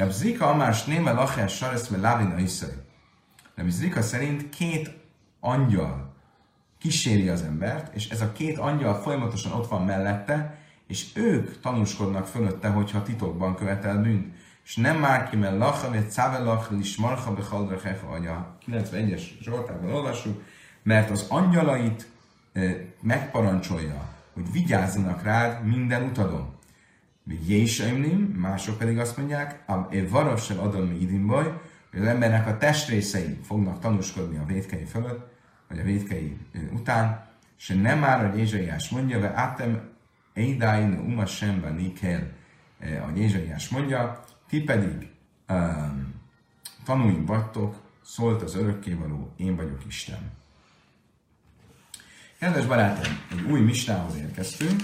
Reb 0.00 0.10
Zika 0.10 0.46
Amás 0.46 0.84
Néme 0.84 1.12
Laches 1.12 1.56
Saresz 1.56 1.88
Lavina 1.88 2.38
Iszai. 2.38 2.68
Reb 3.54 3.68
Zika 3.68 4.02
szerint 4.02 4.48
két 4.48 4.90
angyal 5.40 6.14
kíséri 6.78 7.28
az 7.28 7.42
embert, 7.42 7.94
és 7.94 8.08
ez 8.08 8.20
a 8.20 8.32
két 8.32 8.58
angyal 8.58 8.94
folyamatosan 8.94 9.52
ott 9.52 9.68
van 9.68 9.84
mellette, 9.84 10.58
és 10.86 11.06
ők 11.14 11.60
tanúskodnak 11.60 12.26
fölötte, 12.26 12.68
hogyha 12.68 13.02
titokban 13.02 13.54
követel 13.54 14.02
bűnt. 14.02 14.34
És 14.64 14.76
nem 14.76 14.98
már 14.98 15.28
ki, 15.28 15.36
mert 15.36 15.58
lacha, 15.58 15.90
vagy 15.90 16.10
cávelach, 16.10 16.72
lis 16.72 16.96
marha, 16.96 17.34
behaldra, 17.34 17.80
hecha, 17.80 18.06
anya. 18.06 18.56
91-es 18.66 19.22
Zsoltában 19.40 19.92
olvassuk, 19.92 20.42
mert 20.82 21.10
az 21.10 21.26
angyalait 21.28 22.10
megparancsolja, 23.00 24.08
hogy 24.32 24.52
vigyázzanak 24.52 25.22
rád 25.22 25.66
minden 25.66 26.02
utadon. 26.02 26.58
Jésaimnim, 27.46 28.18
mások 28.18 28.78
pedig 28.78 28.98
azt 28.98 29.16
mondják, 29.16 29.64
e 29.90 30.06
varassal 30.08 30.58
adom 30.58 30.86
mi 30.86 31.00
idinbaj, 31.00 31.60
hogy 31.90 32.00
az 32.00 32.06
embernek 32.06 32.46
a 32.46 32.56
testrészei 32.56 33.38
fognak 33.42 33.80
tanúskodni 33.80 34.38
a 34.38 34.44
védkei 34.44 34.84
fölött, 34.84 35.32
vagy 35.68 35.78
a 35.78 35.82
védkei 35.82 36.36
után, 36.72 37.28
és 37.58 37.66
nem 37.82 37.98
már, 37.98 38.30
hogy 38.30 38.38
Ézsaiás 38.38 38.88
mondja, 38.88 39.20
ve 39.20 39.32
átem 39.34 39.88
eidáin 40.32 40.92
uma 40.92 41.26
semba 41.26 41.68
nikel, 41.68 42.32
ahogy 43.00 43.18
Ézsaiás 43.18 43.68
mondja, 43.68 44.24
ti 44.48 44.62
pedig 44.62 45.10
um, 45.48 46.14
tanúim 46.84 47.24
vagytok, 47.24 47.80
szólt 48.04 48.42
az 48.42 48.54
örökkévaló, 48.54 49.32
én 49.36 49.56
vagyok 49.56 49.86
Isten. 49.86 50.32
Kedves 52.38 52.66
barátaim, 52.66 53.20
egy 53.30 53.40
új 53.40 53.60
mistához 53.60 54.16
érkeztünk, 54.16 54.80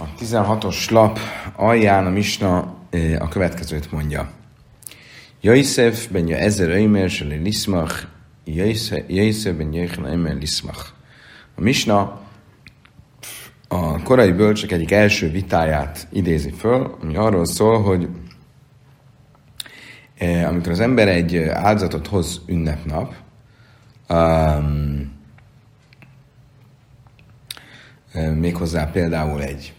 A 0.00 0.14
16-os 0.30 0.90
lap 0.90 1.18
alján 1.56 2.06
a 2.06 2.10
Misna 2.10 2.74
a 3.18 3.28
következőt 3.28 3.92
mondja. 3.92 4.30
Jaisef 5.40 6.08
benja 6.08 6.36
ezer 6.36 6.68
öimer, 6.68 7.10
se 7.10 7.24
liszmach, 7.24 7.94
Jöjsze 8.44 9.52
ben 9.52 9.72
Jöjjön 9.72 10.06
Emel 10.06 10.34
Liszmach. 10.34 10.86
A 11.56 11.60
Misna 11.60 12.20
a 13.68 14.02
korai 14.02 14.32
bölcsek 14.32 14.72
egyik 14.72 14.90
első 14.90 15.30
vitáját 15.30 16.08
idézi 16.12 16.50
föl, 16.50 16.96
ami 17.02 17.16
arról 17.16 17.44
szól, 17.44 17.82
hogy 17.82 18.08
eh, 20.18 20.48
amikor 20.48 20.72
az 20.72 20.80
ember 20.80 21.08
egy 21.08 21.36
áldozatot 21.38 22.06
hoz 22.06 22.40
ünnepnap, 22.46 23.14
um, 24.08 25.12
méghozzá 28.34 28.90
például 28.90 29.42
egy 29.42 29.74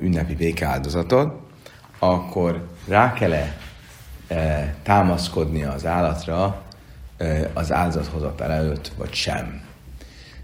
ünnepi 0.00 0.34
békáldozatot, 0.34 1.40
akkor 1.98 2.66
rá 2.88 3.12
kell-e 3.12 3.56
e, 4.28 4.74
támaszkodni 4.82 5.62
az 5.62 5.86
állatra 5.86 6.62
e, 7.16 7.50
az 7.54 7.72
áldozathozatal 7.72 8.52
előtt, 8.52 8.92
vagy 8.96 9.12
sem. 9.12 9.62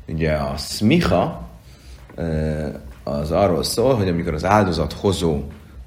Ugye 0.07 0.33
a 0.33 0.57
smicha 0.57 1.49
e, 2.17 2.23
az 3.03 3.31
arról 3.31 3.63
szól, 3.63 3.95
hogy 3.95 4.09
amikor 4.09 4.35
az 4.35 4.45
áldozathozó, 4.45 5.43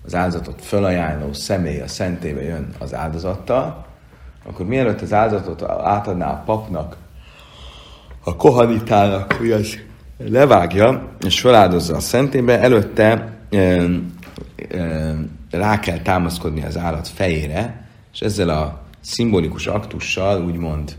az 0.05 0.15
áldozatot 0.15 0.61
fölajánló 0.61 1.33
személy 1.33 1.81
a 1.81 1.87
szentébe 1.87 2.41
jön 2.41 2.73
az 2.79 2.93
áldozattal, 2.93 3.85
akkor 4.45 4.65
mielőtt 4.65 5.01
az 5.01 5.13
áldozatot 5.13 5.61
átadná 5.81 6.31
a 6.31 6.43
papnak, 6.45 6.97
a 8.23 8.35
kohanitának, 8.35 9.33
hogy 9.33 9.51
az 9.51 9.77
levágja 10.17 11.15
és 11.25 11.39
feláldozza 11.39 11.95
a 11.95 11.99
szentébe, 11.99 12.59
előtte 12.59 13.37
e, 13.49 13.57
e, 13.57 13.85
rá 15.51 15.79
kell 15.79 15.99
támaszkodni 15.99 16.63
az 16.63 16.77
állat 16.77 17.07
fejére, 17.07 17.87
és 18.13 18.19
ezzel 18.19 18.49
a 18.49 18.81
szimbolikus 19.01 19.67
aktussal 19.67 20.45
úgymond 20.45 20.95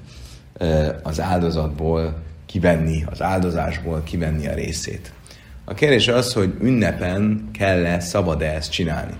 e, 0.59 1.01
az 1.03 1.21
áldozatból 1.21 2.23
kivenni, 2.47 3.05
az 3.11 3.23
áldozásból 3.23 4.03
kivenni 4.05 4.47
a 4.47 4.55
részét. 4.55 5.13
A 5.65 5.75
kérdés 5.75 6.09
az, 6.09 6.33
hogy 6.33 6.55
ünnepen 6.61 7.49
kell-e, 7.53 8.01
szabad-e 8.01 8.55
ezt 8.55 8.71
csinálni. 8.71 9.15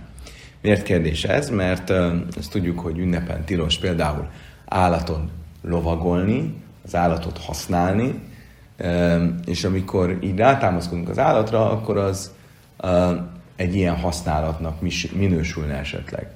Miért 0.63 0.83
kérdés 0.83 1.25
ez? 1.25 1.51
Mert 1.51 1.91
ezt 2.39 2.51
tudjuk, 2.51 2.79
hogy 2.81 2.99
ünnepen 2.99 3.45
tilos 3.45 3.79
például 3.79 4.29
állaton 4.67 5.31
lovagolni, 5.63 6.55
az 6.85 6.95
állatot 6.95 7.39
használni, 7.39 8.23
és 9.47 9.65
amikor 9.65 10.19
így 10.21 10.37
rátámaszkodunk 10.37 11.09
az 11.09 11.19
állatra, 11.19 11.71
akkor 11.71 11.97
az 11.97 12.31
egy 13.57 13.75
ilyen 13.75 13.97
használatnak 13.97 14.81
minősülne 15.13 15.75
esetleg. 15.75 16.31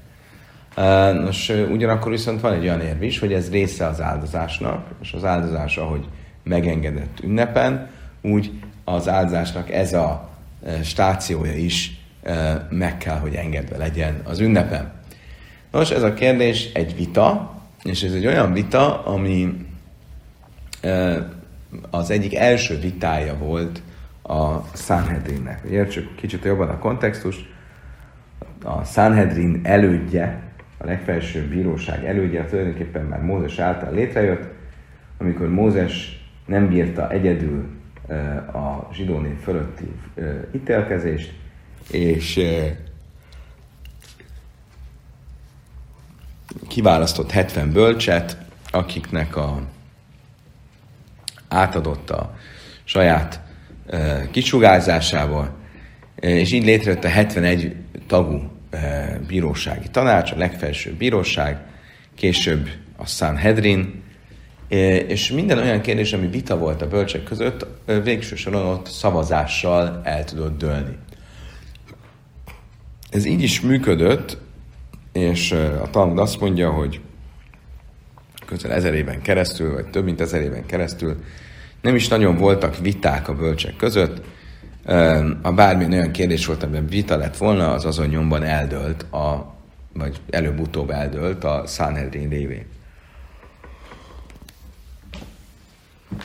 Nos, 1.23 1.49
ugyanakkor 1.49 2.11
viszont 2.11 2.41
van 2.41 2.53
egy 2.53 2.63
olyan 2.63 2.81
érv 2.81 3.03
is, 3.03 3.19
hogy 3.19 3.33
ez 3.33 3.51
része 3.51 3.87
az 3.87 4.01
áldozásnak, 4.01 4.87
és 5.03 5.13
az 5.13 5.25
áldozás, 5.25 5.77
ahogy 5.77 6.09
megengedett 6.43 7.21
ünnepen, 7.23 7.89
úgy 8.23 8.51
az 8.85 9.09
áldozásnak 9.09 9.71
ez 9.71 9.93
a 9.93 10.29
stációja 10.83 11.55
is 11.55 12.01
meg 12.69 12.99
kell, 12.99 13.19
hogy 13.19 13.35
engedve 13.35 13.77
legyen 13.77 14.21
az 14.25 14.41
ünnepen. 14.41 14.93
Nos, 15.71 15.91
ez 15.91 16.03
a 16.03 16.15
kérdés 16.15 16.73
egy 16.73 16.97
vita, 16.97 17.55
és 17.83 18.03
ez 18.03 18.13
egy 18.13 18.27
olyan 18.27 18.53
vita, 18.53 19.05
ami 19.05 19.67
az 21.91 22.11
egyik 22.11 22.35
első 22.35 22.79
vitája 22.79 23.37
volt 23.37 23.83
a 24.23 24.61
Sanhedrinnek. 24.75 25.63
Értsük 25.71 26.15
kicsit 26.15 26.45
jobban 26.45 26.69
a 26.69 26.79
kontextus. 26.79 27.49
A 28.65 28.85
Sanhedrin 28.85 29.61
elődje, 29.63 30.43
a 30.79 30.87
legfelsőbb 30.87 31.49
bíróság 31.49 32.05
elődje 32.05 32.45
tulajdonképpen 32.45 33.05
már 33.05 33.21
Mózes 33.23 33.59
által 33.59 33.93
létrejött, 33.93 34.45
amikor 35.19 35.49
Mózes 35.49 36.25
nem 36.47 36.69
bírta 36.69 37.11
egyedül 37.11 37.69
a 38.53 38.89
zsidó 38.93 39.19
nép 39.19 39.39
fölötti 39.43 39.93
ítélkezést, 40.53 41.33
és 41.91 42.41
kiválasztott 46.69 47.31
70 47.31 47.73
bölcset, 47.73 48.37
akiknek 48.71 49.37
a 49.37 49.63
átadott 51.51 52.11
a 52.11 52.35
saját 52.85 53.41
kisugázásával, 54.31 55.57
és 56.17 56.53
így 56.53 56.65
létrejött 56.65 57.05
a 57.05 57.09
71 57.09 57.77
tagú 58.07 58.51
bírósági 59.27 59.89
tanács, 59.91 60.33
a 60.33 60.37
legfelsőbb 60.37 60.95
bíróság, 60.95 61.59
később 62.15 62.69
a 62.97 63.07
Sanhedrin, 63.07 64.03
és 65.07 65.31
minden 65.31 65.59
olyan 65.59 65.81
kérdés, 65.81 66.13
ami 66.13 66.27
vita 66.27 66.59
volt 66.59 66.83
a 66.83 66.89
bölcsek 66.89 67.23
között, 67.23 67.67
végső 68.03 68.37
soron 68.37 68.67
ott 68.67 68.87
szavazással 68.87 70.01
el 70.05 70.25
tudott 70.25 70.59
dőlni. 70.59 70.97
Ez 73.11 73.25
így 73.25 73.43
is 73.43 73.61
működött, 73.61 74.39
és 75.13 75.53
a 75.83 75.91
Talmud 75.91 76.19
azt 76.19 76.41
mondja, 76.41 76.71
hogy 76.71 77.01
közel 78.51 78.73
ezer 78.73 78.95
éven 78.95 79.23
keresztül, 79.23 79.75
vagy 79.75 79.87
több 79.87 80.05
mint 80.05 80.21
ezer 80.21 80.41
éven 80.41 80.67
keresztül 80.67 81.17
nem 81.81 81.95
is 81.95 82.09
nagyon 82.09 82.37
voltak 82.37 82.77
viták 82.77 83.29
a 83.29 83.35
bölcsek 83.35 83.77
között. 83.77 84.23
A 85.43 85.53
bármilyen 85.53 85.93
olyan 85.93 86.11
kérdés 86.11 86.47
volt, 86.47 86.63
amiben 86.63 86.87
vita 86.87 87.17
lett 87.17 87.37
volna, 87.37 87.73
az 87.73 87.85
azon 87.85 88.07
nyomban 88.07 88.43
eldölt, 88.43 89.03
a, 89.03 89.55
vagy 89.93 90.21
előbb-utóbb 90.31 90.91
eldölt 90.91 91.45
a 91.45 91.65
Sanhedrin 91.67 92.29
révén. 92.29 92.67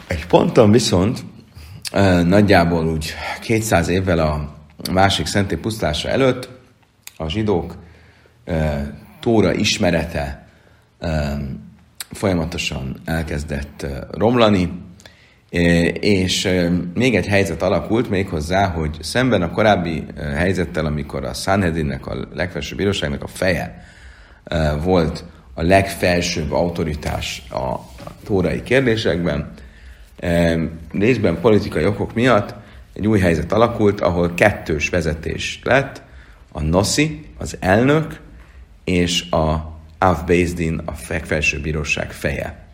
Egy 0.08 0.28
ponton 0.28 0.72
viszont 0.72 1.24
nagyjából 2.26 2.88
úgy 2.88 3.14
200 3.42 3.88
évvel 3.88 4.20
a 4.20 4.56
másik 4.92 5.26
szenté 5.26 5.56
pusztása 5.56 6.10
előtt 6.10 6.50
a 7.18 7.30
zsidók 7.30 7.76
tóra 9.20 9.54
ismerete 9.54 10.48
folyamatosan 12.16 13.02
elkezdett 13.06 13.86
romlani, 14.12 14.72
és 16.00 16.50
még 16.94 17.16
egy 17.16 17.28
helyzet 17.28 17.62
alakult 17.62 18.10
méghozzá, 18.10 18.68
hogy 18.68 18.98
szemben 19.02 19.42
a 19.42 19.52
korábbi 19.52 20.06
helyzettel, 20.36 20.86
amikor 20.86 21.24
a 21.24 21.34
Sanhedrinnek, 21.34 22.08
a 22.08 22.28
legfelsőbb 22.34 22.78
bíróságnak 22.78 23.24
a 23.24 23.28
feje 23.28 23.86
volt 24.84 25.24
a 25.54 25.62
legfelsőbb 25.62 26.52
autoritás 26.52 27.44
a 27.50 27.76
tórai 28.24 28.64
kérdésekben, 28.64 29.52
részben 30.92 31.40
politikai 31.42 31.86
okok 31.86 32.14
miatt 32.14 32.54
egy 32.94 33.08
új 33.08 33.20
helyzet 33.20 33.52
alakult, 33.52 34.02
ahol 34.02 34.34
kettős 34.34 34.90
vezetés 34.90 35.60
lett, 35.64 36.02
a 36.52 36.62
Noszi, 36.62 37.26
az 37.38 37.58
elnök, 37.60 38.20
és 38.84 39.30
a 39.30 39.75
Av 40.06 40.26
Bezdin, 40.26 40.82
a 40.86 40.92
felső 41.26 41.60
bíróság 41.62 42.12
feje. 42.12 42.66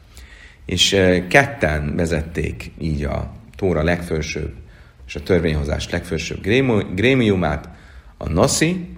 És 0.65 0.97
ketten 1.27 1.95
vezették 1.95 2.71
így 2.79 3.03
a 3.03 3.31
Tóra 3.55 3.83
legfelsőbb 3.83 4.53
és 5.07 5.15
a 5.15 5.23
törvényhozás 5.23 5.89
legfelsőbb 5.89 6.41
grémiumát, 6.95 7.69
a 8.17 8.29
Noszi, 8.29 8.97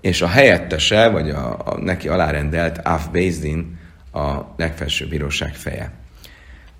és 0.00 0.22
a 0.22 0.26
helyettese, 0.26 1.08
vagy 1.08 1.30
a, 1.30 1.58
a 1.64 1.78
neki 1.80 2.08
alárendelt 2.08 2.78
Af 2.78 3.08
Bezdin 3.08 3.78
a 4.12 4.40
legfelsőbb 4.56 5.08
bíróság 5.08 5.54
feje. 5.54 5.92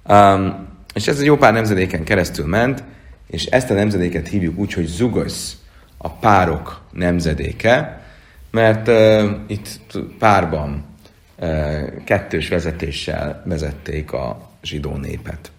Um, 0.09 0.69
és 0.95 1.07
ez 1.07 1.19
egy 1.19 1.25
jó 1.25 1.37
pár 1.37 1.53
nemzedéken 1.53 2.05
keresztül 2.05 2.47
ment, 2.47 2.85
és 3.27 3.45
ezt 3.45 3.71
a 3.71 3.75
nemzedéket 3.75 4.29
hívjuk 4.29 4.59
úgy, 4.59 4.73
hogy 4.73 4.87
Zugosz, 4.87 5.57
a 5.97 6.11
párok 6.11 6.83
nemzedéke, 6.93 8.04
mert 8.55 8.89
uh, 8.89 9.31
itt 9.47 9.99
párban 10.19 10.85
uh, 11.39 12.05
kettős 12.05 12.49
vezetéssel 12.49 13.43
vezették 13.45 14.13
a 14.13 14.51
zsidó 14.63 14.97
népet. 14.97 15.53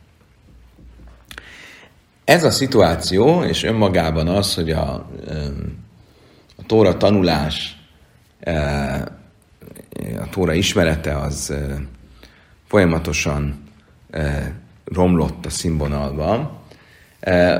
Ez 2.24 2.43
a 2.43 2.52
szituáció, 2.52 3.43
és 3.43 3.64
önmagában 3.64 4.28
az, 4.28 4.56
hogy 4.56 4.72
a, 4.72 4.93
a 6.56 6.64
Tóra 6.66 6.98
tanulás, 6.98 7.78
a 10.20 10.30
Tóra 10.30 10.54
ismerete 10.54 11.18
az 11.18 11.54
folyamatosan 12.68 13.64
romlott 14.86 15.46
a 15.46 15.50
színvonalban, 15.50 16.60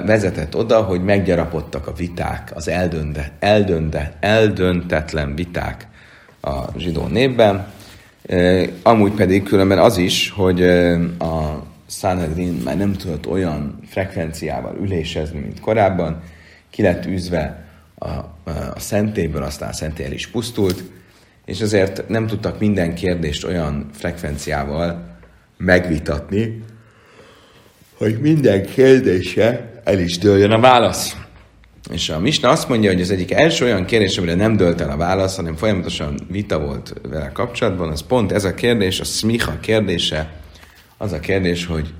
vezetett 0.05 0.55
oda, 0.55 0.82
hogy 0.82 1.03
meggyarapodtak 1.03 1.88
a 1.88 1.93
viták, 1.93 2.51
az 2.53 2.68
eldönde, 2.68 3.32
eldönde, 3.39 4.13
eldöntetlen 4.20 5.36
viták 5.36 5.88
a 6.41 6.80
zsidó 6.80 7.07
népben. 7.07 7.68
Amúgy 8.84 9.11
pedig 9.11 9.43
különben 9.43 9.80
az 9.80 9.97
is, 9.97 10.30
hogy 10.30 10.63
a 11.20 11.63
Sanhedrin 11.88 12.61
már 12.63 12.78
nem 12.78 12.93
tudott 12.93 13.28
olyan 13.28 13.80
frekvenciával 13.88 14.76
ülésezni, 14.82 15.39
mint 15.39 15.59
korábban, 15.59 16.22
ki 16.70 16.82
lett 16.82 17.05
űzve 17.05 17.66
a, 17.95 18.09
a 18.09 18.80
szentéből, 18.80 19.43
aztán 19.43 19.70
a 19.70 19.74
szentély 19.74 20.13
is 20.13 20.28
pusztult, 20.28 20.84
és 21.45 21.61
azért 21.61 22.09
nem 22.09 22.28
tudtak 22.28 22.59
minden 22.59 22.95
kérdést 22.95 23.43
olyan 23.43 23.89
frekvenciával 23.93 25.18
megvitatni, 25.57 26.63
hogy 27.97 28.19
minden 28.19 28.65
kérdése 28.65 29.81
el 29.83 29.99
is 29.99 30.17
dőljön 30.17 30.51
a 30.51 30.59
válasz. 30.59 31.15
És 31.91 32.09
a 32.09 32.19
Misna 32.19 32.49
azt 32.49 32.69
mondja, 32.69 32.91
hogy 32.91 33.01
az 33.01 33.11
egyik 33.11 33.31
első 33.31 33.65
olyan 33.65 33.85
kérdés, 33.85 34.17
amire 34.17 34.35
nem 34.35 34.57
dölt 34.57 34.81
el 34.81 34.89
a 34.89 34.97
válasz, 34.97 35.35
hanem 35.35 35.55
folyamatosan 35.55 36.19
vita 36.29 36.59
volt 36.59 36.93
vele 37.09 37.31
kapcsolatban, 37.31 37.89
az 37.89 38.01
pont 38.01 38.31
ez 38.31 38.43
a 38.43 38.53
kérdés, 38.53 38.99
a 38.99 39.03
smicha 39.03 39.59
kérdése, 39.59 40.33
az 40.97 41.11
a 41.11 41.19
kérdés, 41.19 41.65
hogy 41.65 41.93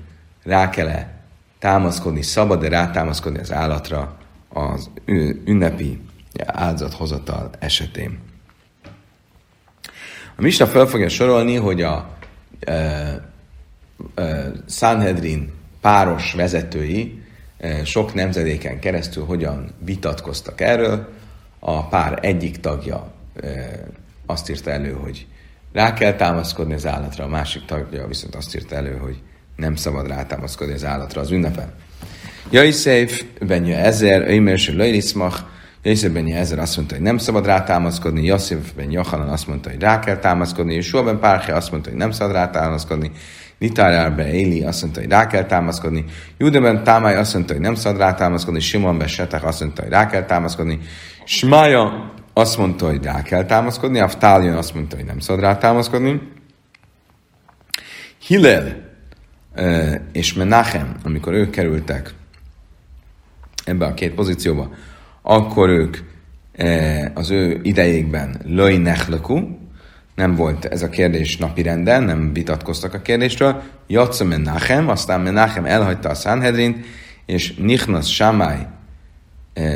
rá 0.44 0.70
kell-e 0.70 1.20
támaszkodni, 1.58 2.22
szabad-e 2.22 2.68
rátámaszkodni 2.68 3.38
az 3.38 3.52
állatra 3.52 4.16
az 4.48 4.90
ünnepi 5.44 6.00
áldozathozatal 6.46 7.50
esetén. 7.58 8.18
A 10.36 10.42
Misna 10.42 10.66
fel 10.66 10.86
fogja 10.86 11.08
sorolni, 11.08 11.54
hogy 11.54 11.82
a 11.82 12.08
e, 12.60 12.72
e, 14.14 14.52
Sanhedrin 14.68 15.55
páros 15.86 16.32
vezetői 16.32 17.22
e, 17.58 17.84
sok 17.84 18.14
nemzedéken 18.14 18.78
keresztül 18.78 19.24
hogyan 19.24 19.74
vitatkoztak 19.84 20.60
erről. 20.60 21.08
A 21.58 21.88
pár 21.88 22.18
egyik 22.22 22.60
tagja 22.60 23.12
e, 23.42 23.48
azt 24.26 24.50
írta 24.50 24.70
elő, 24.70 24.92
hogy 24.92 25.26
rá 25.72 25.92
kell 25.92 26.12
támaszkodni 26.12 26.74
az 26.74 26.86
állatra, 26.86 27.24
a 27.24 27.28
másik 27.28 27.64
tagja 27.64 28.06
viszont 28.06 28.34
azt 28.34 28.54
írta 28.54 28.74
elő, 28.74 28.96
hogy 28.96 29.16
nem 29.56 29.74
szabad 29.74 30.06
rátámaszkodni 30.06 30.74
az 30.74 30.84
állatra 30.84 31.20
az 31.20 31.30
ünnepen. 31.30 31.72
Jaiszéf, 32.50 33.24
Benja 33.40 33.76
Ezer, 33.76 34.22
Eimer, 34.22 34.58
Lejliszmach, 34.74 35.40
Jaiszéf 35.82 36.10
Benja 36.10 36.36
Ezer 36.36 36.58
azt 36.58 36.76
mondta, 36.76 36.94
hogy 36.94 37.04
nem 37.04 37.18
szabad 37.18 37.46
rátámaszkodni, 37.46 38.24
Jasszéf 38.24 38.72
Ben 38.76 38.90
Johanan 38.90 39.28
azt 39.28 39.46
mondta, 39.46 39.70
hogy 39.70 39.80
rá 39.80 39.98
kell 39.98 40.18
támaszkodni, 40.18 40.74
és 40.74 40.90
Ben 40.90 41.18
Párhe 41.18 41.54
azt 41.54 41.70
mondta, 41.70 41.88
hogy 41.88 41.98
nem 41.98 42.10
szabad 42.10 42.34
rátámaszkodni, 42.34 43.10
Nitárjár 43.58 44.12
be 44.12 44.32
Éli 44.32 44.62
azt 44.62 44.82
mondta, 44.82 45.00
hogy 45.00 45.10
rá 45.10 45.26
kell 45.26 45.44
támaszkodni, 45.44 46.04
Judeben 46.38 46.84
Támály 46.84 47.16
azt 47.16 47.34
mondta, 47.34 47.52
hogy 47.52 47.62
nem 47.62 47.74
szabad 47.74 48.00
rátámaszkodni, 48.00 48.60
Simon 48.60 48.98
be 48.98 49.06
Setek 49.06 49.44
azt 49.44 49.60
mondta, 49.60 49.82
hogy 49.82 49.90
rá 49.90 50.06
kell 50.06 50.24
támaszkodni, 50.24 50.78
Smája 51.24 52.12
azt 52.32 52.58
mondta, 52.58 52.86
hogy 52.86 53.04
rá 53.04 53.22
kell 53.22 53.44
támaszkodni, 53.44 53.98
Aftálion 53.98 54.56
azt 54.56 54.74
mondta, 54.74 54.96
hogy 54.96 55.04
nem 55.04 55.18
szabad 55.18 55.42
rátámaszkodni, 55.42 56.20
Hillel 58.26 58.84
és 60.12 60.32
Menachem, 60.32 60.96
amikor 61.02 61.32
ők 61.32 61.50
kerültek 61.50 62.14
ebbe 63.64 63.86
a 63.86 63.94
két 63.94 64.14
pozícióba, 64.14 64.70
akkor 65.22 65.68
ők 65.68 65.96
az 67.14 67.30
ő 67.30 67.60
idejékben 67.62 68.40
löj 68.44 68.76
nechlekú, 68.76 69.58
nem 70.16 70.34
volt 70.34 70.64
ez 70.64 70.82
a 70.82 70.88
kérdés 70.88 71.36
napi 71.36 71.62
renden, 71.62 72.02
nem 72.02 72.32
vitatkoztak 72.32 72.94
a 72.94 73.02
kérdésről. 73.02 73.62
Jatsa 73.86 74.24
Menachem, 74.24 74.88
aztán 74.88 75.20
Menachem 75.20 75.64
elhagyta 75.64 76.08
a 76.08 76.14
Sanhedrint, 76.14 76.86
és 77.26 77.54
Nichnas 77.54 78.14
Shammai, 78.14 78.66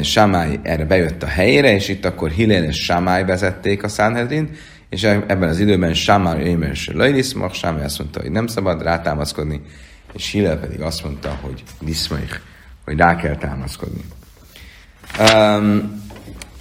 Shammai 0.02 0.58
erre 0.62 0.84
bejött 0.84 1.22
a 1.22 1.26
helyére, 1.26 1.74
és 1.74 1.88
itt 1.88 2.04
akkor 2.04 2.30
Hillel 2.30 2.64
és 2.64 2.76
Shammai 2.76 3.24
vezették 3.24 3.82
a 3.82 3.88
Sanhedrint, 3.88 4.56
és 4.88 5.02
ebben 5.02 5.48
az 5.48 5.60
időben 5.60 5.94
Shammai 5.94 6.52
Ömer 6.52 6.70
és 6.70 6.90
Lajliszmach, 6.92 7.54
Shammai 7.54 7.82
azt 7.82 7.98
mondta, 7.98 8.20
hogy 8.20 8.30
nem 8.30 8.46
szabad 8.46 8.82
rátámaszkodni, 8.82 9.60
és 10.12 10.30
Hillel 10.30 10.58
pedig 10.58 10.80
azt 10.80 11.02
mondta, 11.04 11.38
hogy 11.40 11.62
Liszmaich, 11.80 12.40
hogy 12.84 12.96
rá 12.96 13.16
kell 13.16 13.36
támaszkodni. 13.36 14.04
Um, 15.18 16.02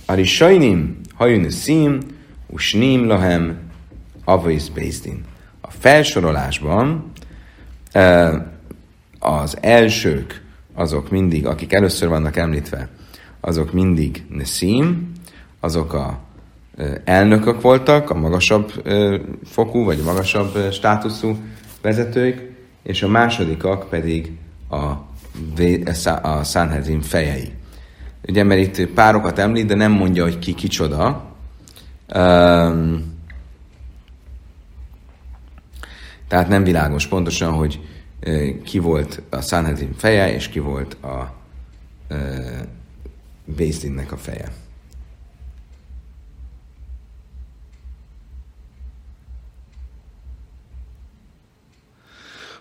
a 0.05 0.13
Rishainim, 0.13 0.99
hajun 1.13 1.49
szím, 1.49 1.99
usnim 2.47 3.05
lohem, 3.05 3.68
avais 4.29 4.69
bézdin. 4.69 5.23
A 5.61 5.71
felsorolásban 5.71 7.11
az 9.19 9.57
elsők, 9.61 10.43
azok 10.73 11.09
mindig, 11.09 11.45
akik 11.45 11.73
először 11.73 12.07
vannak 12.07 12.35
említve, 12.35 12.89
azok 13.39 13.73
mindig 13.73 14.23
neszim, 14.29 15.11
azok 15.59 15.93
a 15.93 16.19
elnökök 17.03 17.61
voltak, 17.61 18.09
a 18.09 18.13
magasabb 18.13 18.71
fokú, 19.45 19.83
vagy 19.83 19.99
a 19.99 20.03
magasabb 20.03 20.71
státuszú 20.71 21.37
vezetők, 21.81 22.51
és 22.83 23.03
a 23.03 23.07
másodikak 23.07 23.89
pedig 23.89 24.31
a, 24.69 24.77
a 26.21 26.43
Sanhedrin 26.43 27.01
fejei. 27.01 27.51
Ugye, 28.27 28.43
mert 28.43 28.59
itt 28.59 28.87
párokat 28.87 29.39
említ, 29.39 29.65
de 29.65 29.75
nem 29.75 29.91
mondja, 29.91 30.23
hogy 30.23 30.39
ki 30.39 30.53
kicsoda. 30.53 31.23
Um, 32.15 33.17
tehát 36.29 36.47
nem 36.47 36.63
világos 36.63 37.07
pontosan, 37.07 37.53
hogy 37.53 37.79
ki 38.63 38.79
volt 38.79 39.21
a 39.29 39.41
Sanhedrin 39.41 39.93
feje, 39.93 40.33
és 40.33 40.49
ki 40.49 40.59
volt 40.59 40.93
a 40.93 41.33
uh, 42.09 42.59
a 44.11 44.17
feje. 44.17 44.51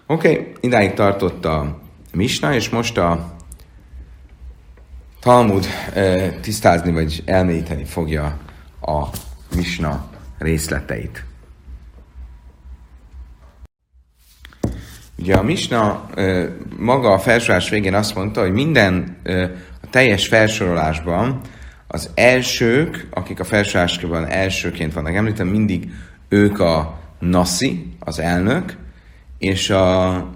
Oké, 0.07 0.31
okay, 0.31 0.53
idáig 0.61 0.95
tartott 0.95 1.45
a 1.45 1.79
Misna, 2.13 2.55
és 2.55 2.69
most 2.69 2.99
a 2.99 3.37
Talmud 5.21 5.67
tisztázni 6.41 6.93
vagy 6.93 7.23
elmélyíteni 7.25 7.85
fogja 7.85 8.39
a 8.81 9.07
Misna 9.55 10.11
részleteit. 10.39 11.28
Ugye 15.19 15.35
a 15.35 15.43
Misna 15.43 16.11
maga 16.77 17.13
a 17.13 17.19
felsorolás 17.19 17.69
végén 17.69 17.95
azt 17.95 18.15
mondta, 18.15 18.41
hogy 18.41 18.53
minden 18.53 19.17
a 19.83 19.91
teljes 19.91 20.27
felsorolásban 20.27 21.41
az 21.87 22.11
elsők, 22.15 23.07
akik 23.11 23.41
a 23.41 23.45
felsorolásban 23.45 24.27
elsőként 24.27 24.93
vannak 24.93 25.15
említve, 25.15 25.45
mindig 25.45 25.91
ők 26.29 26.61
a 26.61 26.99
Nasi, 27.19 27.97
az 27.99 28.19
elnök, 28.19 28.77
és 29.39 29.71
a 29.71 30.27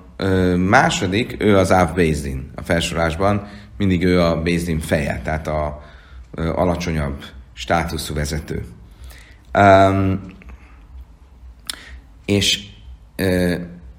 második, 0.56 1.36
ő 1.38 1.58
az 1.58 1.72
Áv 1.72 1.94
Bézdin 1.94 2.50
a 2.54 2.62
felsorásban, 2.62 3.48
mindig 3.76 4.04
ő 4.04 4.20
a 4.20 4.42
Bézdin 4.42 4.80
feje, 4.80 5.20
tehát 5.24 5.46
a 5.46 5.82
alacsonyabb 6.34 7.24
státuszú 7.52 8.14
vezető. 8.14 8.64
Um, 9.58 10.20
és 12.24 12.66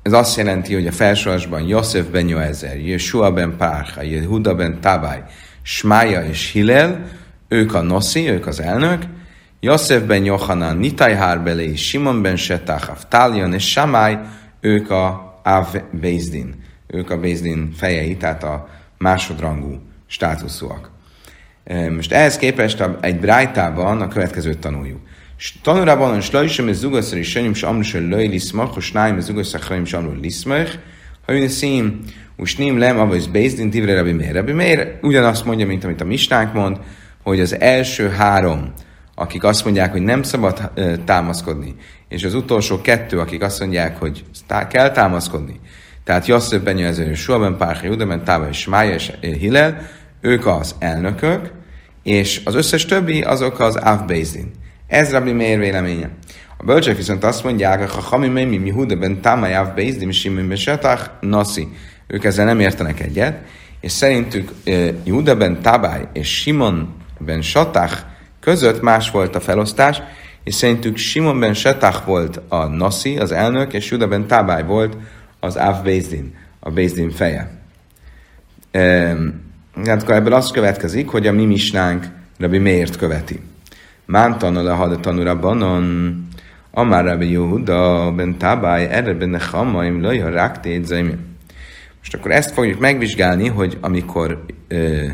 ez 0.04 0.14
azt 0.14 0.38
jelenti, 0.38 0.74
hogy 0.74 0.88
a 0.88 0.91
felsorásban 0.91 1.68
Yosef 1.68 2.06
ben 2.06 2.28
Joezer, 2.28 2.78
Yeshua 2.78 3.32
ben 3.32 3.58
Párha, 3.58 4.01
Yehuda 4.01 4.56
ben 4.56 4.82
Tabaj, 4.82 5.24
Smája 5.62 6.22
és 6.26 6.51
Hillel, 6.51 7.08
ők 7.47 7.74
a 7.74 7.82
Noszi, 7.82 8.30
ők 8.30 8.47
az 8.47 8.62
elnök, 8.62 9.04
Yosef 9.60 10.01
ben 10.01 10.24
Johanan, 10.24 10.78
Nitai 10.78 11.14
Harbelé, 11.14 11.76
Simon 11.76 12.22
ben 12.22 12.36
Setach, 12.36 12.89
Aftalion 12.89 13.54
és 13.54 13.70
Shammai, 13.70 14.18
ők 14.62 14.89
a 14.89 15.32
Av 15.43 15.76
Bézdin, 15.91 16.56
ők 16.88 17.10
a 17.10 17.20
Bézdin 17.20 17.72
fejei, 17.76 18.18
tehát 18.18 18.43
a 18.43 18.70
másodrangú 18.97 19.82
státuszúak. 20.08 20.91
Most 21.95 22.12
ehhez 22.12 22.38
képest 22.38 22.84
egy 22.99 23.20
brájtában 23.20 24.01
a 24.01 24.08
következőt 24.08 24.60
tanuljuk. 24.60 24.99
Tanulában 25.62 26.16
a 26.16 26.22
slajsem 26.22 26.68
ez 26.68 26.78
zugaszor 26.78 27.18
és 27.18 27.30
senyum 27.30 27.54
se 27.54 27.68
amrus 27.68 27.94
löj 27.94 28.28
liszmach, 28.28 28.78
és 28.78 28.92
nájm 28.92 29.18
ez 29.18 29.26
zugaszor 29.26 29.62
haim 29.62 29.86
se 29.86 29.98
amrus 29.98 30.18
liszmach, 30.22 30.72
ha 31.26 31.34
jön 31.34 31.50
szím, 31.50 32.00
most 32.36 32.58
nem 32.58 32.78
lem, 32.78 33.00
avasz 33.00 33.26
Bézdin, 33.26 33.70
tivre 33.70 33.96
Rabbi 33.96 34.12
Meir. 34.12 34.34
Rabbi 34.34 34.52
Meir 34.52 34.98
ugyanazt 35.02 35.46
mondja, 35.46 35.66
mint 35.66 35.84
amit 35.84 36.02
a 36.02 36.06
Mistánk 36.06 36.54
mond, 36.54 36.80
hogy 37.24 37.40
az 37.40 37.60
első 37.60 38.10
három, 38.10 38.74
akik 39.16 39.44
azt 39.44 39.64
mondják, 39.64 39.92
hogy 39.92 40.02
nem 40.02 40.24
szabad 40.24 40.72
támaszkodni, 41.06 41.76
és 42.08 42.24
az 42.24 42.34
utolsó 42.34 42.82
kettő, 42.82 43.20
akik 43.20 43.42
azt 43.42 43.60
mondják, 43.60 44.00
hogy 44.00 44.26
kell 44.70 44.92
támaszkodni, 44.92 45.60
tehát 46.04 46.26
Jasszöv 46.28 46.62
Benyőző, 46.62 47.14
Suaben 47.14 47.58
Párha, 47.58 47.86
Judaben 47.86 48.24
Táva 48.24 48.50
és 48.50 48.66
Mája 48.66 48.94
és 48.94 49.12
Hillel, 49.22 49.82
ők 50.22 50.46
az 50.46 50.76
elnökök, 50.80 51.52
és 52.04 52.42
az 52.46 52.56
összes 52.56 52.86
többi 52.86 53.22
azok 53.22 53.60
az 53.60 53.76
Av 53.76 54.06
Bézin. 54.06 54.52
Ez 54.94 55.12
Rabbi 55.12 55.32
Meir 55.32 55.60
véleménye. 55.60 56.10
A 56.58 56.64
bölcsek 56.64 56.98
viszont 56.98 57.24
azt 57.24 57.44
mondják, 57.44 57.89
ha 57.89 58.02
Hami 58.02 58.28
Meimi 58.28 58.58
Mihuda 58.58 58.96
ben 58.96 59.22
Támai 59.22 59.54
Av 59.54 59.74
Bézdin, 59.74 60.12
Simon 60.12 60.48
ben 60.48 60.58
Setach, 60.58 61.10
Nasi. 61.20 61.68
Ők 62.08 62.24
ezzel 62.24 62.46
nem 62.46 62.60
értenek 62.60 63.00
egyet, 63.00 63.38
és 63.82 63.91
szerintük 63.91 64.52
Juda 65.04 65.36
ben 65.36 65.62
Tabály 65.62 66.08
és 66.12 66.41
Simon 66.41 66.96
ben 67.20 67.41
Satach 67.41 67.98
között 68.39 68.82
más 68.82 69.12
volt 69.12 69.36
a 69.36 69.39
felosztás, 69.39 70.02
és 70.44 70.56
szerintük 70.56 70.98
Simon 70.98 71.39
ben 71.39 71.54
Setach 71.54 72.06
volt 72.06 72.41
a 72.48 72.66
Nasi, 72.66 73.18
az 73.18 73.32
elnök, 73.32 73.74
és 73.74 73.91
Juda 73.91 74.08
ben 74.08 74.28
Tabály 74.28 74.64
volt 74.64 74.98
az 75.39 75.56
Av 75.56 75.84
Bézdin, 75.84 76.36
a 76.60 76.72
Bézdin 76.72 77.12
feje. 77.12 77.52
Ehm, 78.72 79.28
hát 79.86 80.10
ebből 80.10 80.34
az 80.34 80.52
következik, 80.52 81.10
hogy 81.10 81.28
a 81.28 81.32
mi 81.32 81.46
misnánk 81.46 82.06
Rabbi 82.38 82.58
miért 82.58 82.98
követi. 82.98 83.39
Mán 84.06 84.38
tanul 84.38 84.68
a 84.68 84.76
hada 84.76 84.99
tanura 84.99 85.39
banon, 85.39 86.28
Amár 86.72 87.06
Rabbi 87.06 87.32
Yehuda 87.32 88.12
ben 88.12 88.38
Tabai, 88.38 88.86
erre 88.86 89.14
benne 89.14 89.38
Chamaim, 89.38 90.01
Laja 90.01 90.30
Ráktét 90.30 90.89
Most 91.97 92.14
akkor 92.14 92.32
ezt 92.32 92.51
fogjuk 92.54 92.80
megvizsgálni, 92.80 93.47
hogy 93.47 93.78
amikor 93.82 94.45
ö, 94.68 95.06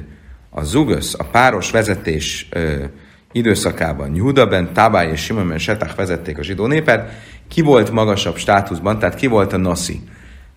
a 0.50 0.64
Zugösz, 0.64 1.14
a 1.18 1.24
páros 1.24 1.72
vezetés 1.72 2.48
ö, 2.52 2.84
időszakában 3.32 4.16
Júda 4.16 4.48
ben 4.48 4.74
Tabai 4.74 5.08
és 5.08 5.22
Simon 5.22 5.48
ben 5.48 5.58
Setach 5.58 5.96
vezették 5.96 6.38
a 6.38 6.44
zsidó 6.44 6.68
népet, 6.68 7.12
ki 7.48 7.62
volt 7.62 7.92
magasabb 7.92 8.38
státuszban, 8.38 9.00
tehát 9.00 9.16
ki 9.16 9.28
volt 9.28 9.54
a 9.54 9.58
Nasi? 9.58 10.02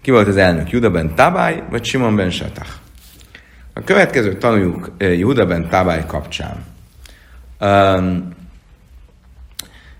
Ki 0.02 0.10
volt 0.10 0.28
az 0.28 0.36
elnök? 0.36 0.70
Júda 0.70 0.90
ben 0.90 1.14
Tabai 1.14 1.62
vagy 1.70 1.84
Simon 1.84 2.16
ben 2.16 2.30
Setach? 2.30 2.70
A 3.72 3.80
következő 3.84 4.36
tanuljuk 4.36 4.92
Júda 4.98 5.46
ben 5.46 5.68
Tabai 5.68 6.00
kapcsán. 6.06 6.71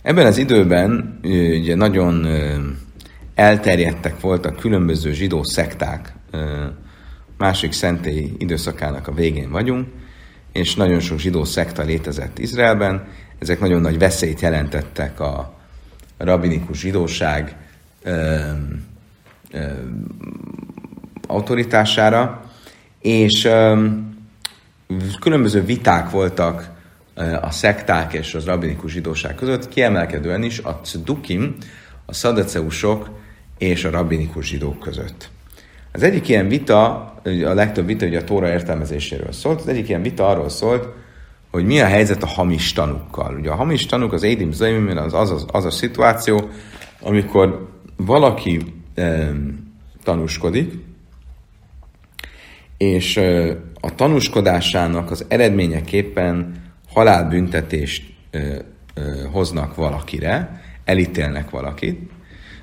Ebben 0.03 0.27
az 0.27 0.37
időben 0.37 1.19
ugye 1.61 1.75
nagyon 1.75 2.27
elterjedtek 3.35 4.21
voltak 4.21 4.57
különböző 4.57 5.13
zsidó 5.13 5.43
szekták, 5.43 6.13
másik 7.39 7.73
szentély 7.73 8.33
időszakának 8.39 9.09
a 9.09 9.13
végén 9.13 9.51
vagyunk, 9.51 9.89
és 10.53 10.75
nagyon 10.75 11.01
sok 11.01 11.19
zsidó 11.19 11.45
szekta 11.45 11.83
létezett 11.83 12.39
Izraelben, 12.39 13.09
ezek 13.39 13.61
nagyon 13.61 13.81
nagy 13.81 13.99
veszélyt 13.99 14.41
jelentettek 14.41 15.21
a 15.21 15.55
rabinikus 16.17 16.79
zsidóság 16.79 17.57
ö, 18.03 18.39
ö, 19.51 19.67
autoritására, 21.27 22.51
és 23.01 23.45
ö, 23.45 23.87
különböző 25.21 25.65
viták 25.65 26.11
voltak 26.11 26.71
a 27.41 27.51
szekták 27.51 28.13
és 28.13 28.35
az 28.35 28.45
rabinikus 28.45 28.93
zsidóság 28.93 29.35
között, 29.35 29.69
kiemelkedően 29.69 30.43
is 30.43 30.59
a 30.59 30.81
cdukim, 30.83 31.57
a 32.07 32.15
szadeceusok 32.15 33.11
és 33.59 33.85
a 33.85 33.91
rabinikus 33.91 34.47
zsidók 34.47 34.79
között. 34.79 35.31
Az 35.93 36.03
egyik 36.03 36.29
ilyen 36.29 36.49
vita, 36.49 36.95
a 37.25 37.55
legtöbb 37.55 37.87
vita 37.87 38.07
ugye 38.07 38.19
a 38.19 38.25
Tóra 38.25 38.49
értelmezéséről 38.49 39.33
szólt, 39.33 39.61
az 39.61 39.69
egyik 39.69 39.89
ilyen 39.89 40.03
vita 40.03 40.29
arról 40.29 40.49
szólt, 40.49 40.89
hogy 41.51 41.65
mi 41.65 41.81
a 41.81 41.87
helyzet 41.87 42.23
a 42.23 42.27
hamis 42.27 42.73
tanukkal. 42.73 43.35
Ugye 43.35 43.51
a 43.51 43.55
hamis 43.55 43.87
tanuk, 43.87 44.13
az 44.13 44.23
Édim 44.23 44.53
Zaimim, 44.53 44.97
az, 44.97 45.15
az, 45.15 45.31
az, 45.31 45.47
az 45.53 45.65
a 45.65 45.71
szituáció, 45.71 46.49
amikor 47.01 47.69
valaki 47.97 48.61
e, 48.95 49.33
tanúskodik, 50.03 50.73
és 52.77 53.17
e, 53.17 53.57
a 53.81 53.95
tanúskodásának 53.95 55.11
az 55.11 55.25
eredményeképpen 55.29 56.62
halálbüntetést 56.93 58.03
e, 58.31 58.39
e, 58.39 58.63
hoznak 59.31 59.75
valakire, 59.75 60.63
elítélnek 60.85 61.51
valakit, 61.51 62.11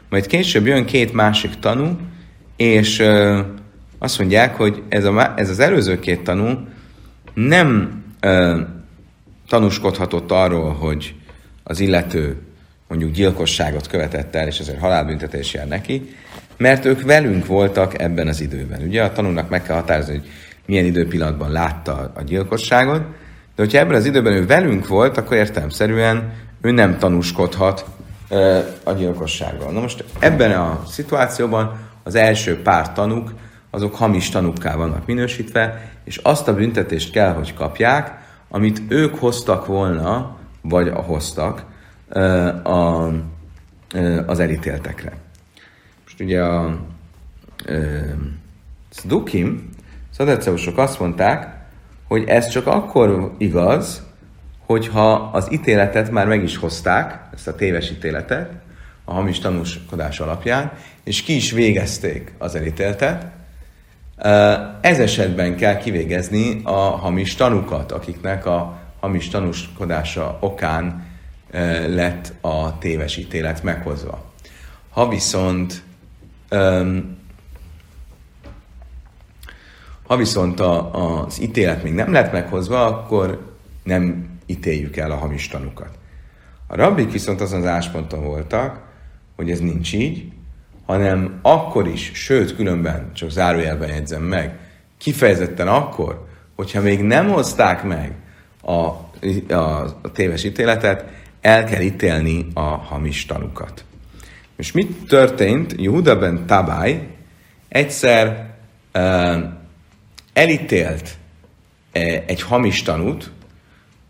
majd 0.10 0.26
később 0.26 0.66
jön 0.66 0.86
két 0.86 1.14
másik 1.14 1.60
tanú, 1.60 1.98
és 2.56 3.00
ö, 3.00 3.40
azt 4.00 4.20
mondják, 4.20 4.56
hogy 4.56 4.84
ez, 4.90 5.06
a, 5.06 5.34
ez 5.36 5.50
az 5.50 5.60
előző 5.60 6.00
két 6.00 6.24
tanú 6.24 6.68
nem 7.34 8.04
ö, 8.20 8.62
tanúskodhatott 9.48 10.32
arról, 10.32 10.74
hogy 10.74 11.16
az 11.64 11.80
illető 11.80 12.38
mondjuk 12.88 13.12
gyilkosságot 13.12 13.88
követett 13.88 14.36
el, 14.36 14.48
és 14.48 14.60
ezért 14.60 14.80
halálbüntetés 14.80 15.54
jár 15.54 15.68
neki, 15.68 16.16
mert 16.58 16.86
ők 16.86 17.02
velünk 17.02 17.46
voltak 17.46 18.02
ebben 18.02 18.28
az 18.28 18.42
időben. 18.42 18.82
Ugye 18.82 19.04
a 19.04 19.12
tanulnak 19.12 19.50
meg 19.50 19.64
kell 19.64 19.76
határozni, 19.76 20.18
hogy 20.18 20.28
milyen 20.66 20.86
időpillanatban 20.86 21.52
látta 21.52 22.12
a 22.16 22.22
gyilkosságot, 22.22 23.02
de 23.60 23.66
hogyha 23.66 23.80
ebben 23.80 23.96
az 23.96 24.06
időben 24.06 24.34
ő 24.34 24.46
velünk 24.46 24.88
volt, 24.88 25.18
akkor 25.18 25.38
értelmszerűen 25.38 26.34
ő 26.62 26.72
nem 26.72 26.98
tanúskodhat 26.98 27.86
ö, 28.30 28.60
a 28.84 28.92
gyilkossággal. 28.92 29.72
Na 29.72 29.80
most 29.80 30.04
ebben 30.20 30.52
a 30.52 30.84
szituációban 30.88 31.78
az 32.04 32.16
első 32.16 32.62
pár 32.62 32.94
tanuk, 32.94 33.34
azok 33.70 33.96
hamis 33.96 34.30
tanukká 34.30 34.76
vannak 34.76 35.06
minősítve, 35.06 35.92
és 36.04 36.18
azt 36.18 36.48
a 36.48 36.54
büntetést 36.54 37.12
kell, 37.12 37.34
hogy 37.34 37.54
kapják, 37.54 38.20
amit 38.50 38.82
ők 38.88 39.16
hoztak 39.16 39.66
volna, 39.66 40.38
vagy 40.62 40.88
a 40.88 41.02
hoztak 41.02 41.66
a, 42.64 43.08
az 44.26 44.40
elítéltekre. 44.40 45.14
Most 46.04 46.20
ugye 46.20 46.44
a 46.44 46.80
Szdukim, 48.90 49.70
szadeceusok 50.12 50.78
azt 50.78 51.00
mondták, 51.00 51.59
hogy 52.10 52.24
ez 52.28 52.48
csak 52.50 52.68
akkor 52.68 53.34
igaz, 53.38 54.04
hogyha 54.66 55.12
az 55.14 55.52
ítéletet 55.52 56.12
már 56.12 56.28
meg 56.28 56.44
is 56.44 56.58
hozták, 56.58 57.20
ezt 57.34 57.48
a 57.48 57.56
téves 57.56 57.92
ítéletet, 57.92 58.52
a 59.06 59.14
hamis 59.14 59.40
tanúskodás 59.40 60.20
alapján, 60.20 60.72
és 61.04 61.22
ki 61.22 61.36
is 61.36 61.52
végezték 61.52 62.34
az 62.38 62.56
elítéltet. 62.56 63.26
Ez 64.82 65.00
esetben 65.00 65.56
kell 65.56 65.78
kivégezni 65.78 66.62
a 66.64 66.72
hamis 66.72 67.36
tanukat, 67.36 67.92
akiknek 67.92 68.46
a 68.46 68.80
hamis 69.00 69.28
tanúskodása 69.28 70.38
okán 70.42 71.08
lett 71.88 72.34
a 72.42 72.78
téves 72.78 73.18
ítélet 73.18 73.64
meghozva. 73.64 74.32
Ha 74.90 75.08
viszont 75.08 75.84
ha 80.10 80.18
viszont 80.18 80.60
a, 80.60 81.26
az 81.26 81.42
ítélet 81.42 81.84
még 81.84 81.94
nem 81.94 82.12
lett 82.12 82.32
meghozva, 82.32 82.86
akkor 82.86 83.54
nem 83.84 84.30
ítéljük 84.46 84.98
el 84.98 85.12
a 85.12 85.16
hamis 85.16 85.48
tanukat. 85.48 85.90
A 86.68 86.76
rabbik 86.76 87.12
viszont 87.12 87.42
azon 87.42 87.60
az 87.60 87.66
ásponton 87.66 88.24
voltak, 88.24 88.82
hogy 89.36 89.52
ez 89.52 89.60
nincs 89.60 89.94
így, 89.94 90.32
hanem 90.86 91.40
akkor 91.42 91.88
is, 91.88 92.12
sőt, 92.14 92.56
különben, 92.56 93.14
csak 93.14 93.30
zárójelben 93.30 93.90
jegyzem 93.90 94.22
meg, 94.22 94.60
kifejezetten 94.98 95.68
akkor, 95.68 96.28
hogyha 96.56 96.82
még 96.82 97.02
nem 97.02 97.30
hozták 97.30 97.84
meg 97.84 98.16
a, 98.62 98.74
a, 99.54 99.54
a 100.02 100.12
téves 100.14 100.44
ítéletet, 100.44 101.06
el 101.42 101.64
kell 101.64 101.82
ítélni 101.82 102.48
a 102.54 102.60
hamis 102.62 103.26
tanukat. 103.26 103.84
És 104.56 104.72
mit 104.72 105.08
történt? 105.08 105.76
Júda 105.78 106.20
ben 106.20 106.46
Tabály 106.46 107.08
egyszer 107.68 108.54
uh, 108.94 109.58
elítélt 110.34 111.18
uh, 111.96 112.24
egy 112.26 112.42
hamis 112.42 112.82
tanút, 112.82 113.32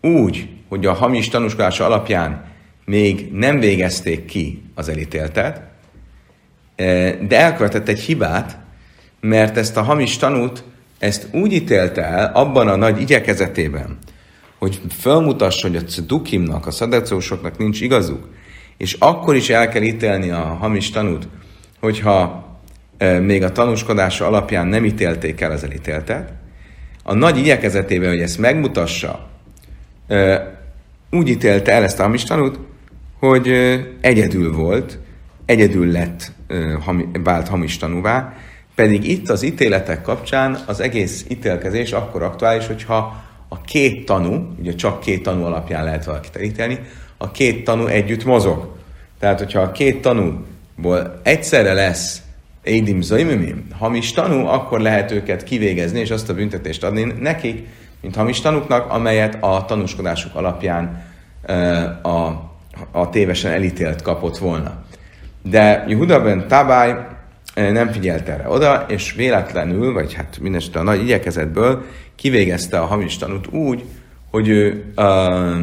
úgy, 0.00 0.48
hogy 0.68 0.86
a 0.86 0.92
hamis 0.92 1.28
tanúskodása 1.28 1.84
alapján 1.84 2.44
még 2.84 3.32
nem 3.32 3.60
végezték 3.60 4.24
ki 4.24 4.62
az 4.74 4.88
elítéltet, 4.88 5.62
e, 6.76 7.12
de 7.12 7.38
elkövetett 7.38 7.88
egy 7.88 8.00
hibát, 8.00 8.58
mert 9.20 9.56
ezt 9.56 9.76
a 9.76 9.82
hamis 9.82 10.16
tanút, 10.16 10.64
ezt 10.98 11.28
úgy 11.32 11.52
ítélte 11.52 12.02
el 12.02 12.30
abban 12.34 12.68
a 12.68 12.76
nagy 12.76 13.00
igyekezetében, 13.00 13.98
hogy 14.58 14.80
felmutassa, 14.88 15.66
hogy 15.66 15.76
a 15.76 15.84
cedukimnak, 15.84 16.66
a 16.66 16.70
szadecósoknak 16.70 17.58
nincs 17.58 17.80
igazuk, 17.80 18.28
és 18.76 18.96
akkor 18.98 19.36
is 19.36 19.50
el 19.50 19.68
kell 19.68 19.82
ítélni 19.82 20.30
a 20.30 20.40
hamis 20.40 20.90
tanút, 20.90 21.28
hogyha 21.80 22.22
e, 22.22 22.49
még 23.20 23.42
a 23.42 23.52
tanúskodása 23.52 24.26
alapján 24.26 24.66
nem 24.66 24.84
ítélték 24.84 25.40
el 25.40 25.50
az 25.50 25.64
elítéltet, 25.64 26.32
a 27.02 27.14
nagy 27.14 27.38
igyekezetében, 27.38 28.08
hogy 28.08 28.20
ezt 28.20 28.38
megmutassa, 28.38 29.28
úgy 31.10 31.28
ítélte 31.28 31.72
el 31.72 31.82
ezt 31.82 31.98
a 31.98 32.02
hamis 32.02 32.22
tanút, 32.22 32.58
hogy 33.18 33.48
egyedül 34.00 34.52
volt, 34.52 34.98
egyedül 35.46 35.90
lett 35.90 36.32
vált 37.22 37.48
hamis 37.48 37.76
tanúvá, 37.76 38.34
pedig 38.74 39.08
itt 39.08 39.28
az 39.28 39.42
ítéletek 39.42 40.02
kapcsán 40.02 40.58
az 40.66 40.80
egész 40.80 41.24
ítélkezés 41.28 41.92
akkor 41.92 42.22
aktuális, 42.22 42.66
hogyha 42.66 43.22
a 43.48 43.60
két 43.60 44.04
tanú, 44.04 44.54
ugye 44.58 44.74
csak 44.74 45.00
két 45.00 45.22
tanú 45.22 45.44
alapján 45.44 45.84
lehet 45.84 46.04
valakit 46.04 46.36
elítélni, 46.36 46.78
a 47.16 47.30
két 47.30 47.64
tanú 47.64 47.86
együtt 47.86 48.24
mozog. 48.24 48.76
Tehát, 49.18 49.38
hogyha 49.38 49.60
a 49.60 49.72
két 49.72 50.00
tanúból 50.00 51.20
egyszerre 51.22 51.72
lesz 51.72 52.22
Édim 52.62 53.00
Zaimimim, 53.00 53.66
hamis 53.78 54.12
tanú, 54.12 54.46
akkor 54.46 54.80
lehet 54.80 55.10
őket 55.10 55.42
kivégezni, 55.42 56.00
és 56.00 56.10
azt 56.10 56.28
a 56.28 56.34
büntetést 56.34 56.84
adni 56.84 57.12
nekik, 57.20 57.66
mint 58.00 58.16
hamis 58.16 58.40
tanúknak, 58.40 58.90
amelyet 58.90 59.36
a 59.40 59.64
tanúskodásuk 59.64 60.34
alapján 60.34 61.04
a 62.02 62.48
a 62.90 63.08
tévesen 63.08 63.52
elítélt 63.52 64.02
kapott 64.02 64.38
volna. 64.38 64.84
De 65.42 65.84
Yehuda 65.88 66.22
ben 66.22 66.48
Tabály 66.48 66.94
nem 67.54 67.88
figyelt 67.88 68.28
erre 68.28 68.48
oda, 68.48 68.84
és 68.88 69.12
véletlenül, 69.12 69.92
vagy 69.92 70.14
hát 70.14 70.38
mindesetre 70.40 70.80
a 70.80 70.82
nagy 70.82 71.02
igyekezetből 71.02 71.84
kivégezte 72.14 72.80
a 72.80 72.86
hamis 72.86 73.16
tanút 73.16 73.46
úgy, 73.46 73.84
hogy 74.30 74.48
ő 74.48 74.92
uh, 74.96 75.62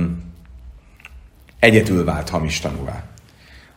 egyedül 1.60 2.06
vált 2.06 2.30
hamis 2.30 2.60
tanúvá. 2.60 3.04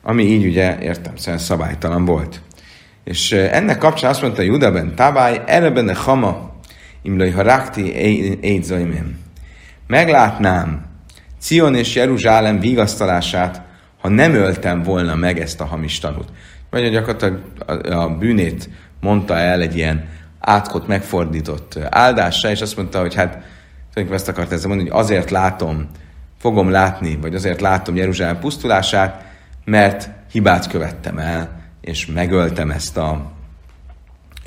Ami 0.03 0.23
így 0.23 0.45
ugye 0.45 0.79
értem, 0.81 1.17
szerint 1.17 1.43
szabálytalan 1.43 2.05
volt. 2.05 2.41
És 3.11 3.33
ennek 3.33 3.79
kapcsán 3.79 4.11
azt 4.11 4.23
mondta 4.23 4.43
Juda 4.43 4.73
ben 4.73 4.95
Tabály, 4.95 5.43
erre 5.47 5.71
benne 5.71 5.95
hama, 5.95 6.51
imlai 7.03 7.31
ha 7.31 7.43
rakti 7.43 8.39
Meglátnám 9.87 10.85
Cion 11.41 11.75
és 11.75 11.95
Jeruzsálem 11.95 12.61
vigasztalását, 12.61 13.63
ha 14.01 14.09
nem 14.09 14.35
öltem 14.35 14.83
volna 14.83 15.15
meg 15.15 15.41
ezt 15.41 15.61
a 15.61 15.65
hamis 15.65 15.99
tanút. 15.99 16.29
Vagy 16.71 16.91
gyakorlatilag 16.91 17.41
a 17.91 18.09
bűnét 18.09 18.69
mondta 19.01 19.37
el 19.37 19.61
egy 19.61 19.77
ilyen 19.77 20.09
átkot 20.41 20.87
megfordított 20.87 21.79
áldásra, 21.89 22.51
és 22.51 22.61
azt 22.61 22.77
mondta, 22.77 23.01
hogy 23.01 23.15
hát 23.15 23.31
tulajdonképpen 23.31 24.13
ezt 24.13 24.29
akart 24.29 24.53
ezzel 24.53 24.69
mondani, 24.69 24.91
hogy 24.91 25.01
azért 25.01 25.31
látom, 25.31 25.89
fogom 26.39 26.71
látni, 26.71 27.19
vagy 27.21 27.35
azért 27.35 27.61
látom 27.61 27.97
Jeruzsálem 27.97 28.39
pusztulását, 28.39 29.25
mert 29.65 30.11
hibát 30.31 30.69
követtem 30.69 31.19
el, 31.19 31.60
és 31.81 32.07
megöltem 32.07 32.71
ezt 32.71 32.97
a, 32.97 33.33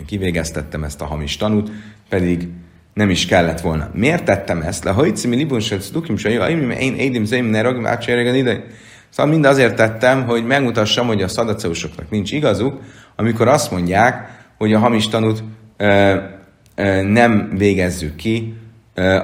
kivégeztettem 0.06 0.84
ezt 0.84 1.02
a 1.02 1.06
hamis 1.06 1.38
tanút, 1.38 1.72
pedig 2.10 2.50
nem 2.94 3.10
is 3.10 3.26
kellett 3.26 3.62
volna. 3.62 3.90
Miért 3.94 4.24
tettem 4.24 4.62
ezt? 4.62 4.84
Le 4.84 4.92
hajci 4.92 5.28
mi 5.28 5.36
libun 5.36 5.60
se 5.60 5.78
dukim 5.92 6.18
se 6.18 6.50
én 6.50 6.96
édim 6.96 7.26
zeim 7.26 7.46
ne 7.46 7.62
ragim 7.62 7.86
átseregen 7.86 8.36
ide. 8.36 8.64
Szóval 9.10 9.32
mind 9.32 9.46
azért 9.46 9.76
tettem, 9.76 10.26
hogy 10.26 10.46
megmutassam, 10.46 11.08
hogy 11.08 11.22
a 11.22 11.28
szadaceusoknak 11.28 12.10
nincs 12.10 12.32
igazuk, 12.32 12.82
amikor 13.16 13.48
azt 13.48 13.72
mondják, 13.72 14.44
hogy 14.58 14.74
a 14.74 14.80
hamis 14.80 15.08
tanút 15.08 15.44
ö, 15.78 16.16
ö, 16.76 17.02
nem 17.02 17.54
végezzük 17.58 18.16
ki, 18.16 18.54
ö, 18.94 19.18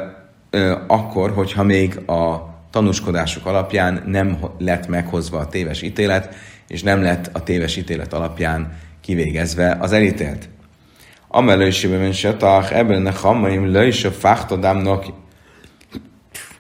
ö, 0.50 0.76
akkor, 0.88 1.32
hogyha 1.32 1.64
még 1.64 2.10
a 2.10 2.50
tanúskodásuk 2.72 3.46
alapján 3.46 4.04
nem 4.06 4.38
lett 4.58 4.88
meghozva 4.88 5.38
a 5.38 5.48
téves 5.48 5.82
ítélet, 5.82 6.36
és 6.70 6.84
nem 6.84 7.02
lett 7.02 7.30
a 7.34 7.44
téves 7.44 7.76
ítélet 7.76 8.14
alapján 8.14 8.78
kivégezve 9.02 9.78
az 9.80 9.92
elítélt. 9.92 10.50
Amelősében 11.28 12.12
setach, 12.12 12.76
ebben 12.76 13.06
a 13.06 13.12
hamaim 13.12 13.72
löjse 13.72 14.12
fáhtadám 14.12 14.88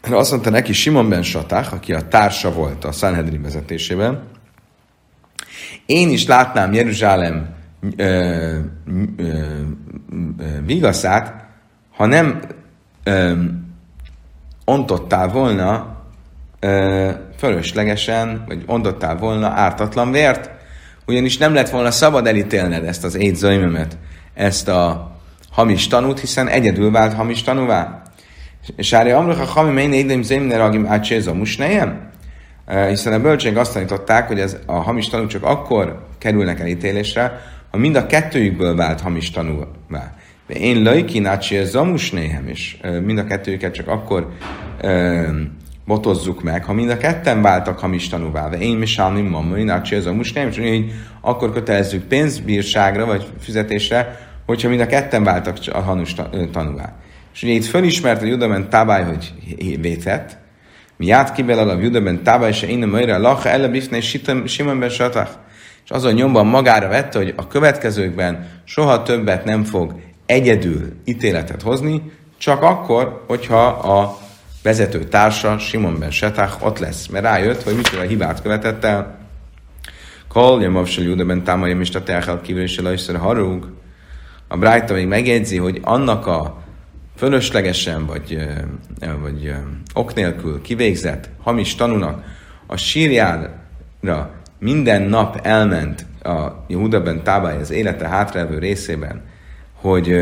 Azt 0.09 0.31
mondta 0.31 0.49
neki 0.49 0.73
Simon 0.73 1.09
ben 1.09 1.23
Satach, 1.23 1.73
aki 1.73 1.93
a 1.93 2.07
társa 2.07 2.53
volt 2.53 2.83
a 2.83 2.91
Sanhedrin 2.91 3.41
vezetésében, 3.41 4.23
én 5.85 6.09
is 6.09 6.27
látnám 6.27 6.73
Jeruzsálem 6.73 7.55
ö, 7.95 8.57
vigaszát, 10.65 11.45
ha 11.91 12.05
nem 12.05 12.41
ö, 13.03 13.33
ontottál 14.65 15.27
volna 15.27 15.98
ö, 16.59 17.09
fölöslegesen, 17.37 18.43
vagy 18.47 18.63
ontottál 18.65 19.17
volna 19.17 19.47
ártatlan 19.47 20.11
vért, 20.11 20.49
ugyanis 21.07 21.37
nem 21.37 21.53
lett 21.53 21.69
volna 21.69 21.91
szabad 21.91 22.27
elítélned 22.27 22.85
ezt 22.85 23.03
az 23.03 23.15
étzaimemet, 23.15 23.97
ezt 24.33 24.67
a 24.67 25.11
hamis 25.51 25.87
tanút, 25.87 26.19
hiszen 26.19 26.47
egyedül 26.47 26.91
vált 26.91 27.13
hamis 27.13 27.41
tanúvá. 27.41 28.01
És 28.75 28.93
Ári 28.93 29.09
Amruch 29.09 29.41
a 29.41 29.45
Hami 29.45 29.71
Mein 29.71 29.93
Édem 29.93 30.21
Zémne 30.21 30.57
Ragim 30.57 30.85
Ácséza 30.85 31.33
Musnejem? 31.33 32.09
Hiszen 32.87 33.13
a 33.13 33.19
bölcség 33.19 33.57
azt 33.57 33.73
tanították, 33.73 34.27
hogy 34.27 34.39
ez 34.39 34.57
a 34.65 34.73
hamis 34.73 35.07
tanú 35.07 35.27
csak 35.27 35.43
akkor 35.43 36.05
kerülnek 36.17 36.59
elítélésre, 36.59 37.41
ha 37.71 37.77
mind 37.77 37.95
a 37.95 38.05
kettőjükből 38.05 38.75
vált 38.75 39.01
hamis 39.01 39.31
tanúvá. 39.31 40.13
De 40.47 40.53
én 40.53 40.83
lajki 40.83 41.25
Ácséza 41.25 41.83
Musnejem, 41.83 42.47
és 42.47 42.77
mind 43.03 43.17
a 43.17 43.23
kettőjüket 43.23 43.73
csak 43.73 43.87
akkor 43.87 44.31
botozzuk 45.89 46.43
meg, 46.43 46.63
ha 46.63 46.73
mind 46.73 46.89
a 46.89 46.97
ketten 46.97 47.41
váltak 47.41 47.79
hamis 47.79 48.09
tanúvá, 48.09 48.49
én 48.49 48.75
mi 48.75 48.85
sálmi 48.85 49.21
mamma, 49.21 49.57
én 49.57 49.69
ez 49.69 50.05
a 50.05 50.13
most 50.13 50.35
nem, 50.35 50.47
és 50.47 50.57
így 50.57 50.91
akkor 51.21 51.53
kötelezzük 51.53 52.03
pénzbírságra 52.03 53.05
vagy 53.05 53.27
fizetésre, 53.39 54.19
hogyha 54.45 54.69
mind 54.69 54.81
a 54.81 54.85
ketten 54.85 55.23
váltak 55.23 55.57
a 55.71 55.79
hanus 55.79 56.15
tanúvá. 56.51 56.93
És 57.33 57.43
ugye 57.43 57.53
itt 57.53 57.65
fölismert 57.65 58.21
a 58.21 58.25
Judaben 58.25 58.69
Tabály, 58.69 59.03
hogy 59.03 59.33
vétett, 59.81 60.37
mi 60.97 61.11
át 61.11 61.33
kibel 61.33 61.69
a 61.69 61.79
Judaben 61.79 62.23
Tabály, 62.23 62.53
se 62.53 62.67
én 62.67 62.77
nem 62.77 62.93
a 62.93 63.19
lacha 63.19 63.49
ele 63.49 63.67
bifne 63.67 63.99
Simonben 64.45 64.89
satach. 64.89 65.31
És 65.83 65.91
azon 65.91 66.13
nyomban 66.13 66.47
magára 66.47 66.87
vette, 66.87 67.17
hogy 67.17 67.33
a 67.35 67.47
következőkben 67.47 68.47
soha 68.63 69.03
többet 69.03 69.45
nem 69.45 69.63
fog 69.63 69.95
egyedül 70.25 70.93
ítéletet 71.05 71.61
hozni, 71.61 72.01
csak 72.37 72.61
akkor, 72.61 73.23
hogyha 73.27 73.65
a 73.67 74.27
vezető 74.63 75.03
társa, 75.03 75.57
Simon 75.57 75.99
ben 75.99 76.11
Setach 76.11 76.65
ott 76.65 76.79
lesz, 76.79 77.07
mert 77.07 77.23
rájött, 77.23 77.63
hogy 77.63 77.75
micsoda 77.75 78.01
hibát 78.01 78.41
követett 78.41 78.83
el. 78.83 79.17
Kol, 80.27 80.61
Jamav 80.61 80.89
Júda 80.97 81.25
ben 81.25 81.43
Támaja 81.43 81.75
Mista 81.75 82.03
Teachel 82.03 82.41
kívül 82.41 82.63
és 82.63 82.81
Harug. 83.17 83.71
A 84.47 84.57
Brájta 84.57 84.93
még 84.93 85.07
megjegyzi, 85.07 85.57
hogy 85.57 85.79
annak 85.83 86.27
a 86.27 86.63
fölöslegesen 87.15 88.05
vagy, 88.05 88.47
vagy 89.21 89.53
ok 89.93 90.13
nélkül 90.13 90.61
kivégzett 90.61 91.29
hamis 91.43 91.75
tanúnak 91.75 92.23
a 92.67 92.77
sírjára 92.77 94.31
minden 94.59 95.01
nap 95.01 95.39
elment 95.43 96.05
a 96.23 96.65
Jehuda 96.67 97.01
ben 97.01 97.23
Tábály 97.23 97.57
az 97.57 97.71
élete 97.71 98.07
hátrelvő 98.07 98.57
részében, 98.59 99.21
hogy 99.73 100.15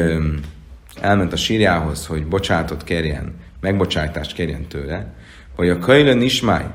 elment 1.02 1.34
a 1.34 1.36
sírjához, 1.36 2.06
hogy 2.06 2.26
bocsátot 2.26 2.84
kérjen, 2.84 3.36
megbocsájtást 3.62 4.34
kérjen 4.34 4.68
tőle, 4.68 5.14
hogy 5.56 5.70
a 5.70 5.80
köjlön 5.80 6.22
ismáj, 6.22 6.66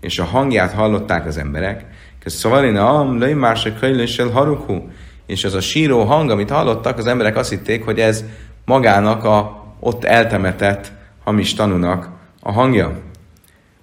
és 0.00 0.18
a 0.18 0.24
hangját 0.24 0.72
hallották 0.72 1.26
az 1.26 1.36
emberek, 1.36 1.84
Szavalina 2.28 2.98
am, 2.98 3.18
löj 3.18 3.32
már 3.32 3.56
se 3.56 3.72
köjlősel 3.72 4.28
harukhu, 4.28 4.82
és 5.26 5.44
az 5.44 5.54
a 5.54 5.60
síró 5.60 6.04
hang, 6.04 6.30
amit 6.30 6.50
hallottak, 6.50 6.98
az 6.98 7.06
emberek 7.06 7.36
azt 7.36 7.50
hitték, 7.50 7.84
hogy 7.84 7.98
ez 7.98 8.24
magának 8.64 9.24
a 9.24 9.64
ott 9.80 10.04
eltemetett 10.04 10.92
hamis 11.24 11.54
tanúnak 11.54 12.08
a 12.40 12.52
hangja. 12.52 13.00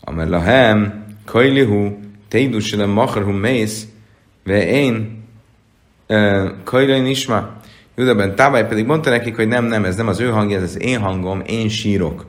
Amel 0.01 0.29
lahem, 0.29 1.05
kajlihu, 1.25 1.91
teidusile 2.27 2.85
macharhu 2.85 3.31
mész, 3.31 3.87
ve 4.43 4.67
én 4.67 5.23
kajlőn 6.63 7.05
isma. 7.05 7.49
Judaben 7.95 8.35
Tábály 8.35 8.67
pedig 8.67 8.85
mondta 8.85 9.09
nekik, 9.09 9.35
hogy 9.35 9.47
nem, 9.47 9.65
nem, 9.65 9.85
ez 9.85 9.95
nem 9.95 10.07
az 10.07 10.19
ő 10.19 10.29
hangja, 10.29 10.57
ez 10.57 10.63
az 10.63 10.81
én 10.81 10.99
hangom, 10.99 11.41
én 11.45 11.69
sírok 11.69 12.25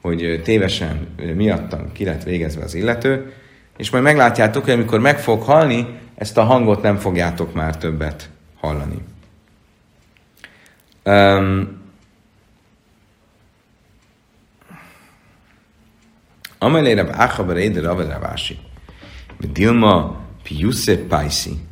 hogy 0.00 0.40
tévesen 0.44 1.08
miattam 1.34 1.92
ki 1.92 2.04
lett 2.04 2.22
végezve 2.22 2.62
az 2.62 2.74
illető, 2.74 3.32
és 3.76 3.90
majd 3.90 4.02
meglátjátok, 4.02 4.64
hogy 4.64 4.72
amikor 4.72 5.00
meg 5.00 5.18
fog 5.18 5.42
halni, 5.42 5.86
ezt 6.14 6.38
a 6.38 6.44
hangot 6.44 6.82
nem 6.82 6.96
fogjátok 6.96 7.54
már 7.54 7.76
többet 7.76 8.30
hallani. 8.60 8.98
Um, 11.04 11.78
Amelére 16.58 17.06
Áchabar 17.10 17.56
Éder 17.56 17.84
Averavási. 17.84 18.58
Dilma 19.52 20.20
Piusze 20.42 20.98
Paisi. 21.06 21.66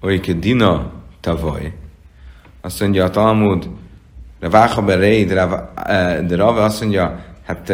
Olyke 0.00 0.32
Dina 0.32 0.92
Tavaly. 1.20 1.72
Azt 2.60 2.80
mondja 2.80 3.04
a 3.04 3.10
Talmud, 3.10 3.68
Raváchaber 4.42 4.98
Reid, 4.98 5.32
de 6.26 6.36
Rava 6.36 6.64
azt 6.64 6.80
mondja, 6.80 7.18
hát 7.46 7.72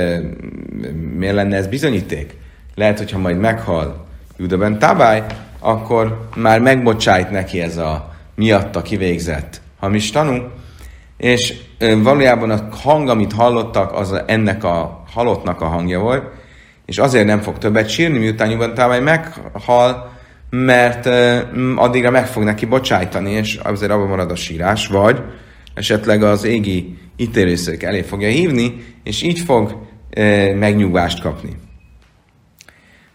miért 1.16 1.34
lenne 1.34 1.56
ez 1.56 1.66
bizonyíték? 1.66 2.36
Lehet, 2.74 2.98
hogyha 2.98 3.18
majd 3.18 3.38
meghal 3.38 4.06
Judaben 4.36 4.78
Tabály, 4.78 5.22
akkor 5.58 6.28
már 6.36 6.60
megbocsájt 6.60 7.30
neki 7.30 7.60
ez 7.60 7.76
a 7.76 8.14
miatta 8.34 8.82
kivégzett 8.82 9.60
hamis 9.80 10.10
tanú, 10.10 10.42
és 11.16 11.54
valójában 11.78 12.50
a 12.50 12.68
hang, 12.82 13.08
amit 13.08 13.32
hallottak, 13.32 13.92
az 13.92 14.22
ennek 14.26 14.64
a 14.64 15.04
halottnak 15.12 15.60
a 15.60 15.66
hangja 15.66 16.00
volt, 16.00 16.24
és 16.86 16.98
azért 16.98 17.26
nem 17.26 17.40
fog 17.40 17.58
többet 17.58 17.88
sírni, 17.88 18.18
miután 18.18 18.50
Judaben 18.50 18.74
Tabály 18.74 19.00
meghal, 19.00 20.10
mert 20.50 21.06
addigra 21.76 22.10
meg 22.10 22.26
fog 22.26 22.42
neki 22.42 22.66
bocsájtani, 22.66 23.30
és 23.30 23.54
azért 23.54 23.90
abban 23.90 24.08
marad 24.08 24.30
a 24.30 24.36
sírás, 24.36 24.86
vagy 24.86 25.22
esetleg 25.78 26.22
az 26.22 26.44
égi 26.44 26.98
ítélőszék 27.16 27.82
elé 27.82 28.02
fogja 28.02 28.28
hívni, 28.28 28.84
és 29.02 29.22
így 29.22 29.38
fog 29.38 29.86
e, 30.10 30.54
megnyugvást 30.54 31.20
kapni. 31.20 31.56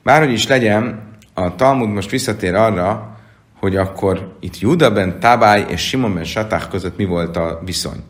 Bárhogy 0.03 0.31
is 0.31 0.47
legyen, 0.47 1.11
a 1.33 1.55
Talmud 1.55 1.89
most 1.89 2.09
visszatér 2.09 2.55
arra, 2.55 3.17
hogy 3.59 3.75
akkor 3.75 4.37
itt 4.39 4.59
Juda 4.59 4.91
ben 4.91 5.19
Tabály 5.19 5.65
és 5.69 5.81
Simon 5.81 6.13
ben 6.13 6.23
Satach 6.23 6.69
között 6.69 6.97
mi 6.97 7.05
volt 7.05 7.37
a 7.37 7.61
viszony. 7.65 8.03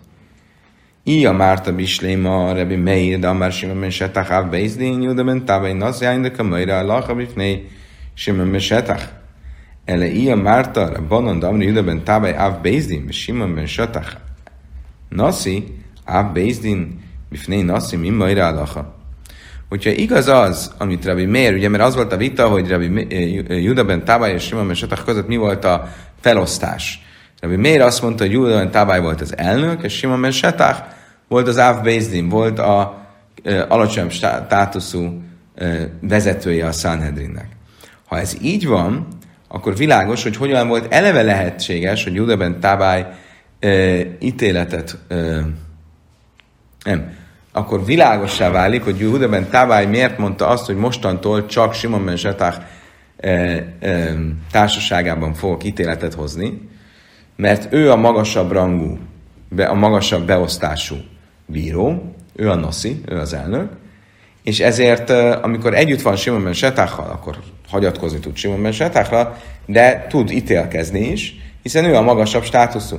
Ija 1.04 1.32
Márta 1.32 1.76
Bisléma, 1.76 2.54
Rebi 2.54 2.76
Meir, 2.76 3.20
de 3.20 3.28
Amár 3.28 3.52
Simon 3.52 3.80
ben 3.80 3.90
Satach, 3.90 4.32
Áv 4.32 4.50
Beizdin, 4.50 5.02
Juda 5.02 5.24
ben 5.24 5.46
Tabály, 5.46 5.74
Nazjány, 5.74 6.22
de 6.22 6.32
Kamaira, 6.32 6.78
Allah, 6.78 7.10
Abifné, 7.10 7.68
Simon 8.14 8.52
ben 8.52 8.60
Satach. 8.60 9.04
Ele 9.86 10.08
Ija 10.08 10.36
Márta, 10.36 10.90
Rabbanon, 10.94 11.40
Damri, 11.40 11.72
ben 11.72 12.04
Tabály, 12.04 12.34
Áv 12.34 12.62
Beizdin, 12.62 13.12
Simon 13.12 13.56
ben 13.56 13.66
Satach, 13.66 14.23
Nasi, 15.16 15.78
Áb 16.06 16.34
Bézdin, 16.34 17.00
Bifné 17.30 17.62
Nasi, 17.62 17.96
mi 17.96 18.10
majra 18.10 18.48
alaha. 18.48 18.96
Hogyha 19.70 19.90
igaz 19.90 20.28
az, 20.28 20.72
amit 20.78 21.06
Rabbi 21.06 21.26
Meir, 21.26 21.54
ugye, 21.54 21.70
mert 21.70 21.84
az 21.84 21.96
volt 21.96 22.14
a 22.14 22.18
vita, 22.18 22.48
hogy 22.48 22.70
Rabbi 22.70 23.08
eh, 23.48 23.64
Juda 23.64 23.84
ben 23.84 24.06
Tabály 24.06 24.34
és 24.34 24.44
Simon 24.44 24.66
ben 24.66 24.76
Satach 24.76 25.04
között 25.04 25.28
mi 25.28 25.38
volt 25.38 25.66
a 25.66 25.88
felosztás. 26.22 27.02
Rabbi 27.40 27.56
Meir 27.56 27.82
azt 27.82 28.02
mondta, 28.02 28.24
hogy 28.24 28.34
Juda 28.34 28.54
ben 28.54 28.72
Tabály 28.72 29.02
volt 29.02 29.22
az 29.22 29.38
elnök, 29.38 29.84
és 29.84 29.94
Simon 29.94 30.22
ben 30.22 30.32
Satach 30.32 30.84
volt 31.28 31.48
az 31.48 31.58
Áv 31.58 31.84
Bézdin, 31.84 32.30
volt 32.30 32.60
a 32.60 33.02
e, 33.44 33.66
alacsonyabb 33.70 34.12
státuszú 34.12 35.22
vezetője 36.00 36.66
a 36.66 36.72
Sanhedrinnek. 36.72 37.48
Ha 38.08 38.20
ez 38.20 38.36
így 38.42 38.68
van, 38.68 39.08
akkor 39.48 39.76
világos, 39.76 40.24
hogy 40.24 40.36
hogyan 40.36 40.68
volt 40.68 40.94
eleve 40.94 41.22
lehetséges, 41.22 42.04
hogy 42.04 42.14
Judeben 42.14 42.60
Tábály 42.60 43.06
ítéletet 44.20 44.98
e, 45.08 45.16
nem, 46.84 47.14
akkor 47.52 47.86
világossá 47.86 48.50
válik, 48.50 48.84
hogy 48.84 49.00
Judeben 49.00 49.50
Tábály 49.50 49.86
miért 49.86 50.18
mondta 50.18 50.48
azt, 50.48 50.66
hogy 50.66 50.76
mostantól 50.76 51.46
csak 51.46 51.74
Simon 51.74 52.06
Ben 52.06 52.18
Zsetach 52.18 52.62
társaságában 54.52 55.34
fogok 55.34 55.64
ítéletet 55.64 56.14
hozni, 56.14 56.70
mert 57.36 57.74
ő 57.74 57.92
a 57.92 57.96
magasabb 57.96 58.52
rangú, 58.52 58.98
a 59.58 59.74
magasabb 59.74 60.26
beosztású 60.26 60.96
bíró, 61.46 62.16
ő 62.36 62.50
a 62.50 62.56
noszi, 62.56 63.02
ő 63.06 63.20
az 63.20 63.34
elnök, 63.34 63.72
és 64.44 64.60
ezért, 64.60 65.10
amikor 65.42 65.74
együtt 65.74 66.02
van 66.02 66.16
Simon 66.16 66.44
Ben 66.44 66.54
Setachal, 66.54 67.10
akkor 67.10 67.38
hagyatkozni 67.70 68.20
tud 68.20 68.36
Simon 68.36 68.62
Ben 68.62 68.72
Setachra, 68.72 69.38
de 69.66 70.06
tud 70.10 70.32
ítélkezni 70.32 71.00
is, 71.00 71.36
hiszen 71.62 71.86
ő 71.86 71.96
a 71.96 72.02
magasabb 72.02 72.44
státuszú. 72.44 72.98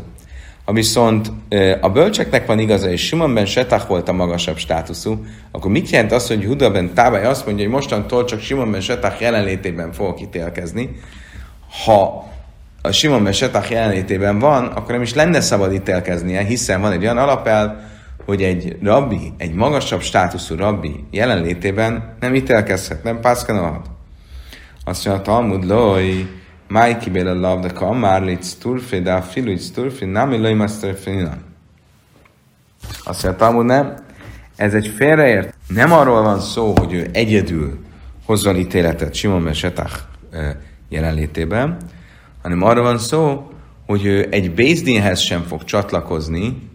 Viszont 0.73 1.33
a 1.81 1.89
bölcseknek 1.89 2.47
van 2.47 2.59
igaza, 2.59 2.91
és 2.91 3.07
Simon 3.07 3.35
Ben 3.35 3.47
Setach 3.47 3.89
volt 3.89 4.09
a 4.09 4.13
magasabb 4.13 4.57
státuszú, 4.57 5.25
akkor 5.51 5.71
mit 5.71 5.91
jelent 5.91 6.13
az, 6.13 6.27
hogy 6.27 6.45
Huda 6.45 6.71
Ben 6.71 6.95
Tábály 6.95 7.25
azt 7.25 7.47
mondja, 7.47 7.65
hogy 7.65 7.75
mostantól 7.75 8.25
csak 8.25 8.41
Simon 8.41 8.71
Ben 8.71 8.81
Setach 8.81 9.21
jelenlétében 9.21 9.93
fogok 9.93 10.21
ítélkezni? 10.21 10.91
Ha 11.85 12.33
a 12.83 12.93
Simon 12.93 13.23
Ben 13.23 13.33
Setach 13.33 13.71
jelenlétében 13.71 14.39
van, 14.39 14.67
akkor 14.67 14.93
nem 14.93 15.03
is 15.03 15.15
lenne 15.15 15.41
szabad 15.41 15.73
ítélkeznie, 15.73 16.41
hiszen 16.43 16.81
van 16.81 16.93
egy 16.93 17.03
olyan 17.03 17.19
alapel, 17.19 17.93
hogy 18.25 18.43
egy 18.43 18.77
rabbi, 18.83 19.33
egy 19.39 19.55
magasabb 19.55 20.01
státuszú 20.01 20.57
rabbi 20.57 21.05
jelenlétében 21.11 22.17
nem 22.21 22.35
ítélkezhet, 22.35 23.03
nem 23.03 23.21
pászkanolhat. 23.21 23.87
Azt 24.85 25.05
mondja, 25.07 25.25
Talmud 25.25 25.65
loj, 25.65 26.27
máj 26.75 26.99
kibél 26.99 27.29
a 27.29 27.35
lav, 27.35 27.61
de 27.61 27.69
ka 27.69 27.87
amár 27.87 28.23
litz 28.23 28.55
turfi, 28.55 29.01
de 29.01 29.13
a 29.13 29.25
litz 29.35 29.71
turfi, 29.71 30.05
nem 30.05 30.33
illai 30.33 30.55
maszterfina. 30.55 31.37
Azt 33.05 33.23
mondja, 33.23 33.37
Talmud 33.37 33.65
nem, 33.65 33.95
ez 34.57 34.75
egy 34.75 34.87
félreért. 34.87 35.55
Nem 35.69 35.93
arról 35.93 36.23
van 36.23 36.41
szó, 36.41 36.73
hogy 36.77 36.93
ő 36.93 37.09
egyedül 37.13 37.79
hozzon 38.25 38.57
ítéletet 38.57 39.15
Simon 39.15 39.45
Ben 39.45 39.53
Setach 39.53 39.99
jelenlétében, 40.89 41.77
hanem 42.43 42.63
arról 42.63 42.85
van 42.85 42.99
szó, 42.99 43.51
hogy 43.87 44.05
ő 44.05 44.29
egy 44.31 44.55
Bézdinhez 44.55 45.21
sem 45.21 45.43
fog 45.43 45.65
csatlakozni, 45.65 46.71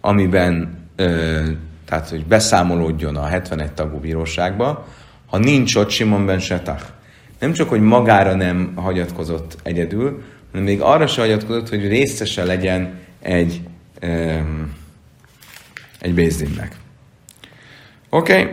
amiben 0.00 0.84
tehát 1.84 2.08
hogy 2.08 2.26
beszámolódjon 2.26 3.16
a 3.16 3.26
71 3.26 3.72
tagú 3.72 3.98
bíróságba, 3.98 4.86
ha 5.26 5.38
nincs 5.38 5.74
ott 5.74 5.90
Simon 5.90 6.26
Ben. 6.26 6.40
Nem 7.38 7.52
csak, 7.52 7.68
hogy 7.68 7.80
magára 7.80 8.34
nem 8.34 8.72
hagyatkozott 8.74 9.56
egyedül, 9.62 10.22
hanem 10.50 10.66
még 10.66 10.80
arra 10.80 11.06
se 11.06 11.20
hagyatkozott, 11.20 11.68
hogy 11.68 11.88
részese 11.88 12.44
legyen 12.44 12.98
egy, 13.22 13.60
ö, 14.00 14.38
egy 16.00 16.14
Bézdinnek. 16.14 16.76
Oké, 18.10 18.40
okay. 18.40 18.52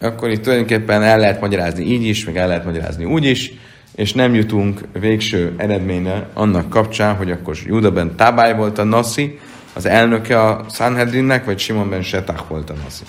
akkor 0.00 0.30
itt 0.30 0.42
tulajdonképpen 0.42 1.02
el 1.02 1.18
lehet 1.18 1.40
magyarázni 1.40 1.84
így 1.84 2.04
is, 2.04 2.24
meg 2.24 2.36
el 2.36 2.48
lehet 2.48 2.64
magyarázni 2.64 3.04
úgy 3.04 3.24
is, 3.24 3.52
és 3.94 4.12
nem 4.12 4.34
jutunk 4.34 4.80
végső 5.00 5.54
eredményre 5.56 6.28
annak 6.32 6.68
kapcsán, 6.68 7.16
hogy 7.16 7.30
akkor 7.30 7.56
Judaben 7.66 8.16
Tábály 8.16 8.56
volt 8.56 8.78
a 8.78 8.84
Nassi, 8.84 9.38
az 9.72 9.86
elnöke 9.86 10.40
a 10.40 10.66
Sanhedrinnek, 10.70 11.44
vagy 11.44 11.58
Simon 11.58 11.88
Ben 11.88 12.02
Setach 12.02 12.48
volt 12.48 12.70
a 12.70 12.74
Naszi. 12.82 13.04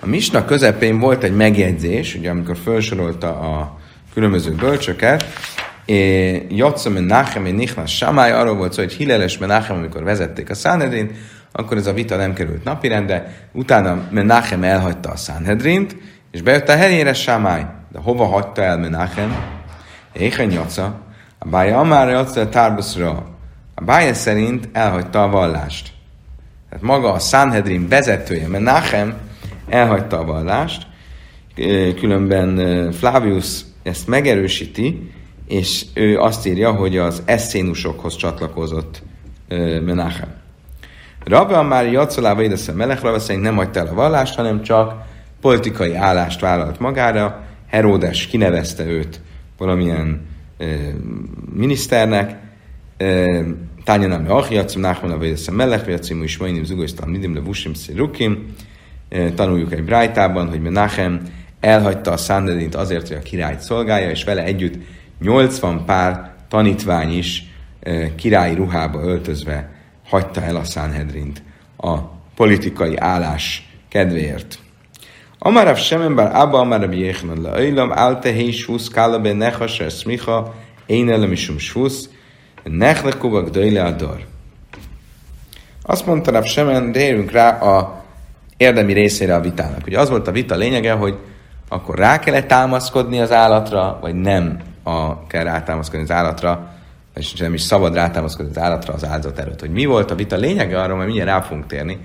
A 0.00 0.06
Misna 0.06 0.44
közepén 0.44 0.98
volt 0.98 1.22
egy 1.22 1.36
megjegyzés, 1.36 2.14
ugye 2.14 2.30
amikor 2.30 2.56
felsorolta 2.64 3.28
a 3.28 3.78
különböző 4.14 4.52
bölcsöket, 4.52 5.24
Jatszom 6.48 6.92
Menachem 6.92 7.46
és 7.46 7.52
Nichnas 7.52 7.96
Samály, 7.96 8.32
arról 8.32 8.54
volt 8.54 8.72
szó, 8.72 8.82
hogy 8.82 8.92
Hileles 8.92 9.38
Menachem, 9.38 9.76
amikor 9.76 10.02
vezették 10.02 10.50
a 10.50 10.54
Sanhedrint, 10.54 11.12
akkor 11.52 11.76
ez 11.76 11.86
a 11.86 11.92
vita 11.92 12.16
nem 12.16 12.32
került 12.32 12.64
napirendre, 12.64 13.34
utána 13.52 14.08
Menachem 14.10 14.62
elhagyta 14.62 15.10
a 15.10 15.16
Sanhedrint, 15.16 15.96
és 16.30 16.42
bejött 16.42 16.68
a 16.68 16.76
helyére 16.76 17.12
Samály. 17.12 17.66
De 17.92 17.98
hova 17.98 18.24
hagyta 18.24 18.62
el 18.62 18.78
Menachem? 18.78 19.36
Éhen 20.12 20.50
Jaca, 20.50 21.00
a 21.38 21.48
bája 21.48 21.78
Amára 21.78 22.10
Jaca 22.10 22.40
a 22.40 22.48
Tárbaszra, 22.48 23.26
a 23.74 23.84
Bája 23.84 24.14
szerint 24.14 24.68
elhagyta 24.72 25.22
a 25.22 25.28
vallást. 25.28 25.90
Tehát 26.68 26.84
maga 26.84 27.12
a 27.12 27.18
Sanhedrin 27.18 27.88
vezetője, 27.88 28.48
Menachem 28.48 29.14
elhagyta 29.68 30.18
a 30.18 30.24
vallást, 30.24 30.86
különben 32.00 32.92
Flavius 32.92 33.60
ezt 33.82 34.06
megerősíti, 34.06 35.10
és 35.48 35.84
ő 35.94 36.18
azt 36.18 36.46
írja, 36.46 36.72
hogy 36.72 36.96
az 36.96 37.22
eszénusokhoz 37.24 38.16
csatlakozott 38.16 39.02
Menachem. 39.84 40.28
Rabban 41.24 41.66
már 41.66 41.92
Jacolába 41.92 42.42
ideszem 42.42 42.76
Melech, 42.76 43.02
Rabba 43.02 43.18
szerint 43.18 43.44
nem 43.44 43.56
hagyta 43.56 43.80
el 43.80 43.86
a 43.86 43.94
vallást, 43.94 44.34
hanem 44.34 44.62
csak 44.62 44.94
politikai 45.40 45.94
állást 45.94 46.40
vállalt 46.40 46.78
magára. 46.78 47.46
Heródes 47.66 48.26
kinevezte 48.26 48.86
őt 48.86 49.20
valamilyen 49.58 50.26
e, 50.58 50.66
miniszternek, 51.54 52.36
Tánya 53.84 54.06
nem 54.06 54.30
Achi, 54.30 54.54
Jacim 54.54 54.80
Nachman 54.80 55.10
a 55.10 55.18
Védeszem 55.18 55.54
Mellek, 55.54 55.86
Jacim 55.86 56.22
is 56.22 56.38
Mainim 56.38 56.64
Zugosztam 56.64 57.10
Nidim 57.10 57.34
le 57.34 57.40
Vusim 57.40 57.74
Szirukim. 57.74 58.54
Tanuljuk 59.34 59.72
egy 59.72 59.84
brájtában, 59.84 60.48
hogy 60.48 60.60
Menachem 60.60 61.20
elhagyta 61.60 62.12
a 62.12 62.16
Szandedint 62.16 62.74
azért, 62.74 63.08
hogy 63.08 63.16
a 63.16 63.22
királyt 63.22 63.60
szolgálja, 63.60 64.10
és 64.10 64.24
vele 64.24 64.44
együtt 64.44 64.74
80 65.20 65.84
pár 65.84 66.34
tanítvány 66.48 67.16
is 67.16 67.44
királyi 68.16 68.54
ruhába 68.54 69.00
öltözve 69.00 69.70
hagyta 70.08 70.42
el 70.42 70.56
a 70.56 70.64
Sanhedrint 70.64 71.42
a 71.76 71.98
politikai 72.34 72.96
állás 72.96 73.68
kedvéért. 73.88 74.58
Amarav 75.38 75.76
Semen 75.76 76.14
bár 76.14 76.36
Abba 76.36 76.58
Amarav 76.58 76.92
Jéchnad 76.92 77.42
le 77.42 77.58
Öjlam, 77.58 77.92
Svusz, 78.50 78.88
Kálabe 78.88 79.32
Nechasra 79.32 79.88
Smicha, 79.88 80.54
Én 80.86 81.10
Elemisum 81.10 81.58
Svusz, 81.58 82.08
Nechlekubak 82.64 83.48
döjle. 83.48 83.96
Azt 85.82 86.06
mondta 86.06 86.30
Rav 86.30 86.44
Semen, 86.44 86.92
rá 87.32 87.58
a 87.58 87.97
érdemi 88.58 88.92
részére 88.92 89.34
a 89.34 89.40
vitának. 89.40 89.86
Ugye 89.86 90.00
az 90.00 90.08
volt 90.08 90.28
a 90.28 90.32
vita 90.32 90.54
lényege, 90.54 90.92
hogy 90.92 91.18
akkor 91.68 91.98
rá 91.98 92.18
kell 92.18 92.34
-e 92.34 92.42
támaszkodni 92.42 93.20
az 93.20 93.32
állatra, 93.32 93.98
vagy 94.00 94.14
nem 94.14 94.58
a, 94.82 95.26
kell 95.26 95.44
rátámaszkodni 95.44 96.04
az 96.04 96.10
állatra, 96.10 96.70
és 97.14 97.32
nem 97.32 97.54
is 97.54 97.62
szabad 97.62 97.94
rátámaszkodni 97.94 98.50
az 98.50 98.62
állatra 98.62 98.94
az 98.94 99.04
áldozat 99.04 99.38
előtt. 99.38 99.60
Hogy 99.60 99.70
mi 99.70 99.84
volt 99.84 100.10
a 100.10 100.14
vita 100.14 100.36
lényege, 100.36 100.80
arról 100.80 100.96
majd 100.96 101.06
mindjárt 101.06 101.30
rá 101.30 101.40
fogunk 101.40 101.66
térni. 101.66 101.98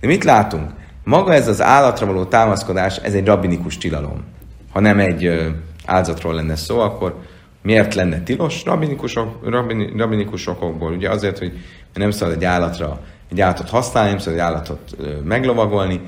De 0.00 0.06
mit 0.06 0.24
látunk? 0.24 0.70
Maga 1.04 1.34
ez 1.34 1.48
az 1.48 1.62
állatra 1.62 2.06
való 2.06 2.24
támaszkodás, 2.24 2.96
ez 2.96 3.14
egy 3.14 3.26
rabinikus 3.26 3.78
tilalom. 3.78 4.24
Ha 4.72 4.80
nem 4.80 4.98
egy 4.98 5.50
áldozatról 5.86 6.34
lenne 6.34 6.56
szó, 6.56 6.78
akkor 6.78 7.14
Miért 7.62 7.94
lenne 7.94 8.22
tilos? 8.22 8.64
Rabinikusok, 8.64 9.48
rabini, 9.50 9.92
rabinikusokból, 9.96 10.92
ugye 10.92 11.10
azért, 11.10 11.38
hogy 11.38 11.52
nem 11.94 12.10
szabad 12.10 12.34
egy 12.34 12.44
állatra 12.44 13.00
egy 13.30 13.40
állatot 13.40 13.68
használni, 13.68 14.10
nem 14.10 14.18
szabad 14.18 14.38
egy 14.38 14.44
állatot 14.44 14.96
meglovagolni, 15.24 16.00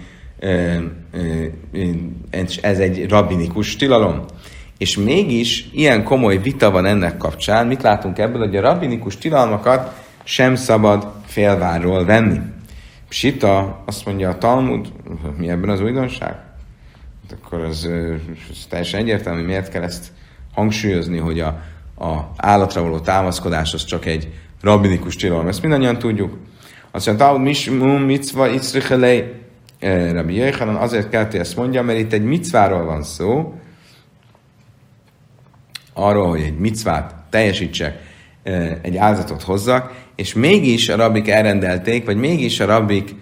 ez 2.60 2.78
egy 2.78 3.08
rabinikus 3.08 3.76
tilalom. 3.76 4.24
És 4.78 4.96
mégis 4.96 5.68
ilyen 5.72 6.04
komoly 6.04 6.38
vita 6.38 6.70
van 6.70 6.86
ennek 6.86 7.16
kapcsán, 7.16 7.66
mit 7.66 7.82
látunk 7.82 8.18
ebből, 8.18 8.46
hogy 8.46 8.56
a 8.56 8.60
rabinikus 8.60 9.16
tilalmakat 9.16 9.92
sem 10.24 10.54
szabad 10.54 11.12
félvárról 11.26 12.04
venni. 12.04 12.40
Sita, 13.08 13.82
azt 13.86 14.06
mondja 14.06 14.28
a 14.28 14.38
Talmud, 14.38 14.92
mi 15.36 15.48
ebben 15.48 15.68
az 15.68 15.80
újdonság? 15.80 16.30
Hát 16.30 17.38
akkor 17.42 17.60
az, 17.60 17.88
az 18.50 18.66
teljesen 18.68 19.00
egyértelmű, 19.00 19.42
miért 19.42 19.68
kell 19.68 19.82
ezt 19.82 20.12
hangsúlyozni, 20.54 21.18
hogy 21.18 21.40
a, 21.40 21.46
a 21.98 22.30
állatra 22.36 22.82
való 22.82 22.98
támaszkodás 22.98 23.74
az 23.74 23.84
csak 23.84 24.06
egy 24.06 24.32
rabbinikus 24.60 25.16
tilalom. 25.16 25.48
Ezt 25.48 25.62
mindannyian 25.62 25.98
tudjuk. 25.98 26.36
Azt 26.92 27.06
mondja, 27.06 27.26
Talmud 27.26 27.46
mismum 27.46 28.02
mitzva 28.02 28.48
itzrichelei 28.48 29.24
eh, 29.78 30.12
Rabbi 30.12 30.34
Jöjjhanan 30.34 30.76
azért 30.76 31.08
kell, 31.08 31.24
hogy 31.24 31.36
ezt 31.36 31.56
mondja, 31.56 31.82
mert 31.82 31.98
itt 31.98 32.12
egy 32.12 32.24
micváról 32.24 32.84
van 32.84 33.02
szó, 33.02 33.54
arról, 35.92 36.28
hogy 36.28 36.40
egy 36.40 36.58
micvát 36.58 37.14
teljesítsek, 37.30 37.98
eh, 38.42 38.76
egy 38.82 38.96
áldozatot 38.96 39.42
hozzak, 39.42 39.92
és 40.16 40.34
mégis 40.34 40.88
a 40.88 40.96
rabbik 40.96 41.28
elrendelték, 41.28 42.04
vagy 42.04 42.16
mégis 42.16 42.60
a 42.60 42.66
rabbik 42.66 43.14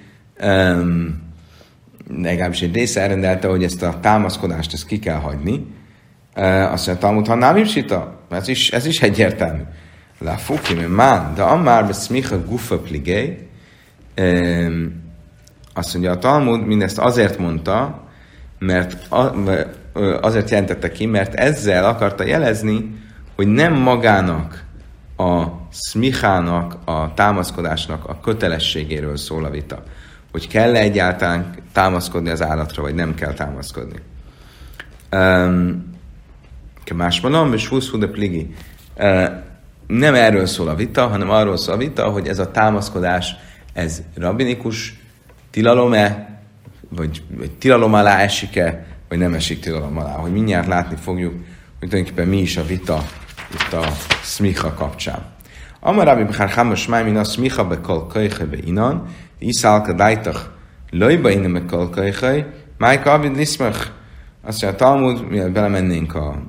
um, 0.43 1.29
legalábbis 2.17 2.63
egy 2.63 2.75
része 2.75 3.01
elrendelte, 3.01 3.49
hogy 3.49 3.65
ezt 3.65 3.83
a 3.83 3.99
támaszkodást 4.01 4.73
ezt 4.73 4.87
ki 4.87 4.99
kell 4.99 5.17
hagyni, 5.17 5.67
azt 6.35 6.87
mondja, 6.87 6.97
Talmud, 6.99 7.27
ha 7.27 7.35
nem 7.35 7.65
sita, 7.65 8.21
ez 8.31 8.49
is, 8.49 8.71
ez 8.71 8.87
is 8.87 9.03
egyértelmű. 9.03 9.63
La 10.19 10.33
fuki, 10.33 10.75
mert 10.75 10.89
man, 10.89 11.35
de 11.35 11.43
amár 11.43 11.87
beszmicha 11.87 12.45
gufa 12.45 12.79
pligé, 12.79 13.50
azt 15.75 15.93
mondja, 15.93 16.11
a 16.11 16.19
Talmud 16.19 16.67
mindezt 16.67 16.99
azért 16.99 17.39
mondta, 17.39 18.05
mert 18.59 19.07
azért 20.21 20.51
jelentette 20.51 20.91
ki, 20.91 21.07
mert 21.07 21.35
ezzel 21.35 21.85
akarta 21.85 22.25
jelezni, 22.25 22.99
hogy 23.37 23.47
nem 23.47 23.75
magának 23.75 24.65
a 25.17 25.47
smichának, 25.73 26.77
a 26.85 27.15
támaszkodásnak 27.15 28.09
a 28.09 28.21
kötelességéről 28.21 29.17
szól 29.17 29.45
a 29.45 29.51
vita. 29.51 29.83
Hogy 30.31 30.49
kell-e 30.49 30.79
egyáltalán 30.79 31.55
támaszkodni 31.73 32.31
az 32.31 32.43
állatra, 32.43 32.83
vagy 32.83 32.95
nem 32.95 33.15
kell 33.15 33.33
támaszkodni. 33.33 33.99
Um, 35.13 35.89
más 36.95 37.21
mondom, 37.21 37.53
és 37.53 37.69
20 37.69 37.91
de 37.91 38.07
pligi. 38.07 38.55
Uh, 38.97 39.29
nem 39.87 40.15
erről 40.15 40.47
szól 40.47 40.69
a 40.69 40.75
vita, 40.75 41.07
hanem 41.07 41.31
arról 41.31 41.57
szól 41.57 41.75
a 41.75 41.79
vita, 41.79 42.09
hogy 42.09 42.29
ez 42.29 42.39
a 42.39 42.51
támaszkodás, 42.51 43.37
ez 43.73 44.03
rabinikus 44.15 45.01
tilalom-e, 45.51 46.39
vagy, 46.89 47.23
vagy 47.37 47.51
tilalom 47.51 47.95
alá 47.95 48.19
esik-e, 48.19 48.87
vagy 49.09 49.19
nem 49.19 49.35
esik 49.35 49.61
tilalom 49.61 49.99
alá. 49.99 50.13
Hogy 50.13 50.33
mindjárt 50.33 50.67
látni 50.67 50.97
fogjuk, 50.97 51.33
hogy 51.79 51.89
tulajdonképpen 51.89 52.29
mi 52.29 52.41
is 52.41 52.57
a 52.57 52.65
vita 52.65 53.05
itt 53.55 53.73
a 53.73 53.85
smicha 54.23 54.75
kapcsán. 54.75 55.25
Amar 55.81 56.07
Rabbi 56.07 56.25
Bechar 56.25 56.51
Hamos 56.51 56.87
Májmin 56.87 57.17
a 57.17 57.25
smicha 57.25 57.65
bekal 57.65 58.07
kajhe 58.07 58.45
be 58.45 58.57
inan, 58.65 59.07
iszálka 59.39 59.93
dájtach 59.93 60.41
lojba 60.91 61.31
innen 61.31 61.53
bekal 61.53 61.91
kajhe, 61.91 62.47
májka 62.79 63.13
abid. 63.13 63.39
Azt 63.39 63.59
mondja, 63.59 64.69
a 64.69 64.75
Talmud, 64.75 65.29
mielőtt 65.29 65.53
belemennénk 65.53 66.15
a, 66.15 66.43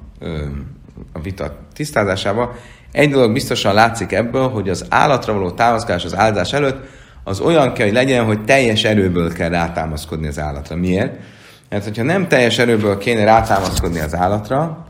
a 1.14 1.20
vita 1.22 1.58
tisztázásába, 1.74 2.56
egy 2.92 3.10
dolog 3.10 3.34
biztosan 3.34 3.74
látszik 3.74 4.12
ebből, 4.12 4.50
hogy 4.50 4.70
az 4.70 4.86
állatra 4.90 5.34
való 5.34 5.52
támaszkodás 5.52 6.06
az 6.06 6.16
áldás 6.16 6.54
előtt 6.54 6.88
az 7.24 7.40
olyan 7.40 7.74
kell, 7.74 7.86
hogy 7.86 7.96
legyen, 7.96 8.26
hogy 8.26 8.44
teljes 8.46 8.84
erőből 8.84 9.34
kell 9.34 9.50
rátámaszkodni 9.50 10.28
az 10.28 10.40
állatra. 10.40 10.76
Miért? 10.76 11.20
Mert 11.70 11.84
hogyha 11.84 12.04
nem 12.04 12.28
teljes 12.28 12.58
erőből 12.58 12.98
kéne 12.98 13.24
rátámaszkodni 13.24 14.00
az 14.00 14.16
állatra, 14.16 14.86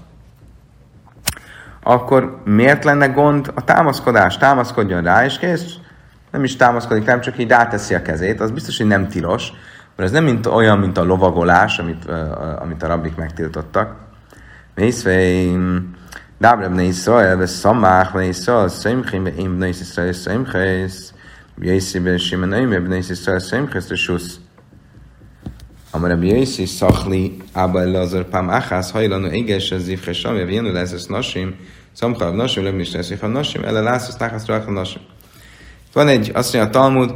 akkor 1.84 2.42
miért 2.46 2.84
lenne 2.84 3.08
gond 3.08 3.52
a 3.56 3.64
támaszkodás? 3.64 4.38
Támaszkodjon 4.38 5.04
rá, 5.04 5.26
és 5.26 5.38
kész. 5.38 5.66
Nem 6.32 6.44
is 6.44 6.56
támaszkodik, 6.56 7.06
nem 7.06 7.22
csak 7.22 7.38
így 7.40 7.50
ráteszi 7.50 7.94
a 7.94 8.02
kezét, 8.02 8.42
az 8.42 8.52
biztos, 8.52 8.78
hogy 8.78 8.88
nem 8.88 9.08
tilos, 9.08 9.52
mert 9.96 10.10
ez 10.10 10.12
nem 10.12 10.24
mint, 10.24 10.46
olyan, 10.46 10.80
mint 10.80 10.98
a 10.98 11.04
lovagolás, 11.04 11.80
amit, 11.80 12.06
amit 12.60 12.84
a 12.84 12.88
rabbik 12.88 13.16
megtiltottak. 13.16 13.96
Mészveim, 14.76 15.96
Dábre 16.40 16.68
bnei 16.68 16.88
Israel, 16.88 17.38
ve 17.38 17.46
szamák 17.46 18.12
bnei 18.12 18.28
Israel, 18.28 18.68
szemchim, 18.68 19.26
én 19.26 19.56
bnei 19.56 19.70
Israel, 19.70 20.14
szemchész, 20.14 21.14
Jészi 21.60 22.00
ben 22.00 22.18
Simon 22.18 22.54
Oime, 22.54 22.80
bnei 22.80 23.00
Israel, 23.10 23.40
szemchész, 23.40 23.88
resusz. 23.88 24.40
Amar 25.94 26.10
Rabbi 26.10 26.28
Yossi 26.28 26.66
szachli 26.66 27.38
Abba 27.54 27.82
Elazar 27.82 28.24
Pam 28.24 28.50
Achaz 28.50 28.92
hajlanu 28.92 29.32
éges 29.32 29.72
az 29.72 29.84
zivche 29.84 30.14
samja 30.14 30.46
vjenu 30.46 30.72
lesz 30.72 31.06
nasim 31.06 31.56
szomchav 31.92 32.34
nasim 32.36 32.64
lebni 32.64 32.82
is 32.82 32.92
lesz 32.92 33.14
nasim 33.22 33.64
ele 33.64 33.82
lász 33.82 34.16
táchasz 34.16 34.46
rácha 34.46 34.72
nasim. 34.72 35.02
Van 35.94 36.08
egy, 36.08 36.32
azt 36.34 36.54
mondja 36.54 36.70
a 36.70 36.74
Talmud, 36.74 37.14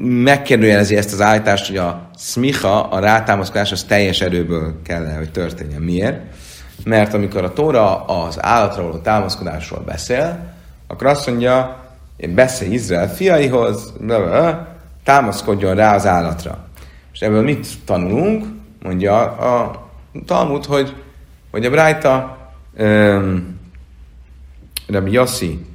megkérdőjelezi 0.00 0.96
ezt 0.96 1.12
az 1.12 1.20
állítást, 1.20 1.66
hogy 1.66 1.76
a 1.76 2.10
smicha, 2.18 2.88
a 2.88 2.98
rátámaszkodás 2.98 3.72
az 3.72 3.82
teljes 3.82 4.20
erőből 4.20 4.82
kell, 4.82 5.16
hogy 5.16 5.30
történjen. 5.30 5.82
Miért? 5.82 6.20
Mert 6.84 7.14
amikor 7.14 7.44
a 7.44 7.52
Tóra 7.52 8.04
az 8.04 8.42
állatra 8.42 8.82
való 8.82 8.98
támaszkodásról 8.98 9.80
beszél, 9.80 10.54
akkor 10.86 11.06
azt 11.06 11.26
mondja, 11.26 11.85
beszél 12.34 12.72
Izrael 12.72 13.14
fiaihoz, 13.14 13.92
támaszkodjon 15.04 15.74
rá 15.74 15.94
az 15.94 16.06
állatra. 16.06 16.68
És 17.12 17.20
ebből 17.20 17.42
mit 17.42 17.66
tanulunk? 17.84 18.44
Mondja 18.82 19.22
a 19.22 19.84
Talmud, 20.26 20.64
hogy, 20.64 20.94
hogy 21.50 21.64
a 21.64 21.70
Brájta 21.70 22.38
um, 22.78 23.58
Rabbi 24.86 25.10
Yossi, 25.10 25.66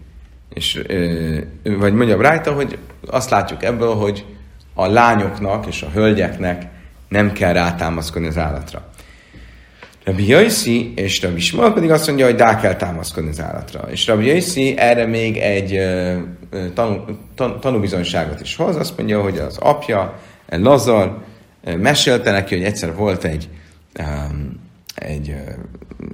és, 0.53 0.83
uh, 0.89 1.77
vagy 1.77 1.93
mondja 1.93 2.15
a 2.15 2.17
Brájta, 2.17 2.53
hogy 2.53 2.77
azt 3.07 3.29
látjuk 3.29 3.63
ebből, 3.63 3.95
hogy 3.95 4.25
a 4.73 4.87
lányoknak 4.87 5.65
és 5.65 5.81
a 5.81 5.89
hölgyeknek 5.89 6.65
nem 7.07 7.31
kell 7.31 7.53
rátámaszkodni 7.53 8.27
az 8.27 8.37
állatra. 8.37 8.90
Rabbi 10.03 10.27
Yossi 10.27 10.93
és 10.95 11.21
Rabbi 11.21 11.39
Shmuel 11.39 11.73
pedig 11.73 11.91
azt 11.91 12.07
mondja, 12.07 12.25
hogy 12.25 12.37
rá 12.37 12.59
kell 12.59 12.75
támaszkodni 12.75 13.29
az 13.29 13.41
állatra. 13.41 13.87
És 13.91 14.07
Rabbi 14.07 14.27
Yossi 14.27 14.77
erre 14.77 15.05
még 15.05 15.37
egy 15.37 15.79
tanú, 16.73 17.05
tan, 17.35 17.83
is 18.41 18.55
hoz. 18.55 18.75
Azt 18.75 18.97
mondja, 18.97 19.21
hogy 19.21 19.37
az 19.37 19.57
apja, 19.57 20.19
Lazar, 20.49 21.17
mesélte 21.77 22.31
neki, 22.31 22.55
hogy 22.55 22.63
egyszer 22.63 22.95
volt 22.95 23.23
egy, 23.23 23.49
egy, 24.95 25.35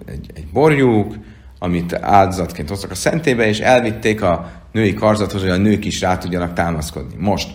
egy, 0.06 0.32
egy 0.34 0.48
borjuk, 0.54 1.14
amit 1.60 1.94
áldozatként 1.94 2.70
hoztak 2.70 2.92
a 2.92 2.96
szentébe, 2.96 3.48
és 3.48 3.60
elvitték 3.60 4.22
a 4.22 4.52
női 4.72 4.94
karzatot, 4.94 5.42
hogy 5.42 5.50
a 5.50 5.58
nők 5.58 5.86
is 5.86 6.02
rá 6.02 6.18
tudjanak 6.18 6.54
támaszkodni. 6.54 7.16
Most, 7.18 7.50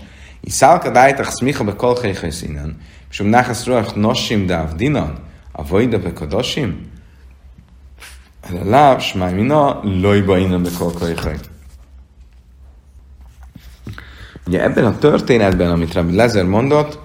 Iszálka 0.44 0.90
dájtach 0.90 1.30
szmicha 1.30 1.64
be 1.64 1.74
kolcheichesz 1.74 2.42
innen, 2.42 2.76
és 3.10 3.20
um 3.20 3.28
nachas 3.28 3.66
ruach 3.66 3.96
nosim 3.96 4.46
dáv 4.46 4.74
dinan, 4.74 5.18
a 5.52 5.66
vajda 5.66 5.98
be 5.98 6.12
kadosim, 6.12 6.90
el 8.50 8.56
a 8.56 8.68
láv, 8.68 9.00
smáj 9.00 9.32
mina, 9.32 9.80
lojba 9.82 10.38
innen 10.38 10.62
be 10.62 10.68
kolcheichej. 10.78 11.36
Ugye 14.46 14.62
ebben 14.62 14.84
a 14.84 14.98
történetben, 14.98 15.70
amit 15.70 15.92
Rabbi 15.92 16.14
Lezer 16.14 16.44
mondott, 16.44 16.98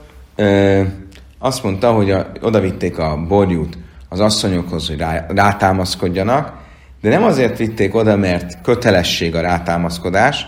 azt 1.39 1.63
mondta, 1.63 1.91
hogy 1.91 2.11
a, 2.11 2.31
odavitték 2.41 2.97
a 2.97 3.25
borjút 3.27 3.77
az 4.09 4.19
asszonyokhoz, 4.19 4.87
hogy 4.87 4.97
rá, 4.97 5.25
rátámaszkodjanak, 5.29 6.53
de 7.01 7.09
nem 7.09 7.23
azért 7.23 7.57
vitték 7.57 7.95
oda, 7.95 8.15
mert 8.15 8.61
kötelesség 8.61 9.35
a 9.35 9.41
rátámaszkodás, 9.41 10.45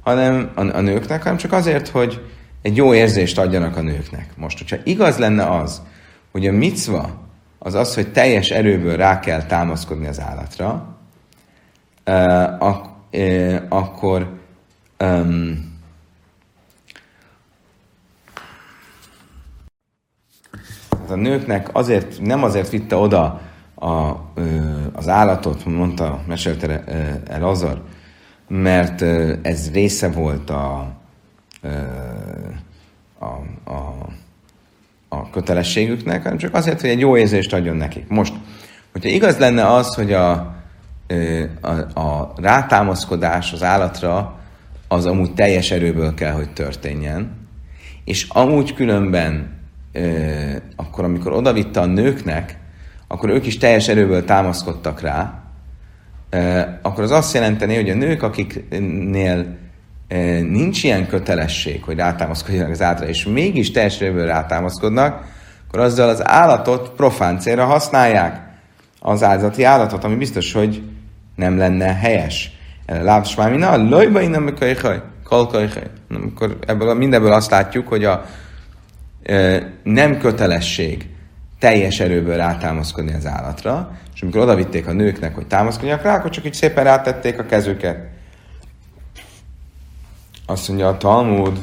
hanem 0.00 0.50
a, 0.54 0.60
a 0.60 0.80
nőknek, 0.80 1.22
hanem 1.22 1.38
csak 1.38 1.52
azért, 1.52 1.88
hogy 1.88 2.20
egy 2.62 2.76
jó 2.76 2.94
érzést 2.94 3.38
adjanak 3.38 3.76
a 3.76 3.82
nőknek. 3.82 4.26
Most, 4.36 4.58
hogyha 4.58 4.76
igaz 4.84 5.16
lenne 5.16 5.58
az, 5.58 5.82
hogy 6.32 6.46
a 6.46 6.52
micva 6.52 7.29
az 7.62 7.74
az, 7.74 7.94
hogy 7.94 8.12
teljes 8.12 8.50
erőből 8.50 8.96
rá 8.96 9.18
kell 9.20 9.42
támaszkodni 9.42 10.06
az 10.06 10.20
állatra, 10.20 10.96
ak- 12.58 13.16
akkor 13.68 14.38
a 21.08 21.14
nőknek 21.14 21.68
azért, 21.72 22.20
nem 22.20 22.42
azért 22.42 22.68
vitte 22.68 22.96
oda 22.96 23.40
a, 23.74 24.14
az 24.92 25.08
állatot, 25.08 25.64
mondta, 25.64 26.22
mesélte 26.26 26.84
el 27.26 27.42
Azar, 27.42 27.82
mert 28.48 29.02
ez 29.42 29.72
része 29.72 30.10
volt 30.10 30.50
a, 30.50 30.92
a, 33.18 33.24
a, 33.70 34.08
a 35.12 35.30
kötelességüknek, 35.30 36.22
hanem 36.22 36.38
csak 36.38 36.54
azért, 36.54 36.80
hogy 36.80 36.90
egy 36.90 37.00
jó 37.00 37.16
érzést 37.16 37.52
adjon 37.52 37.76
nekik. 37.76 38.08
Most, 38.08 38.32
hogyha 38.92 39.08
igaz 39.08 39.38
lenne 39.38 39.66
az, 39.66 39.94
hogy 39.94 40.12
a, 40.12 40.54
a, 41.60 42.00
a 42.00 42.32
rátámaszkodás 42.36 43.52
az 43.52 43.62
állatra 43.62 44.38
az 44.88 45.06
amúgy 45.06 45.34
teljes 45.34 45.70
erőből 45.70 46.14
kell, 46.14 46.32
hogy 46.32 46.52
történjen, 46.52 47.48
és 48.04 48.26
amúgy 48.28 48.74
különben 48.74 49.58
akkor 50.76 51.04
amikor 51.04 51.32
odavitte 51.32 51.80
a 51.80 51.86
nőknek, 51.86 52.58
akkor 53.06 53.30
ők 53.30 53.46
is 53.46 53.58
teljes 53.58 53.88
erőből 53.88 54.24
támaszkodtak 54.24 55.00
rá, 55.00 55.42
akkor 56.82 57.04
az 57.04 57.10
azt 57.10 57.34
jelenteni, 57.34 57.74
hogy 57.74 57.90
a 57.90 57.94
nők, 57.94 58.22
akiknél 58.22 59.58
nincs 60.48 60.84
ilyen 60.84 61.06
kötelesség, 61.06 61.82
hogy 61.82 61.96
rátámaszkodjanak 61.96 62.70
az 62.70 62.82
átra, 62.82 63.06
és 63.06 63.24
mégis 63.24 63.70
teljes 63.70 64.00
erőből 64.00 64.26
rátámaszkodnak, 64.26 65.24
akkor 65.68 65.80
azzal 65.80 66.08
az 66.08 66.26
állatot 66.26 66.90
profán 66.90 67.38
célra 67.38 67.64
használják. 67.64 68.48
Az 69.00 69.22
áldozati 69.22 69.64
állatot, 69.64 70.04
ami 70.04 70.14
biztos, 70.14 70.52
hogy 70.52 70.82
nem 71.36 71.58
lenne 71.58 71.94
helyes. 71.94 72.58
Lábsmámina, 72.86 73.76
lojba 73.76 74.20
innen 74.20 74.42
mekajhaj, 74.42 75.02
kalkajhaj. 75.24 75.90
Akkor 76.08 76.58
ebből, 76.66 76.94
mindebből 76.94 77.32
azt 77.32 77.50
látjuk, 77.50 77.88
hogy 77.88 78.04
a 78.04 78.24
nem 79.82 80.18
kötelesség 80.18 81.08
teljes 81.58 82.00
erőből 82.00 82.36
rátámaszkodni 82.36 83.14
az 83.14 83.26
állatra, 83.26 83.98
és 84.14 84.22
amikor 84.22 84.40
odavitték 84.40 84.86
a 84.86 84.92
nőknek, 84.92 85.34
hogy 85.34 85.46
támaszkodjanak 85.46 86.02
rá, 86.02 86.16
akkor 86.16 86.30
csak 86.30 86.44
így 86.44 86.54
szépen 86.54 86.84
rátették 86.84 87.38
a 87.38 87.46
kezüket. 87.46 88.18
Azt 90.50 90.68
mondja 90.68 90.88
a 90.88 90.96
Talmud, 90.96 91.58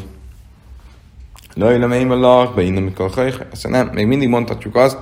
Lajla 1.53 1.87
meim 1.87 2.11
a 2.11 2.15
lakba, 2.15 2.61
innen 2.61 2.83
mikor 2.83 3.11
Azt 3.51 3.67
nem, 3.67 3.89
még 3.93 4.05
mindig 4.05 4.29
mondhatjuk 4.29 4.75
azt, 4.75 4.97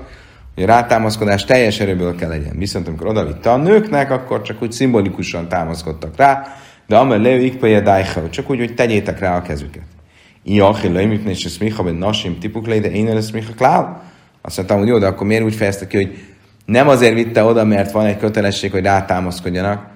hogy 0.54 0.64
a 0.64 0.68
rátámaszkodás 0.68 1.44
teljes 1.44 1.80
erőből 1.80 2.16
kell 2.16 2.30
legyen. 2.30 2.58
Viszont 2.58 2.88
amikor 2.88 3.08
odavitte 3.08 3.52
a 3.52 3.58
nőknek, 3.58 4.12
akkor 4.12 4.42
csak 4.42 4.62
úgy 4.62 4.72
szimbolikusan 4.72 5.48
támaszkodtak 5.48 6.16
rá, 6.16 6.44
de 6.88 6.98
amely 6.98 7.22
leu 7.22 7.38
ikpaja 7.38 7.82
csak 8.30 8.50
úgy, 8.50 8.58
hogy 8.58 8.76
tegyétek 8.76 9.20
rá 9.20 9.38
a 9.38 9.42
kezüket. 9.42 9.84
Iachi 10.44 10.92
leimipne 10.92 11.34
se 11.34 11.50
smicha 11.50 11.84
ben 11.84 11.96
nasim 11.96 12.40
tipuk 12.40 12.68
de 12.68 12.92
én 12.92 13.22
smicha 13.22 13.54
klál. 13.54 14.04
Azt 14.42 14.58
mondtam, 14.58 14.78
hogy 14.78 14.88
jó, 14.88 14.98
de 14.98 15.08
akkor 15.08 15.28
miért 15.28 15.44
úgy 15.44 15.56
fejezte 15.56 15.88
ki, 15.88 15.98
hogy 15.98 16.18
nem 16.66 16.88
azért 16.88 17.14
vitte 17.14 17.44
oda, 17.44 17.64
mert 17.64 17.92
van 17.92 18.06
egy 18.06 18.18
kötelesség, 18.18 18.72
hogy 18.72 18.84
rátámaszkodjanak. 18.84 19.94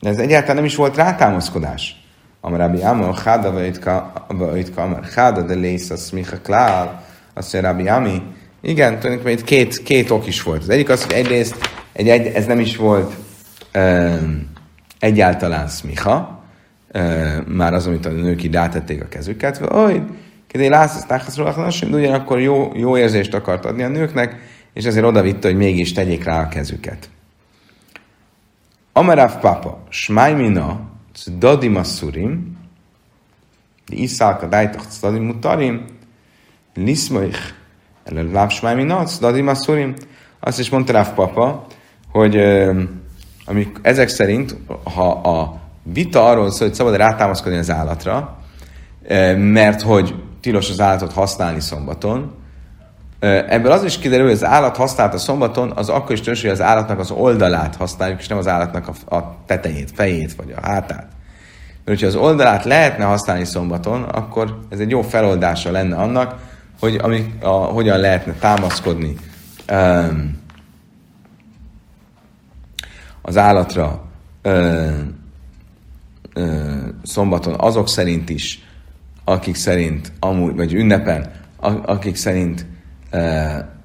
Ez 0.00 0.18
egyáltalán 0.18 0.56
nem 0.56 0.64
is 0.64 0.76
volt 0.76 0.96
rátámaszkodás. 0.96 2.04
Amarabi 2.40 2.82
Amo, 2.82 3.12
Háda 3.12 3.52
Vajtka, 3.52 4.12
Amar 4.74 5.04
Háda 5.14 5.42
de 5.42 5.54
Lész, 5.54 5.90
a 5.90 5.96
Smicha 5.96 6.36
Klál, 6.42 7.04
azt 7.34 7.52
mondja 7.52 7.70
Rabbi 7.70 7.88
Ami. 7.88 8.22
Igen, 8.62 8.98
tulajdonképpen 8.98 9.38
itt 9.38 9.44
két, 9.44 9.82
két 9.82 10.10
ok 10.10 10.26
is 10.26 10.42
volt. 10.42 10.62
Az 10.62 10.68
egyik 10.68 10.88
az, 10.88 11.04
hogy 11.04 11.12
egyrészt 11.12 11.56
egy, 11.92 12.08
egy, 12.08 12.26
ez 12.26 12.46
nem 12.46 12.60
is 12.60 12.76
volt 12.76 13.14
um, 13.74 14.50
egyáltalán 14.98 15.68
Smicha, 15.68 16.42
um, 16.94 17.02
már 17.46 17.74
az, 17.74 17.86
amit 17.86 18.06
a 18.06 18.10
nők 18.10 18.42
így 18.42 18.54
rátették 18.54 19.02
a 19.02 19.08
kezüket, 19.08 19.56
hogy 19.56 20.02
Kedé 20.52 20.66
lász, 20.66 20.96
ezt 20.96 21.08
de 21.90 21.96
ugyanakkor 21.96 22.40
jó, 22.40 22.72
jó 22.74 22.96
érzést 22.96 23.34
akart 23.34 23.64
adni 23.64 23.82
a 23.82 23.88
nőknek, 23.88 24.36
és 24.74 24.84
ezért 24.84 25.04
oda 25.04 25.22
hogy 25.48 25.56
mégis 25.56 25.92
tegyék 25.92 26.24
rá 26.24 26.48
kezüket. 26.48 27.10
Amarav 28.92 29.40
papa, 29.40 29.78
smajmina, 29.90 30.80
dadim 31.38 31.76
asurim, 31.76 32.58
iszálka 33.88 34.46
dájtach 34.46 35.00
dadim 35.00 35.22
mutarim, 35.22 35.84
liszmoich, 36.74 37.40
elő 38.04 38.32
láv 38.32 38.50
smajmina, 38.50 39.04
dadim 39.20 39.48
asurim. 39.48 39.94
Azt 40.40 40.58
is 40.58 40.70
mondta 40.70 40.92
Ráv 40.92 41.14
papa, 41.14 41.66
hogy 42.12 42.36
amik, 43.44 43.78
ezek 43.82 44.08
szerint, 44.08 44.56
ha 44.94 45.10
a 45.10 45.60
vita 45.82 46.26
arról 46.26 46.50
szól, 46.50 46.66
hogy 46.66 46.76
szabad 46.76 46.96
rátámaszkodni 46.96 47.58
az 47.58 47.70
állatra, 47.70 48.38
mert 49.36 49.82
hogy 49.82 50.14
tilos 50.40 50.70
az 50.70 50.80
állatot 50.80 51.12
használni 51.12 51.60
szombaton. 51.60 52.34
Ebből 53.20 53.72
az 53.72 53.84
is 53.84 53.98
kiderül, 53.98 54.24
hogy 54.24 54.34
az 54.34 54.44
állat 54.44 54.76
használt 54.76 55.14
a 55.14 55.18
szombaton, 55.18 55.72
az 55.74 55.88
akkor 55.88 56.12
is 56.12 56.20
tilos, 56.20 56.40
hogy 56.40 56.50
az 56.50 56.60
állatnak 56.60 56.98
az 56.98 57.10
oldalát 57.10 57.76
használjuk, 57.76 58.20
és 58.20 58.28
nem 58.28 58.38
az 58.38 58.46
állatnak 58.46 58.88
a, 58.88 59.16
a 59.16 59.36
tetejét, 59.46 59.90
fejét, 59.94 60.34
vagy 60.34 60.54
a 60.56 60.60
hátát. 60.60 61.06
Mert 61.84 62.00
hogyha 62.00 62.06
az 62.06 62.14
oldalát 62.14 62.64
lehetne 62.64 63.04
használni 63.04 63.44
szombaton, 63.44 64.02
akkor 64.02 64.58
ez 64.68 64.78
egy 64.78 64.90
jó 64.90 65.02
feloldása 65.02 65.70
lenne 65.70 65.96
annak, 65.96 66.38
hogy 66.80 66.96
ami, 67.02 67.34
a, 67.40 67.48
hogyan 67.48 67.98
lehetne 67.98 68.32
támaszkodni 68.32 69.16
um, 69.72 70.38
az 73.22 73.36
állatra 73.36 74.02
um, 74.44 75.18
um, 76.34 77.00
szombaton 77.02 77.54
azok 77.58 77.88
szerint 77.88 78.30
is, 78.30 78.64
akik 79.24 79.54
szerint, 79.54 80.12
amúgy, 80.20 80.56
vagy 80.56 80.74
ünnepen, 80.74 81.30
akik 81.82 82.16
szerint 82.16 82.66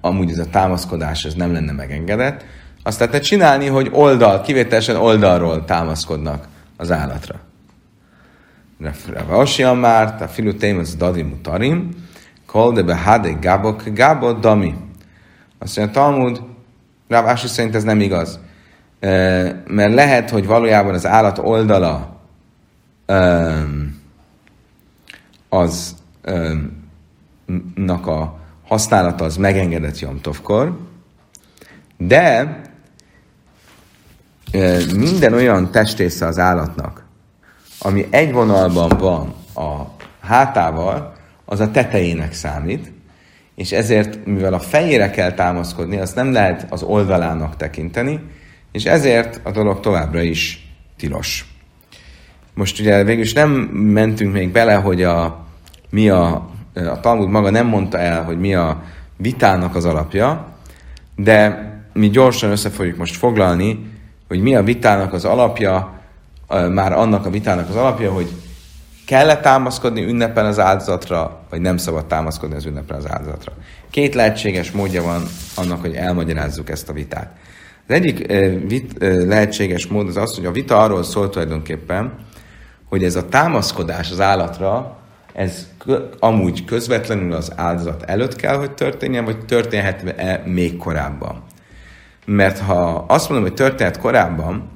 amúgy 0.02 0.32
ez 0.32 0.38
a 0.38 0.46
támaszkodás 0.46 1.26
ez 1.26 1.34
nem 1.34 1.54
lenne 1.54 1.72
megengedett, 1.72 2.46
azt 2.84 3.00
tehát 3.00 3.24
csinálni, 3.24 3.68
hogy 3.68 3.90
oldal, 3.92 4.42
kivételesen 4.42 4.96
oldalról 4.96 5.66
támaszkodnak 5.66 6.48
az 6.78 6.92
állatra. 6.92 7.36
Rava 9.14 9.74
már, 9.74 10.16
a 10.22 10.28
filu 10.28 10.80
az 10.80 10.96
dadi 10.96 11.22
mutarim, 11.22 11.90
kol 12.46 12.74
de 12.74 12.84
behade 12.84 13.32
gabok 13.32 13.84
gabot 13.94 14.40
dami. 14.40 14.76
Azt 15.60 15.78
mondja, 15.78 16.02
Talmud, 16.02 16.42
Rav 17.08 17.38
szerint 17.38 17.76
ez 17.76 17.84
nem 17.84 18.02
igaz. 18.02 18.40
E, 19.00 19.10
mert 19.68 19.94
lehet, 19.94 20.30
hogy 20.30 20.46
valójában 20.46 20.94
az 20.94 21.06
állat 21.06 21.38
oldala 21.38 22.20
um, 23.08 24.02
az 25.50 25.96
nak 27.76 28.08
a 28.08 28.40
használata 28.68 29.24
az 29.24 29.38
megengedett 29.38 30.00
Jomtovkor, 30.00 30.80
de 31.98 32.62
minden 34.96 35.34
olyan 35.34 35.72
testésze 35.72 36.26
az 36.26 36.40
állatnak, 36.40 37.06
ami 37.80 38.08
egy 38.10 38.32
vonalban 38.32 38.90
van 38.98 39.34
a 39.66 39.86
hátával, 40.20 41.14
az 41.46 41.60
a 41.60 41.72
tetejének 41.72 42.34
számít, 42.34 42.92
és 43.56 43.72
ezért, 43.72 44.26
mivel 44.26 44.54
a 44.54 44.60
fejére 44.60 45.10
kell 45.10 45.34
támaszkodni, 45.34 45.98
azt 45.98 46.16
nem 46.16 46.32
lehet 46.32 46.66
az 46.70 46.84
oldalának 46.84 47.56
tekinteni, 47.56 48.20
és 48.72 48.86
ezért 48.86 49.40
a 49.44 49.52
dolog 49.52 49.80
továbbra 49.80 50.22
is 50.22 50.70
tilos. 50.98 51.46
Most 52.54 52.80
ugye 52.80 53.04
végül 53.04 53.24
is 53.24 53.34
nem 53.34 53.52
mentünk 53.72 54.34
még 54.34 54.52
bele, 54.52 54.74
hogy 54.74 55.04
a 55.04 55.46
mi 55.90 56.10
a, 56.10 56.50
a 56.76 57.00
Talmud 57.00 57.30
maga 57.30 57.50
nem 57.50 57.68
mondta 57.68 58.00
el, 58.00 58.24
hogy 58.24 58.40
mi 58.40 58.56
a 58.56 58.82
vitának 59.18 59.76
az 59.76 59.86
alapja, 59.86 60.48
de 61.16 61.70
mi 61.94 62.10
gyorsan 62.10 62.52
össze 62.52 62.70
fogjuk 62.70 62.98
most 62.98 63.16
foglalni, 63.16 63.92
hogy 64.28 64.42
mi 64.42 64.56
a 64.56 64.64
vitának 64.64 65.14
az 65.14 65.26
alapja, 65.26 66.00
már 66.72 66.94
annak 66.94 67.26
a 67.26 67.30
vitának 67.30 67.70
az 67.70 67.76
alapja, 67.76 68.12
hogy 68.12 68.32
kell-e 69.06 69.40
támaszkodni 69.40 70.04
ünnepen 70.04 70.46
az 70.46 70.60
áldozatra, 70.60 71.40
vagy 71.50 71.62
nem 71.62 71.78
szabad 71.78 72.06
támaszkodni 72.06 72.56
az 72.56 72.66
ünnepen 72.66 72.98
az 72.98 73.10
áldozatra. 73.10 73.54
Két 73.90 74.16
lehetséges 74.16 74.72
módja 74.72 75.04
van 75.04 75.24
annak, 75.56 75.82
hogy 75.82 75.94
elmagyarázzuk 75.94 76.70
ezt 76.70 76.90
a 76.90 76.94
vitát. 76.94 77.36
Az 77.88 77.96
egyik 77.96 78.28
vit, 78.68 78.96
lehetséges 79.28 79.88
mód 79.88 80.08
az 80.08 80.18
az, 80.18 80.36
hogy 80.36 80.46
a 80.46 80.52
vita 80.52 80.78
arról 80.78 81.04
szól 81.04 81.30
tulajdonképpen, 81.30 82.14
hogy 82.90 83.04
ez 83.04 83.16
a 83.16 83.28
támaszkodás 83.28 84.12
az 84.12 84.20
állatra, 84.20 84.98
ez 85.36 85.68
amúgy 86.20 86.66
közvetlenül 86.66 87.34
az 87.34 87.52
áldozat 87.56 88.04
előtt 88.04 88.36
kell, 88.36 88.58
hogy 88.58 88.72
történjen, 88.72 89.26
vagy 89.26 89.46
történhet-e 89.46 90.44
még 90.46 90.78
korábban. 90.78 91.44
Mert 92.26 92.60
ha 92.60 93.06
azt 93.08 93.30
mondom, 93.30 93.48
hogy 93.48 93.56
történhet 93.56 94.00
korábban, 94.00 94.70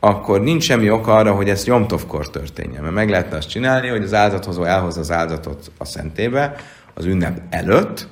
akkor 0.00 0.40
nincs 0.40 0.64
semmi 0.64 0.90
oka 0.90 1.14
arra, 1.14 1.32
hogy 1.32 1.48
ez 1.48 1.66
Jomtovkor 1.66 2.30
történjen. 2.30 2.82
Mert 2.82 2.94
meg 2.94 3.10
lehetne 3.10 3.36
azt 3.36 3.48
csinálni, 3.48 3.88
hogy 3.88 4.02
az 4.02 4.14
áldozathozó 4.14 4.62
elhozza 4.62 5.00
az 5.00 5.10
áldozatot 5.10 5.70
a 5.78 5.84
szentébe, 5.84 6.54
az 6.94 7.04
ünnep 7.04 7.40
előtt 7.50 8.08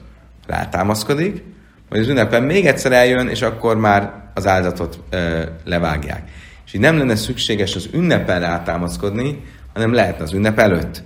rátámaszkodik, 0.46 1.42
hogy 1.88 1.98
az 1.98 2.08
ünnepen 2.08 2.42
még 2.42 2.66
egyszer 2.66 2.92
eljön, 2.92 3.28
és 3.28 3.42
akkor 3.42 3.76
már 3.76 4.12
az 4.34 4.46
áldozatot 4.46 4.98
ö, 5.10 5.42
levágják. 5.64 6.30
És 6.66 6.72
így 6.74 6.80
nem 6.80 6.98
lenne 6.98 7.16
szükséges 7.16 7.76
az 7.76 7.88
ünnepen 7.92 8.40
rátámaszkodni, 8.40 9.44
hanem 9.72 9.92
lehetne 9.92 10.24
az 10.24 10.32
ünnep 10.32 10.58
előtt. 10.58 11.02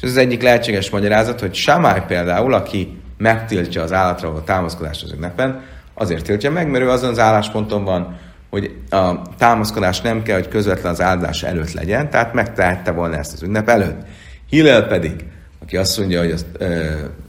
És 0.00 0.06
ez 0.06 0.10
az 0.10 0.16
egyik 0.16 0.42
lehetséges 0.42 0.90
magyarázat, 0.90 1.40
hogy 1.40 1.54
Samály 1.54 2.02
például, 2.06 2.54
aki 2.54 2.98
megtiltja 3.18 3.82
az 3.82 3.92
állatra 3.92 4.28
való 4.30 4.40
támaszkodást 4.40 5.02
az 5.02 5.12
ünnepen, 5.12 5.62
azért 5.94 6.24
tiltja 6.24 6.50
meg, 6.50 6.70
mert 6.70 6.84
ő 6.84 6.90
azon 6.90 7.10
az 7.10 7.18
állásponton 7.18 7.84
van, 7.84 8.18
hogy 8.50 8.74
a 8.90 9.22
támaszkodás 9.38 10.00
nem 10.00 10.22
kell, 10.22 10.36
hogy 10.36 10.48
közvetlen 10.48 10.92
az 10.92 11.00
áldás 11.00 11.42
előtt 11.42 11.72
legyen, 11.72 12.10
tehát 12.10 12.32
megtehette 12.32 12.90
volna 12.90 13.16
ezt 13.16 13.32
az 13.32 13.42
ünnep 13.42 13.68
előtt. 13.68 14.06
Hillel 14.48 14.86
pedig, 14.86 15.24
aki 15.62 15.76
azt 15.76 15.98
mondja, 15.98 16.20
hogy, 16.20 16.30
azt, 16.30 16.46
ö, 16.58 16.84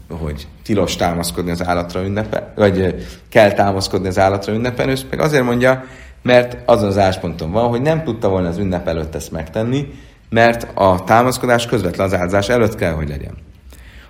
hogy 0.09 0.47
tilos 0.63 0.95
támaszkodni 0.95 1.51
az 1.51 1.65
állatra 1.65 2.03
ünnepen, 2.03 2.43
vagy 2.55 3.05
kell 3.29 3.51
támaszkodni 3.51 4.07
az 4.07 4.19
állatra 4.19 4.53
ünnepen, 4.53 4.89
ő 4.89 4.95
meg 5.09 5.19
azért 5.19 5.43
mondja, 5.43 5.83
mert 6.21 6.57
azon 6.65 6.87
az 6.87 6.97
állásponton 6.97 7.51
van, 7.51 7.69
hogy 7.69 7.81
nem 7.81 8.03
tudta 8.03 8.29
volna 8.29 8.47
az 8.47 8.57
ünnep 8.57 8.87
előtt 8.87 9.15
ezt 9.15 9.31
megtenni, 9.31 9.87
mert 10.31 10.67
a 10.73 11.03
támaszkodás 11.03 11.65
közvetlen 11.65 12.05
az 12.05 12.13
áldozás 12.13 12.49
előtt 12.49 12.75
kell, 12.75 12.91
hogy 12.91 13.09
legyen. 13.09 13.37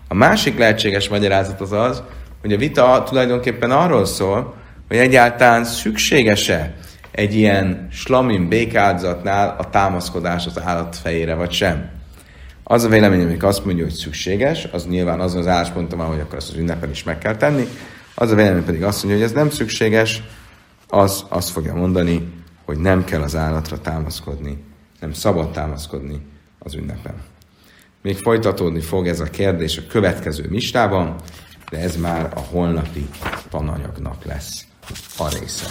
A 0.07 0.13
másik 0.13 0.57
lehetséges 0.57 1.09
magyarázat 1.09 1.61
az 1.61 1.71
az, 1.71 2.03
hogy 2.41 2.53
a 2.53 2.57
vita 2.57 3.03
tulajdonképpen 3.03 3.71
arról 3.71 4.05
szól, 4.05 4.53
hogy 4.87 4.97
egyáltalán 4.97 5.63
szükséges-e 5.63 6.73
egy 7.11 7.35
ilyen 7.35 7.87
slamin 7.91 8.47
békáldozatnál 8.47 9.55
a 9.59 9.69
támaszkodás 9.69 10.45
az 10.45 10.59
állat 10.63 10.95
fejére, 10.95 11.33
vagy 11.33 11.51
sem. 11.51 11.89
Az 12.63 12.83
a 12.83 12.89
vélemény, 12.89 13.21
amik 13.21 13.43
azt 13.43 13.65
mondja, 13.65 13.83
hogy 13.83 13.93
szükséges, 13.93 14.67
az 14.71 14.87
nyilván 14.87 15.19
azon 15.19 15.39
az 15.39 15.47
állásponton 15.47 15.97
van, 15.97 16.07
hogy 16.07 16.19
akkor 16.19 16.35
azt 16.35 16.49
az 16.49 16.57
ünnepen 16.57 16.89
is 16.89 17.03
meg 17.03 17.17
kell 17.17 17.35
tenni. 17.35 17.67
Az 18.15 18.31
a 18.31 18.35
vélemény 18.35 18.65
pedig 18.65 18.83
azt 18.83 19.03
mondja, 19.03 19.21
hogy 19.21 19.29
ez 19.29 19.35
nem 19.35 19.49
szükséges, 19.49 20.23
az 20.87 21.25
azt 21.29 21.49
fogja 21.49 21.73
mondani, 21.73 22.27
hogy 22.65 22.77
nem 22.77 23.03
kell 23.03 23.21
az 23.21 23.35
állatra 23.35 23.79
támaszkodni 23.79 24.69
nem 25.01 25.13
szabad 25.13 25.51
támaszkodni 25.51 26.21
az 26.59 26.73
ünnepen. 26.73 27.13
Még 28.01 28.17
folytatódni 28.17 28.79
fog 28.79 29.07
ez 29.07 29.19
a 29.19 29.29
kérdés 29.29 29.77
a 29.77 29.87
következő 29.87 30.45
mistában, 30.49 31.15
de 31.69 31.77
ez 31.77 31.95
már 31.95 32.31
a 32.35 32.39
holnapi 32.39 33.09
tananyagnak 33.49 34.25
lesz 34.25 34.65
a 35.17 35.29
része. 35.39 35.65